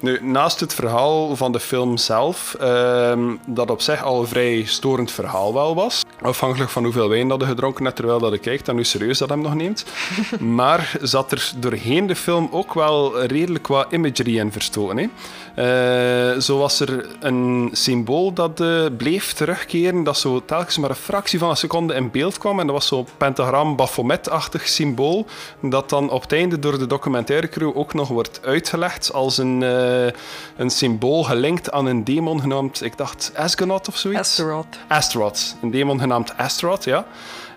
Nu, 0.00 0.18
naast 0.22 0.60
het 0.60 0.74
verhaal 0.74 1.36
van 1.36 1.52
de 1.52 1.60
film 1.60 1.96
zelf, 1.96 2.56
ehm, 2.60 3.34
dat 3.46 3.70
op 3.70 3.80
zich 3.80 4.02
al 4.02 4.20
een 4.20 4.26
vrij 4.26 4.64
storend 4.64 5.10
verhaal 5.10 5.54
wel 5.54 5.74
was, 5.74 6.04
afhankelijk 6.20 6.70
van 6.70 6.84
hoeveel 6.84 7.08
wijn 7.08 7.28
dat 7.28 7.42
gedronken 7.42 7.84
hebt 7.84 7.96
terwijl 7.96 8.18
dat 8.18 8.32
je 8.32 8.38
kijkt 8.38 8.68
en 8.68 8.74
hoe 8.74 8.84
serieus 8.84 9.18
dat 9.18 9.28
hem 9.28 9.40
nog 9.40 9.54
neemt, 9.54 9.84
maar 10.40 10.96
zat 11.00 11.32
er 11.32 11.52
doorheen 11.56 12.06
de 12.06 12.16
film 12.16 12.48
ook 12.50 12.74
wel 12.74 13.22
redelijk 13.22 13.66
wat 13.66 13.92
imagery 13.92 14.38
in 14.38 14.52
verstoten. 14.52 14.96
Hè? 14.96 15.08
Eh, 15.56 16.40
zo 16.40 16.58
was 16.58 16.80
er 16.80 17.06
een 17.20 17.68
symbool 17.72 18.32
dat 18.32 18.60
eh, 18.60 18.84
bleef 18.96 19.32
terugkeren, 19.32 20.04
dat 20.04 20.18
zo 20.18 20.42
telkens 20.44 20.78
maar 20.78 20.90
een 20.90 20.96
fractie 20.96 21.38
van 21.38 21.50
een 21.50 21.56
seconde 21.56 21.94
in 21.94 22.10
beeld 22.10 22.38
kwam. 22.38 22.60
En 22.60 22.66
dat 22.66 22.74
was 22.74 22.86
zo'n 22.86 23.06
pentagram 23.16 23.76
Baphomet-achtig 23.76 24.68
symbool, 24.68 25.26
dat 25.60 25.90
dan 25.90 26.10
op 26.10 26.22
het 26.22 26.32
einde 26.32 26.58
door 26.58 26.78
de 26.78 26.86
documentaire 26.86 27.48
crew 27.48 27.76
ook 27.76 27.94
nog 27.94 28.08
wordt 28.08 28.40
uitgelegd 28.42 29.12
als 29.12 29.38
een, 29.38 29.62
eh, 29.86 30.12
een 30.56 30.70
symbool 30.70 31.22
gelinkt 31.22 31.70
aan 31.70 31.86
een 31.86 32.04
demon 32.04 32.40
genaamd, 32.40 32.82
ik 32.82 32.96
dacht, 32.96 33.32
Asgonaut 33.36 33.88
of 33.88 33.96
zoiets? 33.96 34.20
Asteroid. 34.20 34.66
Astaroth. 34.88 35.56
Een 35.62 35.70
demon 35.70 36.00
genaamd 36.00 36.36
Astaroth, 36.36 36.84
ja. 36.84 37.06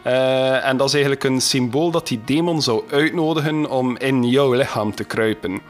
Eh, 0.04 0.66
en 0.66 0.78
dat 0.78 0.88
is 0.88 0.94
eigenlijk 0.94 1.24
een 1.24 1.42
symbool 1.42 1.92
dat 1.92 2.08
die 2.08 2.22
demon 2.26 2.62
zou 2.62 2.84
uitnodigen 2.92 3.70
om 3.70 3.98
in 3.98 4.24
jouw 4.24 4.54
lichaam 4.54 4.96
te 4.96 5.04
kruipen. 5.04 5.62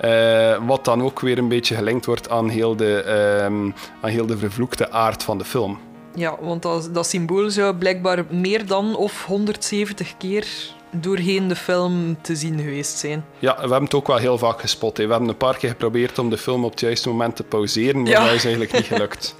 Eh, 0.00 0.56
wat 0.66 0.84
dan 0.84 1.02
ook 1.02 1.20
weer 1.20 1.38
een 1.38 1.48
beetje 1.48 1.74
gelinkt 1.74 2.06
wordt 2.06 2.30
aan 2.30 2.48
heel 2.48 2.76
de, 2.76 3.02
ehm, 3.02 3.70
aan 4.00 4.10
heel 4.10 4.26
de 4.26 4.38
vervloekte 4.38 4.90
aard 4.90 5.22
van 5.22 5.38
de 5.38 5.44
film. 5.44 5.78
Ja, 6.14 6.36
want 6.40 6.62
dat, 6.62 6.94
dat 6.94 7.06
symbool 7.06 7.50
zou 7.50 7.74
blijkbaar 7.74 8.24
meer 8.30 8.66
dan 8.66 8.96
of 8.96 9.24
170 9.24 10.16
keer 10.16 10.46
doorheen 10.90 11.48
de 11.48 11.56
film 11.56 12.16
te 12.20 12.36
zien 12.36 12.58
geweest 12.58 12.98
zijn. 12.98 13.24
Ja, 13.38 13.54
we 13.54 13.60
hebben 13.60 13.82
het 13.84 13.94
ook 13.94 14.06
wel 14.06 14.16
heel 14.16 14.38
vaak 14.38 14.60
gespot. 14.60 14.96
hè. 14.96 15.04
We 15.04 15.10
hebben 15.10 15.28
een 15.28 15.36
paar 15.36 15.56
keer 15.56 15.68
geprobeerd 15.70 16.18
om 16.18 16.30
de 16.30 16.38
film 16.38 16.64
op 16.64 16.70
het 16.70 16.80
juiste 16.80 17.08
moment 17.08 17.36
te 17.36 17.42
pauzeren, 17.44 18.02
maar 18.02 18.10
Ja. 18.10 18.24
dat 18.24 18.34
is 18.34 18.42
eigenlijk 18.44 18.72
niet 18.72 18.86
gelukt. 18.86 19.34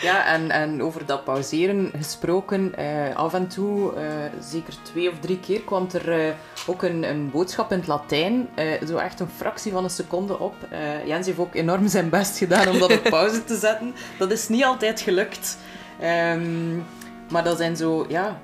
Ja, 0.00 0.26
en, 0.26 0.50
en 0.50 0.82
over 0.82 1.06
dat 1.06 1.24
pauzeren 1.24 1.90
gesproken, 1.96 2.74
eh, 2.76 3.16
af 3.16 3.34
en 3.34 3.48
toe, 3.48 3.94
eh, 3.94 4.02
zeker 4.50 4.72
twee 4.82 5.10
of 5.10 5.14
drie 5.20 5.38
keer, 5.40 5.60
kwam 5.60 5.86
er 5.92 6.12
eh, 6.12 6.32
ook 6.66 6.82
een, 6.82 7.08
een 7.10 7.30
boodschap 7.30 7.72
in 7.72 7.78
het 7.78 7.86
Latijn, 7.86 8.48
eh, 8.54 8.66
zo 8.86 8.96
echt 8.96 9.20
een 9.20 9.28
fractie 9.36 9.72
van 9.72 9.84
een 9.84 9.90
seconde 9.90 10.38
op. 10.38 10.54
Eh, 10.70 11.06
Jens 11.06 11.26
heeft 11.26 11.38
ook 11.38 11.54
enorm 11.54 11.88
zijn 11.88 12.08
best 12.08 12.38
gedaan 12.38 12.68
om 12.68 12.78
dat 12.78 12.92
op 12.92 13.02
pauze 13.10 13.44
te 13.44 13.56
zetten. 13.56 13.94
Dat 14.18 14.30
is 14.30 14.48
niet 14.48 14.64
altijd 14.64 15.00
gelukt. 15.00 15.58
Ehm, 16.00 16.76
maar 17.30 17.44
dat 17.44 17.56
zijn 17.56 17.76
zo, 17.76 18.06
ja, 18.08 18.40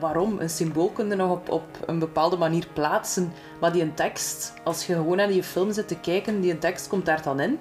waarom? 0.00 0.36
Een 0.38 0.50
symbool 0.50 0.88
kun 0.88 1.08
je 1.08 1.14
nog 1.14 1.30
op, 1.30 1.48
op 1.50 1.64
een 1.86 1.98
bepaalde 1.98 2.36
manier 2.36 2.66
plaatsen, 2.72 3.32
maar 3.60 3.72
die 3.72 3.82
een 3.82 3.94
tekst, 3.94 4.52
als 4.64 4.86
je 4.86 4.94
gewoon 4.94 5.16
naar 5.16 5.28
die 5.28 5.42
film 5.42 5.72
zit 5.72 5.88
te 5.88 5.96
kijken, 5.96 6.40
die 6.40 6.50
een 6.52 6.58
tekst 6.58 6.88
komt 6.88 7.06
daar 7.06 7.22
dan 7.22 7.40
in. 7.40 7.58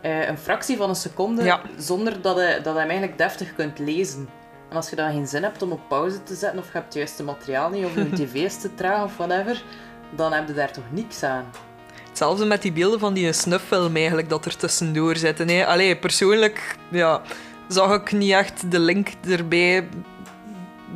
Eh, 0.00 0.28
een 0.28 0.38
fractie 0.38 0.76
van 0.76 0.88
een 0.88 0.94
seconde, 0.94 1.44
Ja. 1.44 1.60
zonder 1.78 2.20
dat 2.22 2.36
je, 2.36 2.60
dat 2.62 2.72
je 2.72 2.78
hem 2.80 2.88
eigenlijk 2.88 3.18
deftig 3.18 3.54
kunt 3.54 3.78
lezen. 3.78 4.28
En 4.70 4.76
als 4.76 4.90
je 4.90 4.96
dan 4.96 5.12
geen 5.12 5.26
zin 5.26 5.42
hebt 5.42 5.62
om 5.62 5.72
op 5.72 5.80
pauze 5.88 6.22
te 6.22 6.34
zetten, 6.34 6.58
of 6.58 6.66
je 6.66 6.72
hebt 6.72 6.84
het 6.84 6.94
juiste 6.94 7.22
materiaal 7.22 7.70
niet, 7.70 7.84
of 7.84 7.94
je 7.94 8.12
tv 8.26 8.34
is 8.34 8.60
te 8.60 8.74
traag 8.74 9.04
of 9.04 9.16
whatever, 9.16 9.62
dan 10.16 10.32
heb 10.32 10.48
je 10.48 10.54
daar 10.54 10.72
toch 10.72 10.84
niks 10.90 11.22
aan. 11.22 11.44
Hetzelfde 12.08 12.44
met 12.44 12.62
die 12.62 12.72
beelden 12.72 12.98
van 12.98 13.14
die 13.14 13.32
snufffilm 13.32 13.96
eigenlijk, 13.96 14.28
dat 14.28 14.44
er 14.44 14.56
tussendoor 14.56 15.16
zitten. 15.16 15.48
Hè. 15.48 15.66
Allee, 15.66 15.96
persoonlijk 15.96 16.76
ja, 16.90 17.20
zag 17.68 17.94
ik 17.94 18.12
niet 18.12 18.32
echt 18.32 18.70
de 18.70 18.78
link 18.78 19.08
erbij 19.28 19.88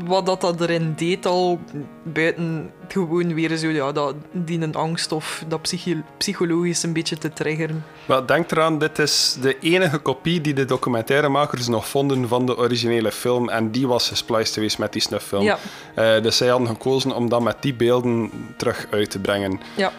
wat 0.04 0.26
dat, 0.26 0.40
dat 0.40 0.60
erin 0.60 0.94
deed 0.96 1.26
al, 1.26 1.60
buiten 2.02 2.70
gewoon 2.88 3.34
weer 3.34 3.56
zo, 3.56 3.68
ja, 3.68 3.92
dat, 3.92 4.14
die 4.32 4.60
een 4.60 4.74
angst 4.74 5.12
of 5.12 5.44
dat 5.48 5.62
psychi- 5.62 6.02
psychologisch 6.16 6.82
een 6.82 6.92
beetje 6.92 7.18
te 7.18 7.32
triggeren. 7.32 7.84
Maar 8.06 8.26
denk 8.26 8.50
eraan, 8.50 8.78
dit 8.78 8.98
is 8.98 9.36
de 9.40 9.58
enige 9.58 9.98
kopie 9.98 10.40
die 10.40 10.54
de 10.54 10.64
documentairemakers 10.64 11.68
nog 11.68 11.88
vonden 11.88 12.28
van 12.28 12.46
de 12.46 12.56
originele 12.58 13.12
film. 13.12 13.48
En 13.48 13.70
die 13.70 13.86
was 13.86 14.08
gespliced 14.08 14.54
geweest 14.54 14.78
met 14.78 14.92
die 14.92 15.02
snufffilm. 15.02 15.42
Ja. 15.42 15.58
Eh, 15.94 16.22
dus 16.22 16.36
zij 16.36 16.48
hadden 16.48 16.68
gekozen 16.68 17.12
om 17.12 17.28
dat 17.28 17.42
met 17.42 17.56
die 17.60 17.74
beelden 17.74 18.30
terug 18.56 18.86
uit 18.90 19.10
te 19.10 19.18
brengen. 19.18 19.60
Ja, 19.76 19.92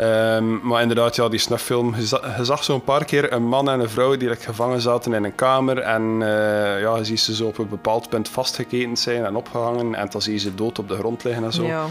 Ehm, 0.00 0.58
maar 0.68 0.80
inderdaad, 0.82 1.16
ja, 1.16 1.28
die 1.28 1.38
snufffilm. 1.38 1.94
Je, 1.96 2.06
za- 2.06 2.34
je 2.38 2.44
zag 2.44 2.64
zo'n 2.64 2.84
paar 2.84 3.04
keer 3.04 3.32
een 3.32 3.42
man 3.48 3.70
en 3.70 3.80
een 3.80 3.88
vrouw 3.90 4.16
die 4.16 4.28
like, 4.28 4.42
gevangen 4.42 4.80
zaten 4.80 5.14
in 5.14 5.24
een 5.24 5.34
kamer. 5.34 5.78
En 5.78 6.02
eh, 6.22 6.80
ja, 6.80 6.96
je 6.96 7.04
ziet 7.04 7.20
ze 7.20 7.34
zo 7.34 7.46
op 7.46 7.58
een 7.58 7.68
bepaald 7.68 8.08
punt 8.08 8.28
vastgeketend 8.28 8.98
zijn 8.98 9.24
en 9.24 9.36
opgehangen. 9.36 9.94
En 9.94 10.08
dan 10.10 10.22
zie 10.22 10.32
je 10.32 10.38
ze 10.38 10.54
dood 10.54 10.78
op 10.78 10.88
de 10.88 10.96
grond 10.96 11.24
liggen 11.24 11.44
en 11.44 11.52
zo. 11.52 11.62
ja. 11.64 11.84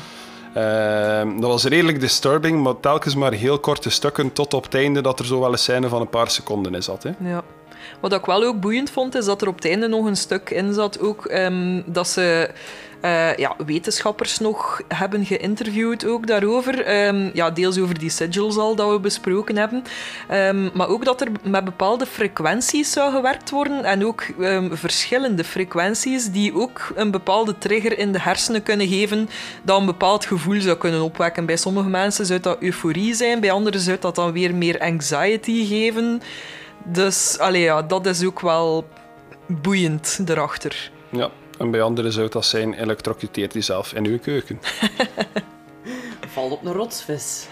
Ehm, 0.54 1.40
dat 1.40 1.50
was 1.50 1.64
redelijk 1.64 2.00
disturbing, 2.00 2.64
maar 2.64 2.80
telkens 2.80 3.16
maar 3.16 3.32
heel 3.34 3.60
korte 3.60 3.90
stukken 3.90 4.34
tot 4.34 4.54
op 4.54 4.64
het 4.64 4.76
einde 4.76 5.02
dat 5.02 5.20
er 5.20 5.26
zo 5.26 5.40
wel 5.40 5.52
een 5.52 5.58
scène 5.58 5.88
van 5.90 6.02
een 6.02 6.10
paar 6.10 6.30
seconden 6.30 6.76
in 6.76 6.84
zat. 6.84 7.04
Hè. 7.04 7.12
ja. 7.30 7.42
Wat 8.00 8.14
ik 8.14 8.26
wel 8.26 8.44
ook 8.44 8.60
boeiend 8.60 8.90
vond, 8.92 9.16
is 9.16 9.26
dat 9.26 9.42
er 9.42 9.48
op 9.48 9.56
het 9.56 9.66
einde 9.66 9.88
nog 9.88 10.06
een 10.06 10.16
stuk 10.16 10.50
in 10.50 10.74
zat 10.74 11.00
ook 11.00 11.26
ehm, 11.26 11.82
dat 11.86 12.08
ze 12.08 12.50
eh, 13.02 13.36
ja, 13.36 13.56
wetenschappers 13.66 14.40
nog 14.40 14.82
hebben 14.88 15.26
geïnterviewd 15.26 16.06
ook 16.06 16.28
daarover. 16.28 16.84
Ehm, 16.84 17.30
ja, 17.34 17.50
deels 17.50 17.80
over 17.80 18.00
die 18.00 18.10
sigils 18.10 18.58
al 18.58 18.76
dat 18.76 18.92
we 18.92 19.00
besproken 19.00 19.58
hebben. 19.58 19.84
Ehm, 20.28 20.70
maar 20.74 20.88
ook 20.88 21.06
dat 21.06 21.22
er 21.22 21.28
met 21.44 21.64
bepaalde 21.64 22.06
frequenties 22.06 22.92
zou 22.92 23.12
gewerkt 23.12 23.50
worden 23.50 23.84
en 23.84 24.06
ook 24.06 24.24
ehm, 24.40 24.76
verschillende 24.76 25.44
frequenties 25.44 26.32
die 26.32 26.56
ook 26.56 26.92
een 26.96 27.12
bepaalde 27.12 27.58
trigger 27.58 27.98
in 27.98 28.12
de 28.12 28.22
hersenen 28.22 28.64
kunnen 28.64 28.88
geven 28.88 29.30
dat 29.64 29.80
een 29.80 29.86
bepaald 29.86 30.26
gevoel 30.26 30.62
zou 30.62 30.78
kunnen 30.78 31.02
opwekken. 31.02 31.46
Bij 31.46 31.58
sommige 31.58 31.90
mensen 31.90 32.26
zou 32.26 32.40
dat 32.40 32.58
euforie 32.60 33.14
zijn, 33.14 33.40
bij 33.40 33.52
anderen 33.52 33.80
zou 33.80 33.98
dat 34.00 34.16
dan 34.16 34.32
weer 34.32 34.56
meer 34.56 34.80
anxiety 34.80 35.66
geven. 35.66 36.22
Dus 36.84 37.38
allee, 37.40 37.62
ja, 37.62 37.82
dat 37.82 38.06
is 38.06 38.24
ook 38.24 38.40
wel 38.40 38.88
boeiend 39.48 40.20
erachter. 40.26 40.92
Ja, 41.10 41.30
en 41.60 41.72
bij 41.72 41.82
anderen 41.82 42.12
zou 42.12 42.30
dat 42.30 42.46
zijn, 42.46 42.74
elektrocuteert 42.74 43.54
jezelf 43.54 43.94
in 43.94 44.06
uw 44.06 44.20
keuken. 44.20 44.60
Valt 46.34 46.52
op 46.52 46.66
een 46.66 46.74
rotsvis. 46.74 47.46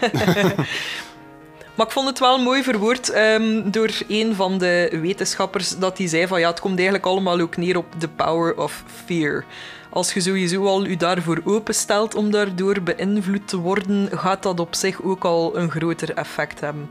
Maar 1.78 1.86
ik 1.86 1.92
vond 1.92 2.08
het 2.08 2.18
wel 2.18 2.38
mooi 2.38 2.62
verwoord 2.62 3.10
ehm, 3.10 3.70
door 3.70 3.90
een 4.08 4.34
van 4.34 4.58
de 4.58 4.98
wetenschappers 5.00 5.78
dat 5.78 5.96
die 5.96 6.08
zei 6.08 6.26
van 6.26 6.40
ja, 6.40 6.48
het 6.48 6.60
komt 6.60 6.74
eigenlijk 6.74 7.06
allemaal 7.06 7.40
ook 7.40 7.56
neer 7.56 7.76
op 7.76 7.86
the 7.98 8.08
power 8.08 8.56
of 8.56 8.84
fear. 9.04 9.44
Als 9.90 10.12
je 10.12 10.20
sowieso 10.20 10.66
al 10.66 10.84
je 10.84 10.96
daarvoor 10.96 11.40
openstelt 11.44 12.14
om 12.14 12.30
daardoor 12.30 12.82
beïnvloed 12.82 13.48
te 13.48 13.56
worden, 13.56 14.08
gaat 14.18 14.42
dat 14.42 14.60
op 14.60 14.74
zich 14.74 15.02
ook 15.02 15.24
al 15.24 15.56
een 15.56 15.70
groter 15.70 16.14
effect 16.14 16.60
hebben. 16.60 16.90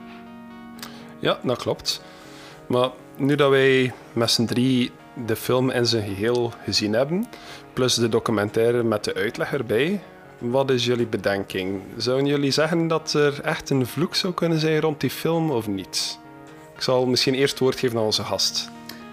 Ja, 1.20 1.40
dat 1.44 1.58
klopt. 1.58 2.02
Maar 2.68 2.90
nu 3.16 3.36
dat 3.36 3.50
wij 3.50 3.94
met 4.14 4.32
z'n 4.32 4.46
drie 4.46 4.92
de 5.26 5.36
film 5.36 5.70
in 5.70 5.86
zijn 5.86 6.08
geheel 6.08 6.54
gezien 6.64 6.94
hebben, 6.94 7.26
plus 7.74 7.96
de 7.96 8.10
documentaire 8.10 8.84
met 8.84 9.04
de 9.04 9.14
uitleg 9.14 9.54
erbij, 9.54 10.00
wat 10.38 10.70
is 10.72 10.86
jullie 10.86 11.08
bedenking? 11.08 11.82
Zouden 11.98 12.26
jullie 12.26 12.52
zeggen 12.52 12.88
dat 12.88 13.14
er 13.14 13.42
echt 13.42 13.70
een 13.70 13.86
vloek 13.88 14.16
zou 14.16 14.34
kunnen 14.34 14.60
zijn 14.60 14.80
rond 14.82 15.00
die 15.02 15.10
film 15.10 15.52
of 15.52 15.68
niet? 15.68 16.20
Ik 16.76 16.82
zal 16.82 17.06
misschien 17.06 17.34
eerst 17.34 17.52
het 17.52 17.60
woord 17.60 17.80
geven 17.80 17.98
aan 17.98 18.04
onze 18.04 18.24
gast. 18.24 18.70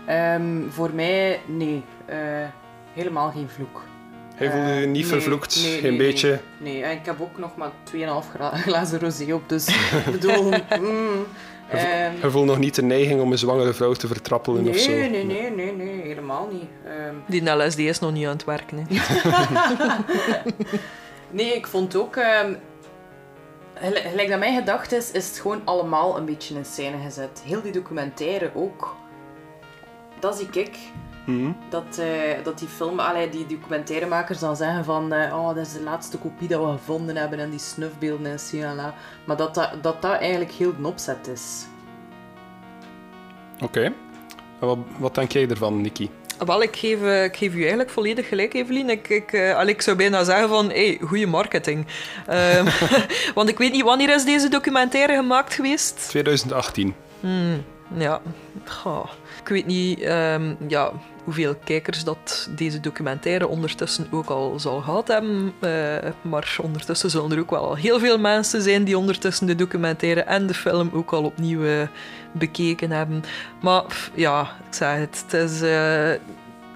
Ehm, 0.07 0.69
voor 0.71 0.91
mij, 0.95 1.41
nee. 1.47 1.83
Eh, 2.07 2.17
helemaal 2.95 3.31
geen 3.31 3.49
vloek. 3.49 3.83
Hij 4.35 4.51
voelde 4.51 4.67
Eh, 4.67 4.81
je 4.81 4.87
niet 4.87 4.95
nee, 4.95 5.07
vervloekt, 5.07 5.63
nee, 5.63 5.79
geen 5.81 5.97
nee, 5.97 5.99
beetje. 5.99 6.41
Nee. 6.59 6.83
En 6.83 6.91
ik 6.93 7.05
heb 7.07 7.21
ook 7.21 7.39
nog 7.39 7.57
maar 7.57 7.71
2,5 7.85 8.31
gra- 8.35 8.57
glazen 8.67 9.01
rosé 9.01 9.33
op, 9.35 9.49
dus 9.49 9.69
ik 10.07 10.13
bedoel... 10.13 10.51
mm, 10.81 11.25
ehm, 11.77 12.21
Hij 12.21 12.31
voelt 12.31 12.47
nog 12.47 12.59
niet 12.59 12.75
de 12.75 12.83
neiging 12.83 13.21
om 13.21 13.33
een 13.33 13.39
zwangere 13.39 13.73
vrouw 13.73 13.93
te 13.93 14.07
vertrappelen 14.07 14.69
of 14.69 14.77
zo. 14.77 14.91
nee, 14.91 15.09
nee, 15.11 15.25
nee, 15.25 15.51
nee, 15.51 15.73
nee, 15.73 16.01
helemaal 16.03 16.49
niet. 16.53 16.69
Ehm, 16.85 17.15
Die 17.27 17.51
LSD 17.51 17.79
is 17.79 17.99
nog 17.99 18.13
niet 18.13 18.27
aan 18.27 18.33
het 18.33 18.45
werken. 18.45 18.79
Hè. 18.79 18.85
nee, 21.31 21.55
ik 21.55 21.67
vond 21.67 21.97
ook... 21.97 22.17
ehm, 22.17 22.55
gelijk 23.75 24.05
gelijk 24.07 24.29
dat 24.29 24.39
mijn 24.39 24.57
gedacht 24.59 24.93
is, 24.93 25.11
is 25.11 25.29
het 25.29 25.39
gewoon 25.39 25.61
allemaal 25.65 26.17
een 26.17 26.25
beetje 26.25 26.55
in 26.55 26.65
scène 26.65 26.97
gezet. 27.05 27.43
Heel 27.45 27.63
die 27.63 27.73
documentaire 27.73 28.51
ook. 28.55 28.97
Dat 30.21 30.37
zie 30.37 30.49
ik. 30.63 30.77
Mhm. 31.25 31.53
Dat, 31.69 31.99
eh, 31.99 32.45
dat 32.45 32.59
die 32.59 32.69
film, 32.69 33.01
allee, 33.01 33.29
die 33.29 33.47
documentairemakers 33.47 34.39
dan 34.39 34.57
zeggen 34.57 34.85
van 34.85 35.13
eh, 35.13 35.37
oh, 35.37 35.47
dat 35.47 35.67
is 35.67 35.73
de 35.73 35.83
laatste 35.83 36.19
kopie 36.19 36.49
dat 36.49 36.65
we 36.65 36.73
gevonden 36.73 37.17
hebben 37.17 37.39
en 37.39 37.51
die 37.51 37.59
snufbeelden 37.59 38.27
en 38.27 38.39
siala. 38.39 38.95
Maar 39.25 39.37
dat 39.37 39.55
dat, 39.55 39.71
dat 39.83 40.03
dat 40.03 40.21
eigenlijk 40.21 40.53
heel 40.53 40.73
de 40.81 40.87
opzet 40.87 41.29
is. 41.29 41.67
Oké. 43.61 43.83
En 44.61 44.67
Wat, 44.67 44.79
wat 44.99 45.15
denk 45.15 45.33
jij 45.33 45.49
ervan, 45.49 45.81
Nikki? 45.81 46.11
Wel, 46.47 46.63
ik 46.63 46.77
geef, 46.77 47.03
eh, 47.03 47.25
ik 47.25 47.37
geef 47.37 47.55
u 47.55 47.61
eigenlijk 47.61 47.91
volledig 47.91 48.29
gelijk, 48.29 48.55
Evelien. 48.55 48.91
Ik, 48.91 49.09
ik, 49.09 49.33
ik 49.67 49.83
zou 49.83 49.97
bijna 49.97 50.25
zeggen 50.25 50.49
van, 50.49 50.71
hey, 50.71 50.99
goede 51.01 51.27
marketing. 51.27 51.87
Ehm, 52.27 52.67
want 53.35 53.49
ik 53.49 53.59
weet 53.59 53.73
niet, 53.73 53.83
wanneer 53.83 54.15
is 54.15 54.25
deze 54.25 54.49
documentaire 54.49 55.15
gemaakt 55.15 55.55
geweest? 55.55 56.09
2018. 56.09 56.95
Ja, 57.97 58.21
ik 59.43 59.49
weet 59.49 59.67
niet 59.67 60.01
ehm, 60.01 60.55
ja, 60.69 60.93
hoeveel 61.25 61.55
kijkers 61.65 62.05
dat 62.05 62.49
deze 62.57 62.81
documentaire 62.81 63.49
ondertussen 63.49 64.07
ook 64.11 64.29
al 64.29 64.59
zal 64.59 64.81
gehad 64.81 65.09
hebben. 65.09 65.53
eh, 65.61 65.97
maar 66.23 66.57
ondertussen 66.63 67.11
zullen 67.11 67.33
er 67.33 67.39
ook 67.41 67.51
wel 67.51 67.75
heel 67.75 67.99
veel 67.99 68.19
mensen 68.19 68.63
zijn 68.63 68.85
die 68.85 68.99
ondertussen 68.99 69.47
de 69.47 69.55
documentaire 69.55 70.21
en 70.21 70.47
de 70.47 70.55
film 70.55 70.91
ook 70.95 71.13
al 71.13 71.25
opnieuw 71.25 71.65
eh, 71.65 71.89
bekeken 72.33 72.91
hebben. 72.91 73.25
Maar 73.63 73.85
ja, 74.15 74.41
ik 74.43 74.75
zeg 74.75 74.97
het, 74.97 75.25
het 75.27 75.51
is... 75.51 75.63
eh, 75.63 76.13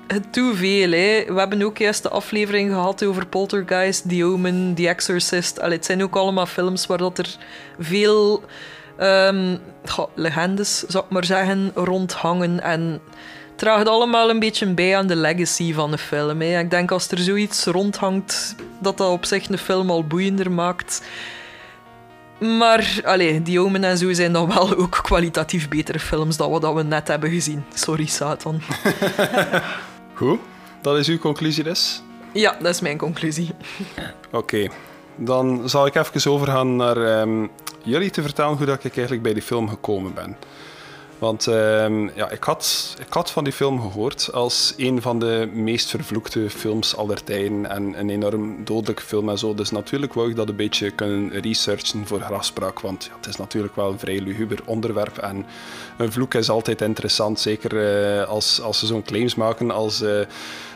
het 0.07 0.33
te 0.33 0.53
veel, 0.55 0.91
hè. 0.91 1.25
We 1.35 1.39
hebben 1.39 1.63
ook 1.63 1.79
juist 1.79 2.03
de 2.03 2.09
aflevering 2.09 2.71
gehad 2.71 3.05
over 3.05 3.27
Poltergeist, 3.27 4.09
The 4.09 4.25
Omen, 4.25 4.75
The 4.75 4.89
Exorcist. 4.89 5.61
Allee, 5.61 5.77
het 5.77 5.85
zijn 5.87 6.03
ook 6.03 6.17
allemaal 6.17 6.47
films 6.47 6.87
waar 6.87 6.99
dat 6.99 7.19
er 7.19 7.37
veel 7.79 8.43
goh, 9.85 10.09
legendes, 10.15 10.79
zou 10.79 11.05
ik 11.05 11.11
maar 11.11 11.25
zeggen, 11.25 11.71
rondhangen. 11.75 12.61
En 12.61 12.81
het 12.81 13.59
draagt 13.59 13.89
allemaal 13.89 14.31
een 14.31 14.39
beetje 14.39 14.67
bij 14.67 14.97
aan 14.97 15.07
de 15.07 15.17
legacy 15.17 15.73
van 15.73 15.91
de 15.91 15.99
film. 15.99 16.41
Hè. 16.41 16.59
Ik 16.59 16.71
denk 16.71 16.91
als 16.91 17.11
er 17.11 17.19
zoiets 17.19 17.65
rondhangt, 17.65 18.55
dat 18.79 18.99
dat 18.99 19.11
op 19.11 19.25
zich 19.25 19.49
een 19.49 19.59
film 19.59 19.91
al 19.91 20.07
boeiender 20.07 20.51
maakt. 20.51 21.03
Maar, 22.39 23.01
allee, 23.05 23.43
The 23.43 23.61
Omen 23.61 23.85
en 23.85 23.99
zo 23.99 24.13
zijn 24.13 24.33
dan 24.33 24.49
wel 24.55 24.77
ook 24.77 24.99
kwalitatief 25.03 25.69
betere 25.69 25.99
films 25.99 26.37
dan 26.37 26.51
wat 26.51 26.75
we 26.75 26.83
net 26.83 27.09
hebben 27.09 27.31
gezien. 27.31 27.65
Sorry, 27.75 28.07
Satan. 28.07 28.61
Goed, 30.15 30.39
dat 30.83 30.97
is 30.99 31.09
uw 31.09 31.19
conclusie 31.19 31.65
dus? 31.65 32.03
Ja, 32.33 32.57
dat 32.61 32.75
is 32.75 32.81
mijn 32.81 32.99
conclusie. 32.99 33.51
Oké, 34.33 34.69
dan 35.19 35.69
zal 35.69 35.87
ik 35.87 35.95
even 35.95 36.31
overgaan 36.33 36.77
naar 36.77 36.97
ehm, 36.97 37.47
jullie 37.83 38.11
te 38.11 38.23
vertellen 38.23 38.57
hoe 38.57 38.67
dat 38.67 38.85
ik 38.85 38.93
eigenlijk 38.93 39.23
bij 39.23 39.33
die 39.33 39.43
film 39.43 39.69
gekomen 39.69 40.15
ben. 40.15 40.37
Want 41.19 41.47
ehm, 41.47 42.09
ja, 42.15 42.31
ik, 42.31 42.43
had, 42.45 42.97
ik 43.01 43.13
had 43.13 43.31
van 43.31 43.45
die 43.45 43.53
film 43.53 43.81
gehoord 43.81 44.33
als 44.33 44.75
een 44.77 45.03
van 45.03 45.19
de 45.19 45.49
meest 45.53 45.91
vervloekte 45.91 46.51
films 46.51 46.97
aller 46.97 47.25
tijden 47.25 47.71
en 47.71 47.99
een 47.99 48.11
enorm 48.11 48.65
dodelijke 48.65 49.03
film 49.03 49.29
en 49.29 49.39
zo. 49.39 49.55
Dus 49.55 49.71
natuurlijk 49.71 50.15
wou 50.15 50.31
ik 50.31 50.37
dat 50.37 50.49
een 50.49 50.57
beetje 50.57 50.91
kunnen 50.91 51.41
researchen 51.41 52.07
voor 52.07 52.21
grafspraak, 52.21 52.81
want 52.81 53.11
het 53.17 53.27
is 53.27 53.37
natuurlijk 53.37 53.77
wel 53.77 53.91
een 53.91 53.99
vrij 53.99 54.21
luguber 54.21 54.59
onderwerp 54.65 55.19
en 55.19 55.47
een 55.97 56.13
vloek 56.13 56.35
is 56.35 56.51
altijd 56.51 56.81
interessant, 56.81 57.41
zeker 57.41 57.93
eh, 58.21 58.29
als, 58.29 58.61
als 58.61 58.79
ze 58.79 58.87
zo'n 58.87 59.03
claims 59.03 59.35
maken 59.35 59.71
als... 59.71 60.03
eh, 60.03 60.21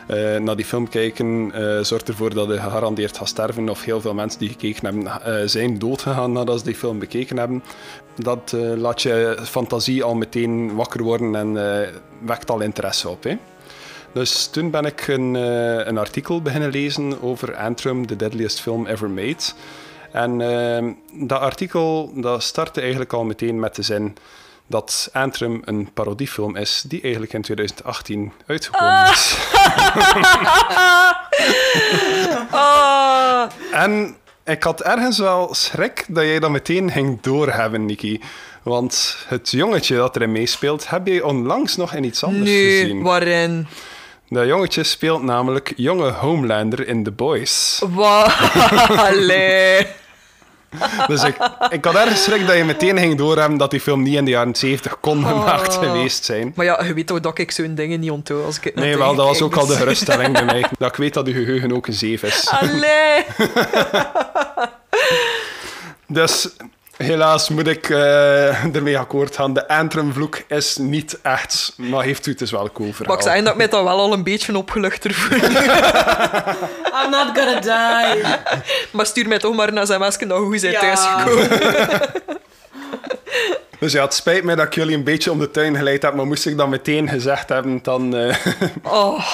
eh, 0.07 0.35
naar 0.35 0.55
die 0.55 0.65
film 0.65 0.89
kijken 0.89 1.51
eh, 1.53 1.83
zorgt 1.83 2.07
ervoor 2.07 2.33
dat 2.33 2.47
je 2.47 2.59
gegarandeerd 2.59 3.17
gaat 3.17 3.27
sterven. 3.27 3.69
Of 3.69 3.83
heel 3.83 4.01
veel 4.01 4.13
mensen 4.13 4.39
die 4.39 4.49
gekeken 4.49 4.85
hebben 4.85 5.21
eh, 5.21 5.47
zijn 5.47 5.79
doodgegaan 5.79 6.31
nadat 6.31 6.59
ze 6.59 6.65
die 6.65 6.75
film 6.75 6.99
bekeken 6.99 7.37
hebben. 7.37 7.63
Dat 8.15 8.55
laat 8.75 9.01
je 9.01 9.37
fantasie 9.43 10.03
al 10.03 10.15
meteen 10.15 10.75
wakker 10.75 11.03
worden 11.03 11.35
en 11.35 11.53
wekt 12.25 12.49
al 12.49 12.61
interesse 12.61 13.09
op. 13.09 13.23
Hè? 13.23 13.37
Dus 14.13 14.47
toen 14.47 14.69
ben 14.69 14.85
ik 14.85 15.07
een, 15.07 15.33
een 15.87 15.97
artikel 15.97 16.41
beginnen 16.41 16.69
lezen 16.69 17.21
over 17.21 17.55
Antrim, 17.55 18.07
the 18.07 18.15
deadliest 18.15 18.61
film 18.61 18.85
ever 18.85 19.09
made. 19.09 19.43
En 20.11 20.37
dat 21.13 21.39
artikel 21.39 22.11
dat 22.15 22.43
startte 22.43 22.79
eigenlijk 22.81 23.13
al 23.13 23.23
meteen 23.23 23.59
met 23.59 23.75
de 23.75 23.81
zin 23.81 24.15
dat 24.67 25.09
Antrim 25.13 25.61
een 25.65 25.89
parodiefilm 25.93 26.55
is 26.55 26.83
die 26.87 27.01
eigenlijk 27.01 27.33
in 27.33 27.41
2018 27.41 28.31
uitgekomen 28.45 29.11
is. 29.11 29.37
Ah, 29.37 29.51
En 33.71 34.15
ik 34.45 34.63
had 34.63 34.81
ergens 34.81 35.17
wel 35.17 35.53
schrik 35.53 36.05
dat 36.07 36.23
jij 36.23 36.39
dat 36.39 36.49
meteen 36.49 36.91
ging 36.91 37.21
doorhebben, 37.21 37.85
Nikki. 37.85 38.21
Want 38.63 39.17
het 39.27 39.51
jongetje 39.51 39.95
dat 39.95 40.15
erin 40.15 40.31
meespeelt, 40.31 40.89
heb 40.89 41.07
je 41.07 41.25
onlangs 41.25 41.75
nog 41.75 41.93
in 41.93 42.03
iets 42.03 42.23
anders 42.23 42.49
nee, 42.49 42.81
gezien. 42.81 43.01
waarin? 43.03 43.67
Dat 44.29 44.45
jongetje 44.45 44.83
speelt 44.83 45.23
namelijk 45.23 45.73
jonge 45.75 46.11
Homelander 46.11 46.87
in 46.87 47.03
The 47.03 47.11
Boys. 47.11 47.81
Wat? 47.89 48.33
Dus 51.07 51.23
ik, 51.23 51.35
ik 51.69 51.85
had 51.85 51.95
ergens 51.95 52.23
schrik 52.23 52.47
dat 52.47 52.55
je 52.57 52.63
meteen 52.63 52.97
ging 52.97 53.17
doorhebben 53.17 53.57
dat 53.57 53.71
die 53.71 53.79
film 53.79 54.01
niet 54.03 54.15
in 54.15 54.25
de 54.25 54.31
jaren 54.31 54.55
70 54.55 54.99
kon 54.99 55.25
gemaakt 55.25 55.77
Oh. 55.77 55.83
geweest 55.83 56.25
zijn. 56.25 56.51
Maar 56.55 56.65
ja, 56.65 56.83
je 56.83 56.93
weet 56.93 57.07
toch 57.07 57.19
dat 57.19 57.37
ik 57.37 57.51
zo'n 57.51 57.75
dingen 57.75 57.99
niet 57.99 58.11
onthoud 58.11 58.45
als 58.45 58.57
ik 58.57 58.63
het 58.63 58.75
Nee, 58.75 58.97
wel, 58.97 59.15
dat 59.15 59.25
was 59.27 59.41
ook 59.41 59.55
al 59.55 59.65
de 59.65 59.75
geruststelling 59.75 60.33
bij 60.33 60.45
mij. 60.45 60.65
Dat 60.79 60.89
ik 60.89 60.95
weet 60.95 61.13
dat 61.13 61.27
uw 61.27 61.33
geheugen 61.33 61.73
ook 61.73 61.87
een 61.87 61.93
zeef 61.93 62.23
is. 62.23 62.49
Allee. 62.49 63.25
Dus 66.07 66.49
helaas 66.97 67.49
moet 67.49 67.67
ik 67.67 67.89
eh, 67.89 68.65
ermee 68.75 68.97
akkoord 68.97 69.35
gaan. 69.35 69.53
De 69.53 69.67
Antrim-vloek 69.67 70.41
is 70.47 70.77
niet 70.77 71.19
echt, 71.21 71.73
maar 71.77 72.03
heeft 72.03 72.25
u 72.25 72.31
het 72.31 72.41
is 72.41 72.51
wel 72.51 72.71
cool 72.71 72.87
Maar 72.87 72.95
verhaal. 72.95 73.15
ik 73.15 73.21
zei 73.21 73.41
dat 73.41 73.51
ik 73.51 73.57
mij 73.57 73.67
dan 73.67 73.83
wel 73.83 73.99
al 73.99 74.13
een 74.13 74.23
beetje 74.23 74.57
opgeluchter 74.57 75.13
voel. 75.13 75.37
I'm 77.03 77.09
not 77.09 77.37
gonna 77.37 77.59
die. 77.59 78.23
Maar 78.91 79.05
stuur 79.05 79.27
mij 79.27 79.39
toch 79.39 79.55
maar 79.55 79.73
naar 79.73 79.85
zijn 79.85 79.99
mesken 79.99 80.27
dat 80.27 80.37
hoe 80.37 80.57
zijn 80.57 80.71
Ja. 80.71 80.79
thuisgekomen. 80.79 81.47
Dus 83.79 83.91
ja, 83.93 84.01
het 84.03 84.13
spijt 84.13 84.43
mij 84.43 84.55
dat 84.55 84.65
ik 84.65 84.75
jullie 84.75 84.95
een 84.95 85.03
beetje 85.03 85.31
om 85.31 85.39
de 85.39 85.51
tuin 85.51 85.75
geleid 85.75 86.01
heb, 86.01 86.13
maar 86.13 86.25
moest 86.27 86.45
ik 86.45 86.57
dat 86.57 86.67
meteen 86.69 87.09
gezegd 87.09 87.49
hebben, 87.49 87.79
dan... 87.81 88.15
eh, 88.15 88.35
Oh, 88.83 89.25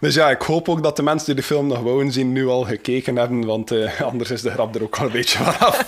Dus 0.00 0.14
ja, 0.14 0.30
ik 0.30 0.42
hoop 0.42 0.68
ook 0.68 0.82
dat 0.82 0.96
de 0.96 1.02
mensen 1.02 1.26
die 1.26 1.34
de 1.34 1.42
film 1.42 1.66
nog 1.66 1.80
wouden 1.80 2.12
zien, 2.12 2.32
nu 2.32 2.46
al 2.48 2.64
gekeken 2.64 3.16
hebben, 3.16 3.46
want 3.46 3.70
eh, 3.70 4.00
anders 4.02 4.30
is 4.30 4.42
de 4.42 4.50
grap 4.50 4.74
er 4.74 4.82
ook 4.82 4.96
al 4.98 5.04
een 5.06 5.12
beetje 5.12 5.38
vanaf. 5.44 5.84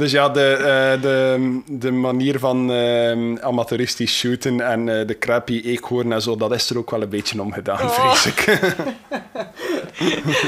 Dus 0.00 0.12
ja, 0.12 0.28
de, 0.28 0.52
eh, 0.52 1.02
de, 1.02 1.60
de 1.66 1.90
manier 1.90 2.38
van 2.38 2.72
eh, 2.72 3.34
amateuristisch 3.40 4.18
shooten 4.18 4.60
en 4.60 4.88
eh, 5.00 5.06
de 5.06 5.18
crappy 5.18 5.60
eekhoorn 5.64 6.12
en 6.12 6.22
zo, 6.22 6.36
dat 6.36 6.52
is 6.54 6.70
er 6.70 6.78
ook 6.78 6.90
wel 6.90 7.02
een 7.02 7.08
beetje 7.08 7.40
om 7.40 7.52
gedaan, 7.52 7.80
Oh. 7.80 8.12
vrees 8.12 8.26
ik. 8.26 8.58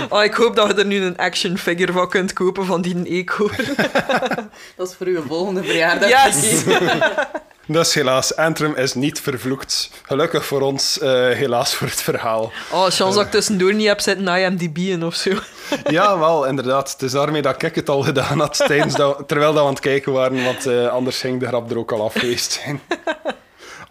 oh, 0.14 0.24
ik 0.24 0.34
hoop 0.34 0.56
dat 0.56 0.68
je 0.68 0.74
er 0.74 0.86
nu 0.86 1.02
een 1.02 1.16
action 1.16 1.58
figure 1.58 1.92
van 1.92 2.08
kunt 2.08 2.32
kopen 2.32 2.64
van 2.64 2.82
die 2.82 3.04
eekhoorn. 3.04 3.64
Dat 4.76 4.88
is 4.88 4.94
voor 4.94 5.06
uw 5.06 5.22
volgende 5.22 5.62
verjaardag. 5.62 6.08
Yes! 6.08 6.64
Dus 7.66 7.94
helaas, 7.94 8.36
Antrim 8.36 8.74
is 8.74 8.94
niet 8.94 9.20
vervloekt. 9.20 9.90
Gelukkig 10.02 10.44
voor 10.44 10.60
ons, 10.60 10.98
eh, 10.98 11.10
helaas 11.10 11.74
voor 11.74 11.86
het 11.86 12.02
verhaal. 12.02 12.52
Oh, 12.72 12.82
chance 12.82 13.14
dat 13.14 13.24
ik 13.24 13.30
tussendoor 13.30 13.74
niet 13.74 13.86
heb 13.86 14.00
zitten 14.00 14.26
IMDb'en 14.26 15.02
of 15.04 15.14
zo. 15.14 15.30
Ja, 15.84 16.18
wel, 16.18 16.46
inderdaad. 16.46 16.92
Het 16.92 17.02
is 17.02 17.12
daarmee 17.12 17.42
dat 17.42 17.62
ik 17.62 17.74
het 17.74 17.88
al 17.88 18.02
gedaan 18.02 18.38
had 18.38 18.56
tijdens 18.66 18.94
dat, 18.94 19.22
terwijl 19.26 19.52
dat 19.52 19.60
we 19.62 19.66
aan 19.68 19.74
het 19.74 19.82
kijken 19.82 20.12
waren, 20.12 20.44
want 20.44 20.66
eh, 20.66 20.88
anders 20.88 21.18
ging 21.18 21.40
de 21.40 21.46
grap 21.46 21.70
er 21.70 21.78
ook 21.78 21.92
al 21.92 22.04
af 22.04 22.12
geweest 22.14 22.60
zijn. 22.64 22.80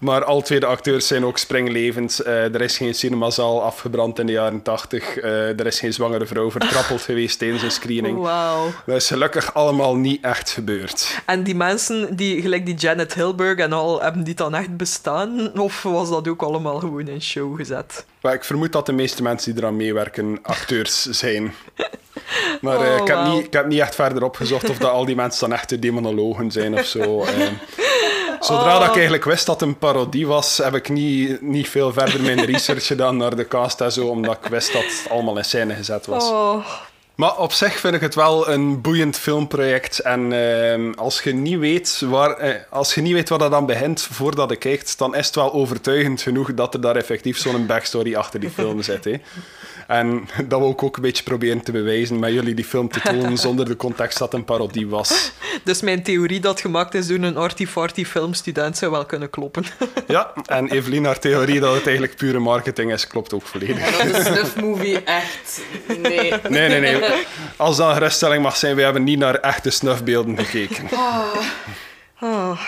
Maar 0.01 0.23
al 0.23 0.41
twee 0.41 0.59
de 0.59 0.65
acteurs 0.65 1.07
zijn 1.07 1.25
ook 1.25 1.37
springlevend. 1.37 2.19
Eh, 2.19 2.53
er 2.53 2.61
is 2.61 2.77
geen 2.77 2.93
cinemazaal 2.93 3.63
afgebrand 3.63 4.19
in 4.19 4.25
de 4.25 4.31
jaren 4.31 4.61
tachtig. 4.61 5.17
Eh, 5.17 5.59
er 5.59 5.65
is 5.65 5.79
geen 5.79 5.93
zwangere 5.93 6.25
vrouw 6.25 6.51
vertrappeld 6.51 7.01
geweest 7.11 7.39
tijdens 7.39 7.63
een 7.63 7.71
screening. 7.71 8.17
Wauw. 8.17 8.71
Dat 8.85 8.95
is 8.95 9.07
gelukkig 9.07 9.53
allemaal 9.53 9.95
niet 9.95 10.23
echt 10.23 10.49
gebeurd. 10.49 11.21
En 11.25 11.43
die 11.43 11.55
mensen, 11.55 12.15
die, 12.15 12.41
gelijk 12.41 12.65
die 12.65 12.75
Janet 12.75 13.13
Hilberg 13.13 13.57
en 13.57 13.73
al, 13.73 14.01
hebben 14.01 14.23
die 14.23 14.35
dan 14.35 14.55
echt 14.55 14.77
bestaan? 14.77 15.59
Of 15.59 15.83
was 15.83 16.09
dat 16.09 16.27
ook 16.27 16.41
allemaal 16.41 16.79
gewoon 16.79 17.07
in 17.07 17.21
show 17.21 17.55
gezet? 17.55 18.05
Maar 18.21 18.33
ik 18.33 18.43
vermoed 18.43 18.71
dat 18.71 18.85
de 18.85 18.91
meeste 18.93 19.23
mensen 19.23 19.53
die 19.53 19.61
eraan 19.61 19.75
meewerken 19.75 20.39
acteurs 20.41 21.01
zijn. 21.23 21.53
Maar 22.61 22.81
eh, 22.81 22.93
Oh, 22.93 23.01
ik, 23.01 23.07
heb 23.07 23.23
niet, 23.23 23.45
ik 23.45 23.53
heb 23.53 23.67
niet 23.67 23.79
echt 23.79 23.95
verder 23.95 24.23
opgezocht 24.23 24.69
of 24.69 24.77
dat 24.77 24.91
al 24.91 25.05
die 25.05 25.15
mensen 25.15 25.49
dan 25.49 25.57
echte 25.57 25.79
demonologen 25.79 26.51
zijn 26.51 26.73
of 26.73 26.85
zo. 26.85 27.25
Zodra 28.41 28.73
Oh. 28.73 28.79
dat 28.79 28.87
ik 28.87 28.93
eigenlijk 28.93 29.23
wist 29.23 29.45
dat 29.45 29.59
het 29.59 29.69
een 29.69 29.77
parodie 29.77 30.27
was, 30.27 30.57
heb 30.57 30.75
ik 30.75 30.89
niet, 30.89 31.41
niet 31.41 31.69
veel 31.69 31.93
verder 31.93 32.21
mijn 32.21 32.45
research 32.45 32.85
gedaan 32.85 33.17
naar 33.17 33.35
de 33.35 33.47
cast 33.47 33.81
en 33.81 33.91
zo, 33.91 34.07
omdat 34.07 34.37
ik 34.43 34.49
wist 34.49 34.73
dat 34.73 34.81
het 34.83 35.05
allemaal 35.09 35.37
in 35.37 35.45
scène 35.45 35.73
gezet 35.73 36.05
was. 36.05 36.23
Oh, 36.23 36.65
Maar 37.15 37.37
op 37.37 37.51
zich 37.51 37.79
vind 37.79 37.95
ik 37.95 38.01
het 38.01 38.15
wel 38.15 38.49
een 38.49 38.81
boeiend 38.81 39.17
filmproject. 39.17 39.99
En 39.99 40.33
ehm, 40.33 40.91
als, 40.95 41.21
je 41.21 41.33
niet 41.33 41.59
weet 41.59 42.01
waar, 42.05 42.37
eh, 42.37 42.55
als 42.69 42.93
je 42.93 43.01
niet 43.01 43.13
weet 43.13 43.29
waar 43.29 43.39
dat 43.39 43.53
aan 43.53 43.65
begint 43.65 44.01
voordat 44.01 44.49
je 44.49 44.55
kijkt, 44.55 44.97
dan 44.97 45.15
is 45.15 45.25
het 45.25 45.35
wel 45.35 45.53
overtuigend 45.53 46.21
genoeg 46.21 46.53
dat 46.53 46.73
er 46.73 46.81
daar 46.81 46.95
effectief 46.95 47.37
zo'n 47.37 47.65
backstory 47.65 48.15
achter 48.15 48.39
die 48.39 48.49
film 48.49 48.81
zit. 48.81 49.03
Hè. 49.05 49.21
En 49.87 50.27
dat 50.47 50.59
wil 50.59 50.69
ik 50.69 50.83
ook 50.83 50.95
een 50.95 51.01
beetje 51.01 51.23
proberen 51.23 51.61
te 51.63 51.71
bewijzen 51.71 52.19
met 52.19 52.33
jullie 52.33 52.53
die 52.53 52.65
film 52.65 52.89
te 52.89 52.99
tonen 52.99 53.37
zonder 53.47 53.65
de 53.65 53.75
context 53.75 54.17
dat 54.17 54.31
het 54.31 54.39
een 54.39 54.45
parodie 54.45 54.87
was. 54.87 55.31
dus 55.63 55.81
mijn 55.81 56.03
theorie 56.03 56.39
dat 56.39 56.61
gemaakt 56.61 56.93
is 56.93 57.07
door 57.07 57.17
een 57.17 57.37
arty-farty 57.37 58.05
filmstudent 58.05 58.77
zou 58.77 58.91
wel 58.91 59.05
kunnen 59.05 59.29
kloppen. 59.29 59.63
Ja, 60.07 60.33
en 60.45 60.67
Evelien, 60.67 61.05
haar 61.05 61.19
theorie 61.19 61.59
dat 61.59 61.73
het 61.73 61.83
eigenlijk 61.83 62.15
pure 62.17 62.39
marketing 62.39 62.91
is, 62.91 63.07
klopt 63.07 63.33
ook 63.33 63.45
volledig. 63.45 63.99
En 63.99 64.07
dat 64.07 64.17
is 64.17 64.25
een 64.25 64.33
snuffmovie 64.33 65.03
echt... 65.03 65.61
Nee. 65.87 66.33
Nee, 66.49 66.69
nee, 66.69 66.79
nee. 66.79 67.25
Als 67.55 67.77
dat 67.77 67.87
een 67.87 67.93
geruststelling 67.93 68.43
mag 68.43 68.57
zijn, 68.57 68.75
we 68.75 68.81
hebben 68.81 69.03
niet 69.03 69.19
naar 69.19 69.35
echte 69.35 69.69
snufbeelden 69.69 70.37
gekeken. 70.37 70.89
Oh. 72.21 72.59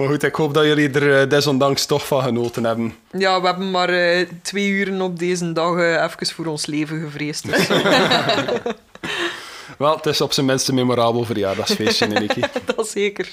Maar 0.00 0.08
goed, 0.08 0.22
ik 0.22 0.34
hoop 0.34 0.54
dat 0.54 0.64
jullie 0.64 0.90
er 0.90 1.20
eh, 1.20 1.28
desondanks 1.28 1.86
toch 1.86 2.06
van 2.06 2.22
genoten 2.22 2.64
hebben. 2.64 2.94
Ja, 3.18 3.40
we 3.40 3.46
hebben 3.46 3.70
maar 3.70 3.88
eh, 3.88 4.26
twee 4.42 4.68
uren 4.68 5.00
op 5.00 5.18
deze 5.18 5.52
dag 5.52 5.76
eh, 5.76 6.02
even 6.02 6.26
voor 6.26 6.46
ons 6.46 6.66
leven 6.66 7.00
gevreesd. 7.00 7.46
Dus, 7.46 7.68
Wel, 9.78 9.96
het 9.96 10.06
is 10.06 10.20
op 10.20 10.32
zijn 10.32 10.46
minst 10.46 10.68
een 10.68 10.74
memorabel 10.74 11.24
verjaardagsfeestje, 11.24 12.06
Niki. 12.20 12.40
dat 12.64 12.88
zeker. 12.88 13.28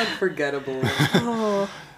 Unforgettable. 0.00 0.78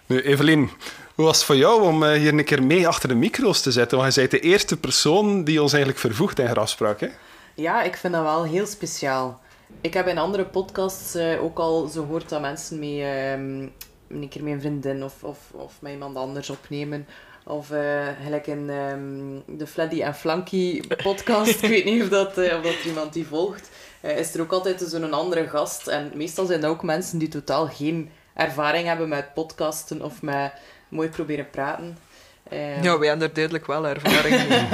Nu, 0.07 0.21
Evelien, 0.21 0.71
hoe 1.15 1.25
was 1.25 1.37
het 1.37 1.47
voor 1.47 1.57
jou 1.57 1.83
om 1.83 2.05
hier 2.05 2.33
een 2.33 2.45
keer 2.45 2.63
mee 2.63 2.89
achter 2.89 3.09
de 3.09 3.15
micro's 3.15 3.61
te 3.61 3.73
zitten? 3.73 3.99
Want 3.99 4.15
je 4.15 4.21
bent 4.21 4.31
de 4.31 4.41
eerste 4.41 4.77
persoon 4.77 5.45
die 5.45 5.63
ons 5.63 5.73
eigenlijk 5.73 6.03
vervoegt 6.03 6.39
in 6.39 6.49
grafspraak, 6.49 7.01
hè? 7.01 7.09
Ja, 7.55 7.83
ik 7.83 7.97
vind 7.97 8.13
dat 8.13 8.23
wel 8.23 8.45
heel 8.45 8.67
speciaal. 8.67 9.41
Ik 9.81 9.95
heb 9.95 10.07
in 10.07 10.19
andere 10.19 10.45
podcasts 10.45 11.15
eh, 11.15 11.43
ook 11.43 11.59
al 11.59 11.87
zo 11.87 12.03
gehoord 12.03 12.29
dat 12.29 12.41
mensen 12.41 12.79
mee, 12.79 13.03
ehm, 13.03 13.69
een 14.09 14.29
keer 14.29 14.47
een 14.47 14.61
vriendin 14.61 15.05
of, 15.05 15.25
of, 15.25 15.39
of 15.53 15.73
met 15.81 15.93
iemand 15.93 16.17
anders 16.17 16.51
opnemen. 16.51 17.07
Of 17.45 17.71
eh, 17.71 18.07
gelijk 18.25 18.47
in 18.47 18.71
ehm, 18.71 19.57
de 19.59 19.67
Fleddy 19.67 20.03
en 20.03 20.15
Flanky 20.15 20.81
podcast, 21.03 21.63
ik 21.63 21.69
weet 21.69 21.85
niet 21.85 22.03
of 22.03 22.09
dat, 22.09 22.39
eh, 22.39 22.57
of 22.57 22.63
dat 22.63 22.85
iemand 22.87 23.13
die 23.13 23.27
volgt, 23.27 23.69
is 24.01 24.35
er 24.35 24.41
ook 24.41 24.53
altijd 24.53 24.81
zo'n 24.81 25.13
andere 25.13 25.49
gast. 25.49 25.87
En 25.87 26.11
meestal 26.15 26.47
zijn 26.47 26.61
dat 26.61 26.71
ook 26.71 26.83
mensen 26.83 27.19
die 27.19 27.29
totaal 27.29 27.67
geen 27.67 28.11
ervaring 28.35 28.87
hebben 28.87 29.09
met 29.09 29.35
podcasten 29.35 30.03
of 30.03 30.23
met 30.23 30.53
mooi 30.89 31.09
proberen 31.09 31.51
praten. 31.51 31.99
Eh, 32.49 32.83
Ja, 32.83 32.99
wij 32.99 33.09
hebben 33.09 33.29
er 33.29 33.35
duidelijk 33.35 33.67
wel 33.67 33.87
ervaring 33.87 34.49
mee. 34.49 34.67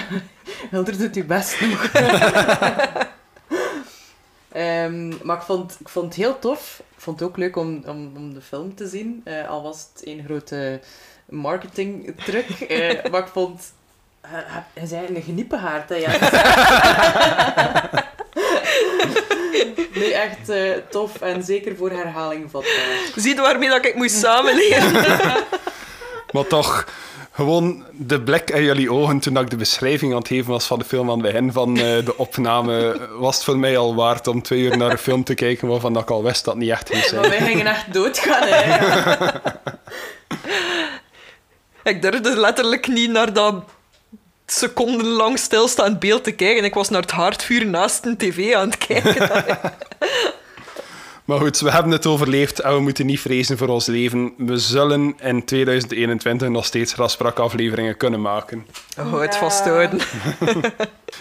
Hilder 0.70 0.98
doet 0.98 1.14
uw 1.16 1.26
best 1.26 1.60
nog. 1.60 1.90
Ehm, 4.52 5.12
maar 5.22 5.36
ik 5.36 5.42
vond, 5.42 5.76
ik 5.80 5.88
vond 5.88 6.06
het 6.06 6.14
heel 6.14 6.38
tof. 6.38 6.82
Ik 6.96 7.00
vond 7.00 7.20
het 7.20 7.28
ook 7.28 7.36
leuk 7.36 7.56
om, 7.56 7.82
om, 7.86 8.12
om 8.16 8.34
de 8.34 8.40
film 8.40 8.74
te 8.74 8.88
zien. 8.88 9.20
Eh, 9.24 9.48
al 9.48 9.62
was 9.62 9.86
het 9.92 10.06
een 10.06 10.24
grote 10.24 10.80
marketingtruc. 11.28 12.48
Eh, 12.68 13.10
maar 13.10 13.20
ik 13.20 13.30
vond... 13.32 13.72
Hij 14.74 14.86
zei 14.86 15.06
een 15.06 15.22
geniepenhaard, 15.22 15.88
hè, 15.88 15.94
ja. 15.94 16.10
nee, 19.94 20.14
echt 20.14 20.48
eh, 20.48 20.72
tof. 20.90 21.20
En 21.20 21.42
zeker 21.42 21.76
voor 21.76 21.90
herhaling 21.90 22.50
vatbaar. 22.50 23.10
Zie 23.16 23.34
je 23.34 23.40
waarmee 23.40 23.68
dat 23.68 23.84
ik 23.84 23.94
moest 23.94 24.16
samenleven? 24.16 24.92
Maar 26.30 26.46
toch, 26.46 26.86
gewoon 27.40 27.84
de 27.92 28.20
blik 28.22 28.50
in 28.50 28.62
jullie 28.62 28.92
ogen 28.92 29.20
toen 29.20 29.38
ik 29.38 29.50
de 29.50 29.56
beschrijving 29.56 30.12
aan 30.12 30.18
het 30.18 30.28
geven 30.28 30.50
was 30.50 30.66
van 30.66 30.78
de 30.78 30.84
film 30.84 31.10
aan 31.10 31.22
het 31.22 31.32
begin 31.32 31.52
van 31.52 31.76
eh, 31.76 32.04
de 32.04 32.16
opname, 32.16 33.00
was 33.18 33.34
het 33.34 33.44
voor 33.44 33.58
mij 33.58 33.78
al 33.78 33.94
waard 33.94 34.26
om 34.26 34.42
twee 34.42 34.60
uur 34.60 34.76
naar 34.76 34.90
een 34.90 34.98
film 34.98 35.24
te 35.24 35.34
kijken 35.34 35.68
waarvan 35.68 35.92
dat 35.92 36.02
ik 36.02 36.10
al 36.10 36.22
wist 36.22 36.44
dat 36.44 36.54
het 36.54 36.62
niet 36.62 36.72
echt 36.72 36.88
ging 36.88 37.00
Maar 37.00 37.08
zijn. 37.08 37.38
wij 37.40 37.48
gingen 37.48 37.66
echt 37.66 37.92
doodgaan, 37.92 38.48
hè. 38.48 39.28
Ik 41.90 42.02
durfde 42.02 42.36
letterlijk 42.36 42.88
niet 42.88 43.10
naar 43.10 43.32
dat 43.32 43.54
secondenlang 44.46 45.38
stilstaand 45.38 45.98
beeld 46.00 46.24
te 46.24 46.32
kijken. 46.32 46.64
Ik 46.64 46.74
was 46.74 46.88
naar 46.88 47.02
het 47.02 47.10
haardvuur 47.10 47.66
naast 47.66 48.04
een 48.04 48.16
tv 48.16 48.54
aan 48.54 48.70
het 48.70 48.78
kijken. 48.78 49.30
Maar 51.30 51.38
goed, 51.38 51.60
we 51.60 51.70
hebben 51.70 51.92
het 51.92 52.06
overleefd 52.06 52.58
en 52.60 52.74
we 52.74 52.80
moeten 52.80 53.06
niet 53.06 53.20
vrezen 53.20 53.58
voor 53.58 53.68
ons 53.68 53.86
leven. 53.86 54.32
We 54.36 54.58
zullen 54.58 55.14
in 55.20 55.44
2021 55.44 56.48
nog 56.48 56.64
steeds 56.64 56.92
grafspraakafleveringen 56.92 57.96
kunnen 57.96 58.20
maken. 58.20 58.66
Oh, 58.98 59.20
het 59.20 59.36
vasthouden. 59.36 60.00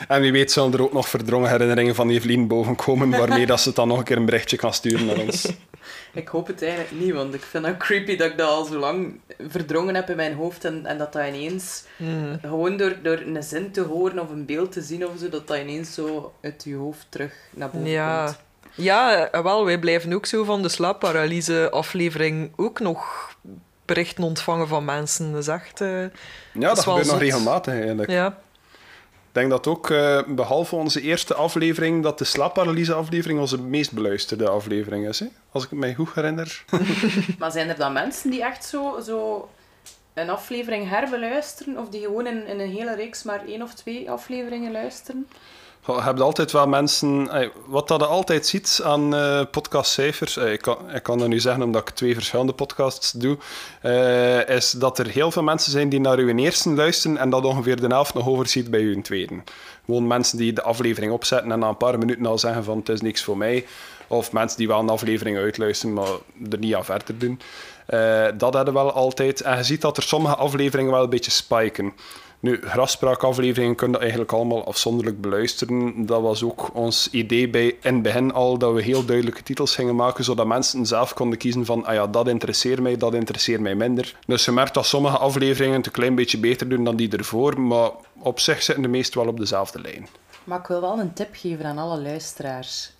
En 0.07 0.21
wie 0.21 0.31
weet 0.31 0.51
zullen 0.51 0.73
er 0.73 0.81
ook 0.81 0.93
nog 0.93 1.09
verdrongen 1.09 1.49
herinneringen 1.49 1.95
van 1.95 2.09
Evelien 2.09 2.47
bovenkomen, 2.47 3.09
waarmee 3.09 3.45
dat 3.45 3.61
ze 3.61 3.73
dan 3.73 3.87
nog 3.87 3.97
een 3.97 4.03
keer 4.03 4.17
een 4.17 4.25
berichtje 4.25 4.57
kan 4.57 4.73
sturen 4.73 5.05
naar 5.05 5.17
ons. 5.17 5.51
Ik 6.13 6.27
hoop 6.27 6.47
het 6.47 6.61
eigenlijk 6.61 6.91
niet, 6.91 7.13
want 7.13 7.33
ik 7.33 7.41
vind 7.41 7.65
het 7.65 7.77
creepy 7.77 8.15
dat 8.15 8.31
ik 8.31 8.37
dat 8.37 8.49
al 8.49 8.65
zo 8.65 8.77
lang 8.77 9.19
verdrongen 9.47 9.95
heb 9.95 10.09
in 10.09 10.15
mijn 10.15 10.33
hoofd 10.33 10.65
en, 10.65 10.85
en 10.85 10.97
dat 10.97 11.13
dat 11.13 11.27
ineens, 11.27 11.83
gewoon 12.41 12.77
door, 12.77 12.95
door 13.03 13.17
een 13.25 13.43
zin 13.43 13.71
te 13.71 13.81
horen 13.81 14.19
of 14.19 14.29
een 14.29 14.45
beeld 14.45 14.71
te 14.71 14.81
zien 14.81 15.05
of 15.05 15.11
zo, 15.19 15.29
dat 15.29 15.47
dat 15.47 15.57
ineens 15.57 15.93
zo 15.93 16.33
uit 16.41 16.63
je 16.63 16.75
hoofd 16.75 17.05
terug 17.09 17.33
naar 17.55 17.69
boven 17.69 17.89
Ja. 17.89 18.25
komt. 18.25 18.47
Ja, 18.79 19.29
eh, 19.29 19.41
wel, 19.43 19.65
wij 19.65 19.79
blijven 19.79 20.13
ook 20.13 20.25
zo 20.25 20.43
van 20.43 20.61
de 20.61 20.69
slaapparalyse-aflevering 20.69 22.51
ook 22.55 22.79
nog 22.79 23.29
berichten 23.85 24.23
ontvangen 24.23 24.67
van 24.67 24.85
mensen. 24.85 25.31
Dat 25.31 25.41
is 25.41 25.47
echt... 25.47 25.81
eh, 25.81 26.01
Ja, 26.01 26.09
dat, 26.53 26.85
wel 26.85 26.95
gebeurt 26.95 27.05
nog 27.07 27.19
regelmatig 27.19 27.73
eigenlijk. 27.73 28.09
ja. 28.09 28.37
Ik 29.29 29.35
denk 29.35 29.49
dat 29.49 29.67
ook, 29.67 29.89
eh, 29.89 30.21
behalve 30.27 30.75
onze 30.75 31.01
eerste 31.01 31.33
aflevering, 31.33 32.03
dat 32.03 32.17
de 32.17 32.23
slaapparalyse-aflevering 32.25 33.39
onze 33.39 33.61
meest 33.61 33.91
beluisterde 33.91 34.49
aflevering 34.49 35.07
is. 35.07 35.19
Hè? 35.19 35.25
Als 35.51 35.63
ik 35.63 35.69
het 35.69 35.79
mij 35.79 35.93
goed 35.93 36.13
herinner. 36.13 36.63
Maar 37.39 37.51
zijn 37.51 37.69
er 37.69 37.75
dan 37.77 37.93
mensen 37.93 38.29
die 38.31 38.43
echt 38.43 38.65
zo, 38.65 38.99
zo 39.05 39.49
een 40.13 40.29
aflevering 40.29 40.89
herbeluisteren 40.89 41.77
of 41.77 41.89
die 41.89 42.01
gewoon 42.01 42.27
in, 42.27 42.47
in 42.47 42.59
een 42.59 42.69
hele 42.71 42.95
reeks 42.95 43.23
maar 43.23 43.45
één 43.47 43.61
of 43.61 43.73
twee 43.73 44.11
afleveringen 44.11 44.71
luisteren? 44.71 45.27
Je 45.85 46.01
hebt 46.01 46.21
altijd 46.21 46.51
wel 46.51 46.67
mensen... 46.67 47.29
Wat 47.65 47.87
dat 47.87 47.99
je 47.99 48.05
altijd 48.05 48.47
ziet 48.47 48.81
aan 48.83 49.15
eh, 49.15 49.41
podcastcijfers... 49.51 50.37
Ik 50.37 50.61
kan, 50.61 50.77
ik 50.93 51.03
kan 51.03 51.17
dat 51.17 51.27
nu 51.27 51.39
zeggen 51.39 51.63
omdat 51.63 51.89
ik 51.89 51.95
twee 51.95 52.13
verschillende 52.13 52.53
podcasts 52.53 53.11
doe... 53.11 53.37
eh, 53.81 54.55
is 54.55 54.71
dat 54.71 54.99
er 54.99 55.07
heel 55.07 55.31
veel 55.31 55.43
mensen 55.43 55.71
zijn 55.71 55.89
die 55.89 55.99
naar 55.99 56.17
uw 56.17 56.35
eerste 56.35 56.69
luisteren 56.69 57.17
en 57.17 57.29
dat 57.29 57.45
ongeveer 57.45 57.81
de 57.81 57.87
helft 57.87 58.13
nog 58.13 58.27
overziet 58.27 58.71
bij 58.71 58.81
uw 58.81 59.01
tweede. 59.01 59.41
Gewoon 59.85 60.07
mensen 60.07 60.37
die 60.37 60.53
de 60.53 60.61
aflevering 60.61 61.11
opzetten 61.11 61.51
en 61.51 61.59
na 61.59 61.67
een 61.67 61.77
paar 61.77 61.97
minuten 61.97 62.25
al 62.25 62.39
zeggen 62.39 62.63
van 62.63 62.77
het 62.77 62.89
is 62.89 63.01
niks 63.01 63.23
voor 63.23 63.37
mij. 63.37 63.65
Of 64.07 64.31
mensen 64.31 64.57
die 64.57 64.67
wel 64.67 64.79
een 64.79 64.89
aflevering 64.89 65.37
uitluisteren, 65.37 65.93
maar 65.95 66.09
er 66.49 66.57
niet 66.57 66.75
aan 66.75 66.85
verder 66.85 67.17
doen. 67.17 67.39
Eh, 67.85 68.27
dat 68.37 68.53
hadden 68.53 68.73
we 68.73 68.79
wel 68.79 68.91
altijd. 68.91 69.41
En 69.41 69.57
je 69.57 69.63
ziet 69.63 69.81
dat 69.81 69.97
er 69.97 70.03
sommige 70.03 70.35
afleveringen 70.35 70.91
wel 70.91 71.03
een 71.03 71.09
beetje 71.09 71.31
spiken. 71.31 71.93
Nu, 72.41 72.59
grafspraakafleveringen 72.61 73.75
kun 73.75 73.91
je 73.91 73.97
eigenlijk 73.97 74.31
allemaal 74.31 74.65
afzonderlijk 74.65 75.21
beluisteren. 75.21 76.05
Dat 76.05 76.21
was 76.21 76.43
ook 76.43 76.75
ons 76.75 77.09
idee 77.11 77.49
bij, 77.49 77.67
in 77.67 77.93
het 77.93 78.01
begin 78.01 78.33
al, 78.33 78.57
dat 78.57 78.73
we 78.73 78.81
heel 78.81 79.05
duidelijke 79.05 79.43
titels 79.43 79.75
gingen 79.75 79.95
maken, 79.95 80.23
zodat 80.23 80.47
mensen 80.47 80.85
zelf 80.85 81.13
konden 81.13 81.37
kiezen 81.37 81.65
van, 81.65 81.85
ah 81.85 81.93
ja, 81.93 82.07
dat 82.07 82.27
interesseert 82.27 82.79
mij, 82.79 82.97
dat 82.97 83.13
interesseert 83.13 83.61
mij 83.61 83.75
minder. 83.75 84.15
Dus 84.25 84.45
je 84.45 84.51
merkt 84.51 84.73
dat 84.73 84.85
sommige 84.85 85.17
afleveringen 85.17 85.77
het 85.77 85.85
een 85.85 85.91
klein 85.91 86.15
beetje 86.15 86.37
beter 86.37 86.69
doen 86.69 86.83
dan 86.83 86.95
die 86.95 87.17
ervoor, 87.17 87.61
maar 87.61 87.91
op 88.19 88.39
zich 88.39 88.63
zitten 88.63 88.83
de 88.83 88.89
meest 88.89 89.13
wel 89.15 89.27
op 89.27 89.39
dezelfde 89.39 89.81
lijn. 89.81 90.07
Maar 90.43 90.59
ik 90.59 90.67
wil 90.67 90.81
wel 90.81 90.99
een 90.99 91.13
tip 91.13 91.29
geven 91.31 91.65
aan 91.65 91.77
alle 91.77 92.01
luisteraars. 92.01 92.91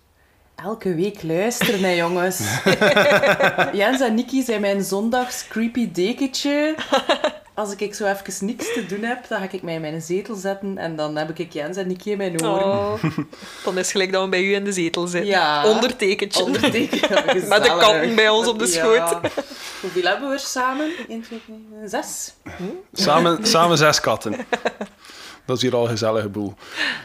Elke 0.54 0.94
week 0.94 1.22
luisteren, 1.22 1.80
hè, 1.80 1.90
jongens. 1.90 2.38
Jens 3.72 4.00
en 4.00 4.14
Niki 4.14 4.42
zijn 4.42 4.60
mijn 4.60 4.82
zondags 4.82 5.48
creepy 5.48 5.92
dekentje. 5.92 6.74
Als 7.60 7.74
ik 7.76 7.94
zo 7.94 8.06
even 8.06 8.46
niks 8.46 8.72
te 8.72 8.86
doen 8.86 9.02
heb, 9.02 9.28
dan 9.28 9.38
ga 9.38 9.48
ik 9.50 9.62
mij 9.62 9.74
in 9.74 9.80
mijn 9.80 10.00
zetel 10.00 10.34
zetten 10.34 10.78
en 10.78 10.96
dan 10.96 11.16
heb 11.16 11.38
ik 11.38 11.52
Jens 11.52 11.76
en 11.76 11.86
Niki 11.86 12.10
in 12.10 12.16
mijn 12.16 12.44
oren. 12.44 12.64
Oh, 12.64 13.02
dan 13.64 13.72
is 13.72 13.80
het 13.80 13.90
gelijk 13.90 14.12
dat 14.12 14.24
we 14.24 14.28
bij 14.28 14.42
u 14.42 14.54
in 14.54 14.64
de 14.64 14.72
zetel 14.72 15.06
zitten. 15.06 15.30
Ja. 15.30 15.66
Ondertekentje. 15.66 16.42
Ondertekenen. 16.42 17.48
Met 17.48 17.62
de 17.62 17.76
katten 17.78 18.14
bij 18.14 18.28
ons 18.28 18.46
op 18.46 18.58
de 18.58 18.66
schoot. 18.66 18.96
Ja. 18.96 19.20
Hoeveel 19.80 20.02
hebben 20.02 20.28
we 20.28 20.34
er 20.34 20.40
samen? 20.40 20.90
1, 21.08 21.22
2, 21.22 21.40
3, 21.46 21.88
6. 21.88 22.34
Samen, 22.92 23.46
samen 23.46 23.78
zes 23.78 24.00
katten. 24.00 24.34
Dat 25.50 25.58
is 25.58 25.64
hier 25.68 25.76
al 25.76 25.84
een 25.84 25.90
gezellige 25.90 26.28
boel. 26.28 26.54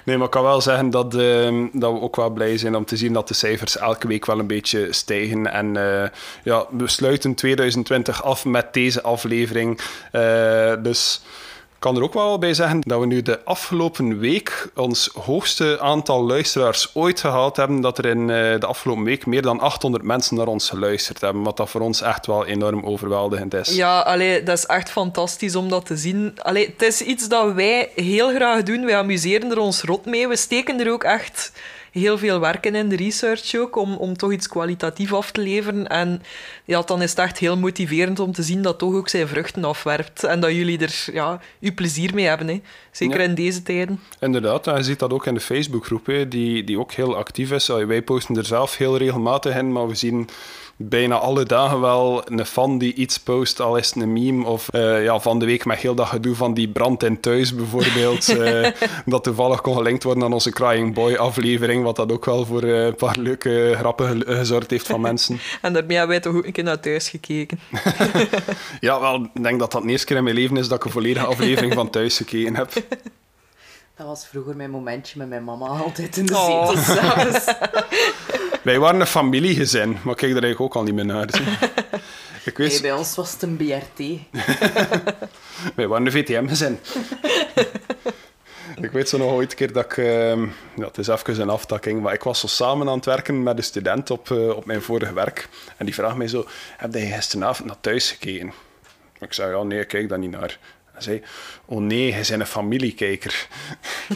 Nee, 0.03 0.17
maar 0.17 0.25
ik 0.25 0.31
kan 0.31 0.43
wel 0.43 0.61
zeggen 0.61 0.89
dat, 0.89 1.15
ehm, 1.15 1.67
dat 1.71 1.91
we 1.91 2.01
ook 2.01 2.15
wel 2.15 2.29
blij 2.29 2.57
zijn 2.57 2.75
om 2.75 2.85
te 2.85 2.97
zien 2.97 3.13
dat 3.13 3.27
de 3.27 3.33
cijfers 3.33 3.77
elke 3.77 4.07
week 4.07 4.25
wel 4.25 4.39
een 4.39 4.47
beetje 4.47 4.93
stijgen. 4.93 5.51
En 5.51 5.77
eh, 5.77 6.09
ja, 6.43 6.65
we 6.71 6.87
sluiten 6.87 7.35
2020 7.35 8.23
af 8.23 8.45
met 8.45 8.73
deze 8.73 9.01
aflevering. 9.01 9.79
Eh, 10.11 10.73
dus 10.79 11.21
kan 11.85 11.95
er 11.95 12.03
ook 12.03 12.13
wel 12.13 12.37
bij 12.37 12.53
zeggen 12.53 12.81
dat 12.81 12.99
we 12.99 13.05
nu 13.05 13.21
de 13.21 13.43
afgelopen 13.43 14.19
week 14.19 14.69
ons 14.75 15.09
hoogste 15.13 15.79
aantal 15.79 16.25
luisteraars 16.25 16.89
ooit 16.93 17.19
gehaald 17.19 17.55
hebben. 17.55 17.81
Dat 17.81 17.97
er 17.97 18.05
in 18.05 18.29
eh, 18.29 18.59
de 18.59 18.65
afgelopen 18.65 19.03
week 19.03 19.25
meer 19.25 19.41
dan 19.41 19.59
800 19.59 20.03
mensen 20.03 20.35
naar 20.35 20.47
ons 20.47 20.69
geluisterd 20.69 21.21
hebben. 21.21 21.43
Wat 21.43 21.57
dat 21.57 21.69
voor 21.69 21.81
ons 21.81 22.01
echt 22.01 22.25
wel 22.25 22.45
enorm 22.45 22.85
overweldigend 22.85 23.53
is. 23.53 23.75
Ja, 23.75 23.99
allee, 23.99 24.43
dat 24.43 24.57
is 24.57 24.65
echt 24.65 24.89
fantastisch 24.89 25.55
om 25.55 25.69
dat 25.69 25.85
te 25.85 25.97
zien. 25.97 26.33
Allee, 26.41 26.65
het 26.65 26.81
is 26.81 27.01
iets 27.01 27.27
dat 27.27 27.53
wij 27.53 27.89
heel 27.95 28.35
graag 28.35 28.63
doen. 28.63 28.85
Wij 28.85 28.97
amuseren 28.97 29.51
er 29.51 29.59
ons 29.59 29.81
rot 29.81 30.05
mee. 30.05 30.27
We 30.27 30.35
steken 30.35 30.79
er 30.79 30.91
ook 30.91 31.03
echt 31.03 31.51
heel 31.99 32.17
veel 32.17 32.39
werk 32.39 32.65
in, 32.65 32.75
in 32.75 32.89
de 32.89 32.95
research 32.95 33.55
ook, 33.55 33.75
om, 33.75 33.95
om 33.95 34.17
toch 34.17 34.31
iets 34.31 34.47
kwalitatief 34.47 35.13
af 35.13 35.31
te 35.31 35.41
leveren. 35.41 35.87
En 35.87 36.21
ja, 36.65 36.81
dan 36.81 37.01
is 37.01 37.09
het 37.09 37.19
echt 37.19 37.37
heel 37.37 37.57
motiverend 37.57 38.19
om 38.19 38.31
te 38.31 38.43
zien 38.43 38.61
dat 38.61 38.79
toch 38.79 38.93
ook 38.93 39.09
zijn 39.09 39.27
vruchten 39.27 39.63
afwerpt. 39.63 40.23
En 40.23 40.39
dat 40.39 40.51
jullie 40.51 40.79
er 40.79 41.05
ja, 41.13 41.39
uw 41.59 41.73
plezier 41.73 42.13
mee 42.13 42.25
hebben. 42.25 42.47
Hè. 42.47 42.61
Zeker 42.95 43.17
Ja. 43.19 43.23
in 43.23 43.35
deze 43.35 43.63
tijden. 43.63 43.99
Inderdaad, 44.19 44.67
en 44.67 44.75
je 44.77 44.83
ziet 44.83 44.99
dat 44.99 45.13
ook 45.13 45.25
in 45.25 45.33
de 45.33 45.39
Facebookgroep, 45.39 46.05
hè, 46.05 46.27
die, 46.27 46.63
die 46.63 46.79
ook 46.79 46.91
heel 46.91 47.15
actief 47.15 47.51
is. 47.51 47.67
Wij 47.67 48.01
posten 48.01 48.35
er 48.37 48.45
zelf 48.45 48.77
heel 48.77 48.97
regelmatig 48.97 49.55
in, 49.55 49.71
maar 49.71 49.87
we 49.87 49.95
zien 49.95 50.29
bijna 50.77 51.15
alle 51.17 51.43
dagen 51.43 51.79
wel 51.81 52.21
een 52.31 52.45
fan 52.45 52.77
die 52.77 52.93
iets 52.93 53.19
post, 53.19 53.61
al 53.61 53.77
is 53.77 53.93
het 53.93 54.03
een 54.03 54.13
meme. 54.13 54.45
Of 54.45 54.69
eh, 54.69 55.03
ja, 55.03 55.19
van 55.19 55.39
de 55.39 55.45
week 55.45 55.65
met 55.65 55.77
heel 55.77 55.95
dat 55.95 56.07
gedoe 56.07 56.35
van 56.35 56.53
die 56.53 56.67
brand 56.67 57.03
in 57.03 57.19
thuis 57.19 57.55
bijvoorbeeld. 57.55 58.27
eh, 58.39 58.71
dat 59.05 59.23
toevallig 59.23 59.61
kon 59.61 59.75
gelinkt 59.75 60.03
worden 60.03 60.23
aan 60.23 60.33
onze 60.33 60.49
Crying 60.51 60.93
Boy 60.93 61.13
aflevering, 61.15 61.83
wat 61.83 61.95
dat 61.95 62.11
ook 62.11 62.25
wel 62.25 62.45
voor 62.45 62.63
eh, 62.63 62.85
een 62.85 62.95
paar 62.95 63.15
leuke 63.19 63.73
grappen 63.77 64.07
ge- 64.07 64.35
gezorgd 64.35 64.71
heeft 64.71 64.87
van 64.87 65.01
mensen. 65.01 65.39
En 65.61 65.73
daarmee 65.73 65.97
hebben 65.97 66.15
wij 66.15 66.25
toch 66.31 66.35
ook 66.35 66.45
een 66.45 66.51
keer 66.51 66.63
naar 66.63 66.79
thuis 66.79 67.09
gekeken. 67.09 67.59
Ja, 68.79 68.99
wel, 68.99 69.29
ik 69.33 69.43
denk 69.43 69.59
dat 69.59 69.71
dat 69.71 69.81
de 69.83 69.89
eerste 69.89 70.05
keer 70.05 70.17
in 70.17 70.23
mijn 70.23 70.35
leven 70.35 70.57
is 70.57 70.67
dat 70.67 70.77
ik 70.77 70.85
een 70.85 70.91
volledige 70.91 71.25
aflevering 71.25 71.73
van 71.73 71.89
thuis 71.89 72.17
gekeken 72.17 72.55
heb. 72.55 72.73
Dat 73.97 74.07
was 74.07 74.27
vroeger 74.27 74.55
mijn 74.55 74.69
momentje 74.69 75.17
met 75.17 75.27
mijn 75.29 75.43
mama, 75.43 75.67
altijd 75.67 76.17
in 76.17 76.25
de 76.25 76.33
Oh. 76.35 76.67
zetel 76.69 76.83
s'avonds. 76.95 77.45
Wij 78.63 78.79
waren 78.79 78.99
een 78.99 79.07
familiegezin, 79.07 79.89
maar 79.89 80.13
ik 80.13 80.17
kijk 80.17 80.35
er 80.35 80.43
eigenlijk 80.43 80.61
ook 80.61 80.75
al 80.75 80.83
niet 80.83 80.93
meer 80.93 81.05
naar. 81.05 81.27
Ik 82.45 82.57
weet, 82.57 82.71
Nee, 82.71 82.81
bij 82.81 82.91
ons 82.93 83.15
was 83.15 83.31
het 83.31 83.41
een 83.41 83.57
BRT. 83.57 83.99
Wij 85.75 85.87
waren 85.87 86.05
een 86.05 86.11
VTM-gezin. 86.11 86.79
ik 88.81 88.91
weet 88.91 89.09
zo 89.09 89.17
nog 89.17 89.31
ooit 89.31 89.51
een 89.51 89.57
keer 89.57 89.73
dat 89.73 89.85
ik... 89.85 89.97
ehm, 89.97 90.41
ja, 90.75 90.85
het 90.85 90.97
is 90.97 91.07
even 91.07 91.41
een 91.41 91.49
aftakking, 91.49 92.01
maar 92.01 92.13
ik 92.13 92.23
was 92.23 92.39
zo 92.39 92.47
samen 92.47 92.87
aan 92.89 92.95
het 92.95 93.05
werken 93.05 93.43
met 93.43 93.57
een 93.57 93.63
student 93.63 94.09
op, 94.11 94.31
eh, 94.31 94.49
op 94.49 94.65
mijn 94.65 94.81
vorige 94.81 95.13
werk. 95.13 95.47
En 95.77 95.85
die 95.85 95.93
vraagt 95.95 96.15
mij 96.15 96.27
zo, 96.27 96.45
heb 96.77 96.93
jij 96.93 97.11
gisteravond 97.11 97.67
naar 97.67 97.79
thuis 97.81 98.11
gekeken? 98.11 98.53
Ik 99.19 99.33
zei, 99.33 99.55
ja, 99.55 99.63
nee, 99.63 99.79
ik 99.79 99.87
kijk 99.87 100.09
daar 100.09 100.19
niet 100.19 100.31
naar. 100.31 100.59
Hij 100.95 101.03
zei, 101.03 101.21
oh 101.65 101.81
nee, 101.81 102.11
hij 102.11 102.19
is 102.19 102.29
een 102.29 102.45
familiekijker. 102.45 103.47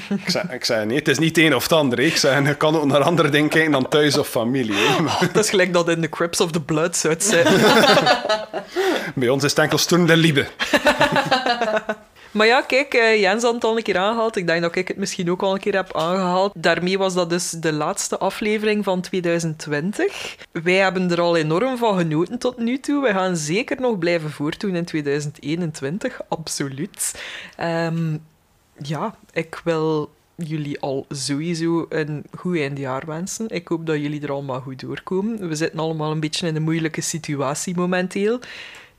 ik, 0.10 0.30
zei, 0.30 0.48
ik 0.52 0.66
zei, 0.66 0.86
nee, 0.86 0.98
het 0.98 1.08
is 1.08 1.20
niet 1.20 1.36
het 1.36 1.46
een 1.46 1.56
of 1.56 1.64
het 1.64 1.72
ander. 1.72 1.98
hè. 1.98 2.04
Ik 2.04 2.18
zei, 2.18 2.48
je 2.48 2.56
kan 2.56 2.78
ook 2.78 2.86
naar 2.86 3.02
andere 3.02 3.30
dingen 3.30 3.50
kijken 3.50 3.72
dan 3.72 3.88
thuis 3.88 4.18
of 4.18 4.28
familie. 4.28 5.02
Maar 5.02 5.20
Dat 5.34 5.44
is 5.44 5.50
gelijk 5.50 5.74
dat 5.74 5.90
in 5.90 6.02
The 6.02 6.10
Crips 6.10 6.42
of 6.42 6.52
the 6.52 6.62
Bloods 6.62 7.06
uit 7.06 7.24
zijn. 7.24 7.46
Bij 9.16 9.30
ons 9.30 9.44
is 9.44 9.50
het 9.50 9.60
enkel 9.60 9.78
Stoen 9.78 10.06
de 10.06 10.18
Liebe. 10.18 10.48
Maar 12.32 12.48
ja, 12.48 12.62
kijk, 12.62 12.94
eh, 12.94 13.20
Jens 13.20 13.44
had 13.44 13.54
het 13.54 13.64
al 13.64 13.78
een 13.78 13.84
keer 13.84 13.98
aangehaald. 13.98 14.36
Ik 14.36 14.48
denk 14.48 14.62
dat 14.62 14.76
ik 14.76 14.88
het 14.88 14.98
misschien 14.98 15.32
ook 15.32 15.42
al 15.42 15.54
een 15.54 15.60
keer 15.60 15.76
heb 15.76 15.96
aangehaald. 15.96 16.54
Daarmee 16.56 16.98
was 16.98 17.14
dat 17.14 17.30
dus 17.30 17.50
de 17.50 17.74
laatste 17.74 18.18
aflevering 18.18 18.84
van 18.84 19.02
2020. 19.02 20.36
Wij 20.52 20.76
hebben 20.76 21.12
er 21.12 21.22
al 21.22 21.38
enorm 21.38 21.78
van 21.78 21.98
genoten 21.98 22.40
tot 22.40 22.58
nu 22.58 22.80
toe. 22.80 23.02
We 23.02 23.10
gaan 23.10 23.38
zeker 23.38 23.82
nog 23.82 23.98
blijven 23.98 24.32
voortdoen 24.32 24.76
in 24.76 24.86
2021, 24.86 26.22
absoluut. 26.28 27.24
Ehm, 27.56 28.18
ja, 28.78 29.16
ik 29.34 29.62
wil 29.64 30.12
jullie 30.36 30.80
al 30.80 31.06
sowieso 31.10 31.86
een 31.90 32.24
goed 32.38 32.58
eindjaar 32.58 33.06
wensen. 33.06 33.50
Ik 33.50 33.68
hoop 33.68 33.86
dat 33.86 34.02
jullie 34.02 34.22
er 34.22 34.32
allemaal 34.32 34.62
goed 34.62 34.80
doorkomen. 34.80 35.48
We 35.48 35.56
zitten 35.56 35.80
allemaal 35.80 36.12
een 36.12 36.20
beetje 36.20 36.48
in 36.48 36.56
een 36.56 36.62
moeilijke 36.62 37.02
situatie 37.02 37.76
momenteel. 37.76 38.40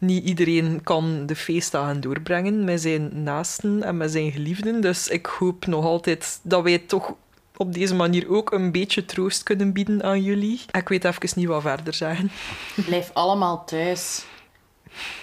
Niet 0.00 0.24
iedereen 0.24 0.80
kan 0.82 1.26
de 1.26 1.36
feestdagen 1.36 2.00
doorbrengen 2.00 2.64
met 2.64 2.80
zijn 2.80 3.22
naasten 3.22 3.82
en 3.82 3.96
met 3.96 4.12
zijn 4.12 4.32
geliefden. 4.32 4.80
Dus 4.80 5.08
ik 5.08 5.26
hoop 5.26 5.66
nog 5.66 5.84
altijd 5.84 6.40
dat 6.42 6.62
wij 6.62 6.78
toch 6.78 7.14
op 7.56 7.74
deze 7.74 7.94
manier 7.94 8.30
ook 8.30 8.52
een 8.52 8.72
beetje 8.72 9.04
troost 9.04 9.42
kunnen 9.42 9.72
bieden 9.72 10.02
aan 10.02 10.22
jullie. 10.22 10.60
Ik 10.70 10.88
weet 10.88 11.04
even 11.04 11.28
niet 11.34 11.46
wat 11.46 11.62
verder 11.62 11.94
zeggen. 11.94 12.30
Blijf 12.74 13.10
allemaal 13.12 13.64
thuis. 13.64 14.24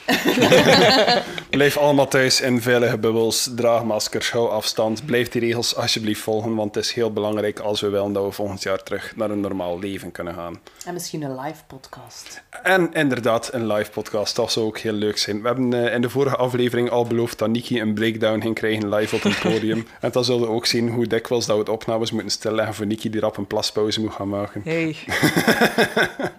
Blijf 1.49 1.77
allemaal 1.77 2.07
thuis 2.07 2.41
in 2.41 2.61
veilige 2.61 2.97
bubbels. 2.97 3.49
Draag 3.55 3.83
maskers, 3.83 4.31
hou 4.31 4.49
afstand. 4.49 5.05
Blijf 5.05 5.29
die 5.29 5.41
regels 5.41 5.75
alsjeblieft 5.75 6.21
volgen, 6.21 6.55
want 6.55 6.75
het 6.75 6.83
is 6.83 6.91
heel 6.91 7.13
belangrijk 7.13 7.59
als 7.59 7.81
we 7.81 7.89
willen 7.89 8.13
dat 8.13 8.23
we 8.23 8.31
volgend 8.31 8.63
jaar 8.63 8.83
terug 8.83 9.13
naar 9.15 9.29
een 9.29 9.39
normaal 9.39 9.79
leven 9.79 10.11
kunnen 10.11 10.33
gaan. 10.33 10.59
En 10.85 10.93
misschien 10.93 11.21
een 11.21 11.39
live 11.39 11.63
podcast. 11.67 12.43
En 12.63 12.93
inderdaad, 12.93 13.53
een 13.53 13.67
live 13.67 13.91
podcast, 13.91 14.35
dat 14.35 14.51
zou 14.51 14.65
ook 14.65 14.77
heel 14.77 14.93
leuk 14.93 15.17
zijn. 15.17 15.41
We 15.41 15.47
hebben 15.47 15.73
eh, 15.73 15.93
in 15.93 16.01
de 16.01 16.09
vorige 16.09 16.35
aflevering 16.35 16.89
al 16.89 17.05
beloofd 17.05 17.39
dat 17.39 17.49
Niki 17.49 17.81
een 17.81 17.93
breakdown 17.93 18.41
ging 18.41 18.55
krijgen 18.55 18.89
live 18.89 19.15
op 19.15 19.23
een 19.23 19.37
podium. 19.51 19.87
en 19.99 20.11
dan 20.11 20.25
zullen 20.25 20.41
we 20.41 20.47
ook 20.47 20.65
zien 20.65 20.89
hoe 20.89 21.07
dikwijls 21.07 21.45
dat 21.45 21.55
we 21.55 21.61
het 21.61 21.71
opnames 21.71 22.11
moeten 22.11 22.31
stilleggen 22.31 22.75
voor 22.75 22.85
Niki 22.85 23.09
die 23.09 23.21
rap 23.21 23.37
een 23.37 23.47
plaspauze 23.47 24.01
moet 24.01 24.13
gaan 24.13 24.29
maken. 24.29 24.61
Hey. 24.63 24.95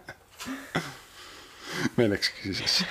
Mijn 1.98 2.12
excuses. 2.12 2.84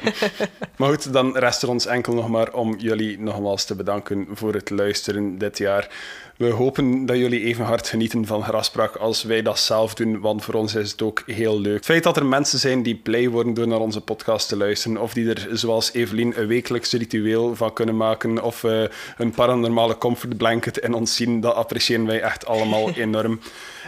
maar 0.78 0.90
goed, 0.90 1.14
dan 1.14 1.38
rest 1.38 1.62
er 1.62 1.70
ons 1.70 1.86
enkel 1.86 2.14
nog 2.14 2.30
maar 2.30 2.54
om 2.54 2.76
jullie 2.78 3.20
nogmaals 3.20 3.66
te 3.66 3.76
bedanken 3.76 4.28
voor 4.32 4.54
het 4.54 4.70
luisteren 4.70 5.38
dit 5.38 5.58
jaar. 5.58 5.90
We 6.38 6.50
hopen 6.50 7.06
dat 7.06 7.18
jullie 7.18 7.44
even 7.44 7.66
hard 7.66 7.88
genieten 7.88 8.26
van 8.26 8.44
Graspraak 8.44 8.96
als 8.96 9.24
wij 9.24 9.42
dat 9.42 9.60
zelf 9.60 9.94
doen, 9.94 10.20
want 10.20 10.44
voor 10.44 10.54
ons 10.54 10.76
is 10.76 10.92
het 10.92 11.02
ook 11.02 11.24
heel 11.26 11.60
leuk. 11.60 11.76
Het 11.76 11.86
feit 11.86 12.04
dat 12.04 12.18
er 12.18 12.26
mensen 12.26 12.60
zijn 12.60 12.84
die 12.84 12.96
blij 12.96 13.30
worden 13.30 13.54
door 13.54 13.68
naar 13.68 13.80
onze 13.80 14.02
podcast 14.02 14.48
te 14.48 14.58
luisteren, 14.58 14.98
of 14.98 15.14
die 15.14 15.30
er, 15.30 15.48
zoals 15.52 15.94
Evelien, 15.94 16.40
een 16.40 16.48
wekelijks 16.48 16.92
ritueel 16.92 17.56
van 17.56 17.74
kunnen 17.74 17.98
maken, 17.98 18.44
of 18.44 18.64
eh, 18.64 18.84
een 19.18 19.32
paranormale 19.32 19.98
comfort 19.98 20.38
blanket 20.38 20.78
in 20.78 20.94
ons 20.94 21.16
zien, 21.16 21.40
dat 21.40 21.56
appreciëren 21.56 22.06
wij 22.06 22.22
echt 22.22 22.46
allemaal 22.46 22.90
enorm. 23.06 23.40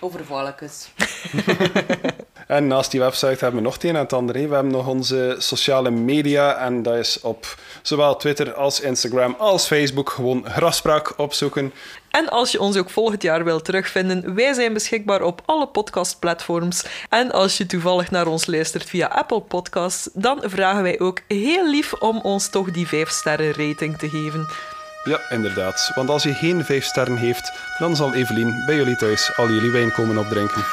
Over 0.00 0.24
valkens. 0.24 0.88
En 2.48 2.66
naast 2.66 2.90
die 2.90 3.00
website 3.00 3.26
hebben 3.26 3.54
we 3.54 3.60
nog 3.60 3.74
het 3.74 3.84
een 3.84 3.94
en 3.94 4.00
het 4.00 4.12
ander. 4.12 4.34
We 4.34 4.54
hebben 4.54 4.72
nog 4.72 4.86
onze 4.86 5.36
sociale 5.38 5.90
media 5.90 6.56
en 6.56 6.82
dat 6.82 6.94
is 6.94 7.20
op 7.20 7.58
zowel 7.82 8.16
Twitter 8.16 8.54
als 8.54 8.80
Instagram 8.80 9.34
als 9.38 9.66
Facebook 9.66 10.10
gewoon 10.10 10.44
grafspraak 10.50 11.18
opzoeken. 11.18 11.72
En 12.10 12.28
als 12.28 12.52
je 12.52 12.60
ons 12.60 12.76
ook 12.76 12.90
volgend 12.90 13.22
jaar 13.22 13.44
wilt 13.44 13.64
terugvinden, 13.64 14.34
wij 14.34 14.52
zijn 14.52 14.72
beschikbaar 14.72 15.22
op 15.22 15.42
alle 15.44 15.66
podcastplatforms. 15.66 16.84
En 17.08 17.30
als 17.30 17.56
je 17.56 17.66
toevallig 17.66 18.10
naar 18.10 18.26
ons 18.26 18.46
luistert 18.46 18.84
via 18.84 19.06
Apple 19.06 19.40
Podcasts, 19.40 20.08
dan 20.12 20.42
vragen 20.42 20.82
wij 20.82 21.00
ook 21.00 21.20
heel 21.26 21.70
lief 21.70 21.92
om 21.92 22.20
ons 22.20 22.50
toch 22.50 22.70
die 22.70 22.86
5 22.86 23.08
sterren 23.08 23.52
rating 23.52 23.98
te 23.98 24.08
geven. 24.08 24.46
Ja, 25.08 25.20
inderdaad. 25.28 25.90
Want 25.94 26.10
als 26.10 26.22
je 26.22 26.34
geen 26.34 26.64
vijf 26.64 26.84
sterren 26.84 27.16
heeft, 27.16 27.52
dan 27.78 27.96
zal 27.96 28.14
Evelien 28.14 28.62
bij 28.66 28.74
jullie 28.74 28.96
thuis 28.96 29.36
al 29.36 29.50
jullie 29.50 29.70
wijn 29.70 29.92
komen 29.92 30.18
opdrinken. 30.18 30.64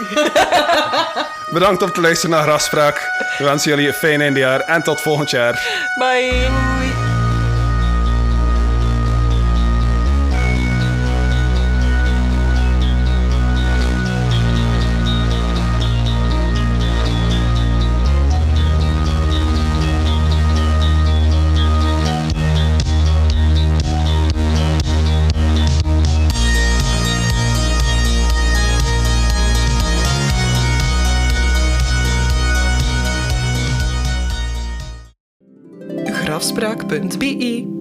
Bedankt 1.53 1.81
om 1.81 1.91
te 1.91 2.01
luisteren 2.01 2.35
naar 2.35 2.43
Grafspraak. 2.43 2.97
We 3.37 3.43
wensen 3.43 3.69
jullie 3.69 3.87
een 3.87 3.93
fijn 3.93 4.21
eindejaar 4.21 4.59
en 4.59 4.83
tot 4.83 5.01
volgend 5.01 5.29
jaar. 5.29 5.53
Bye! 5.99 7.04
Grafspraak.be 36.55 37.74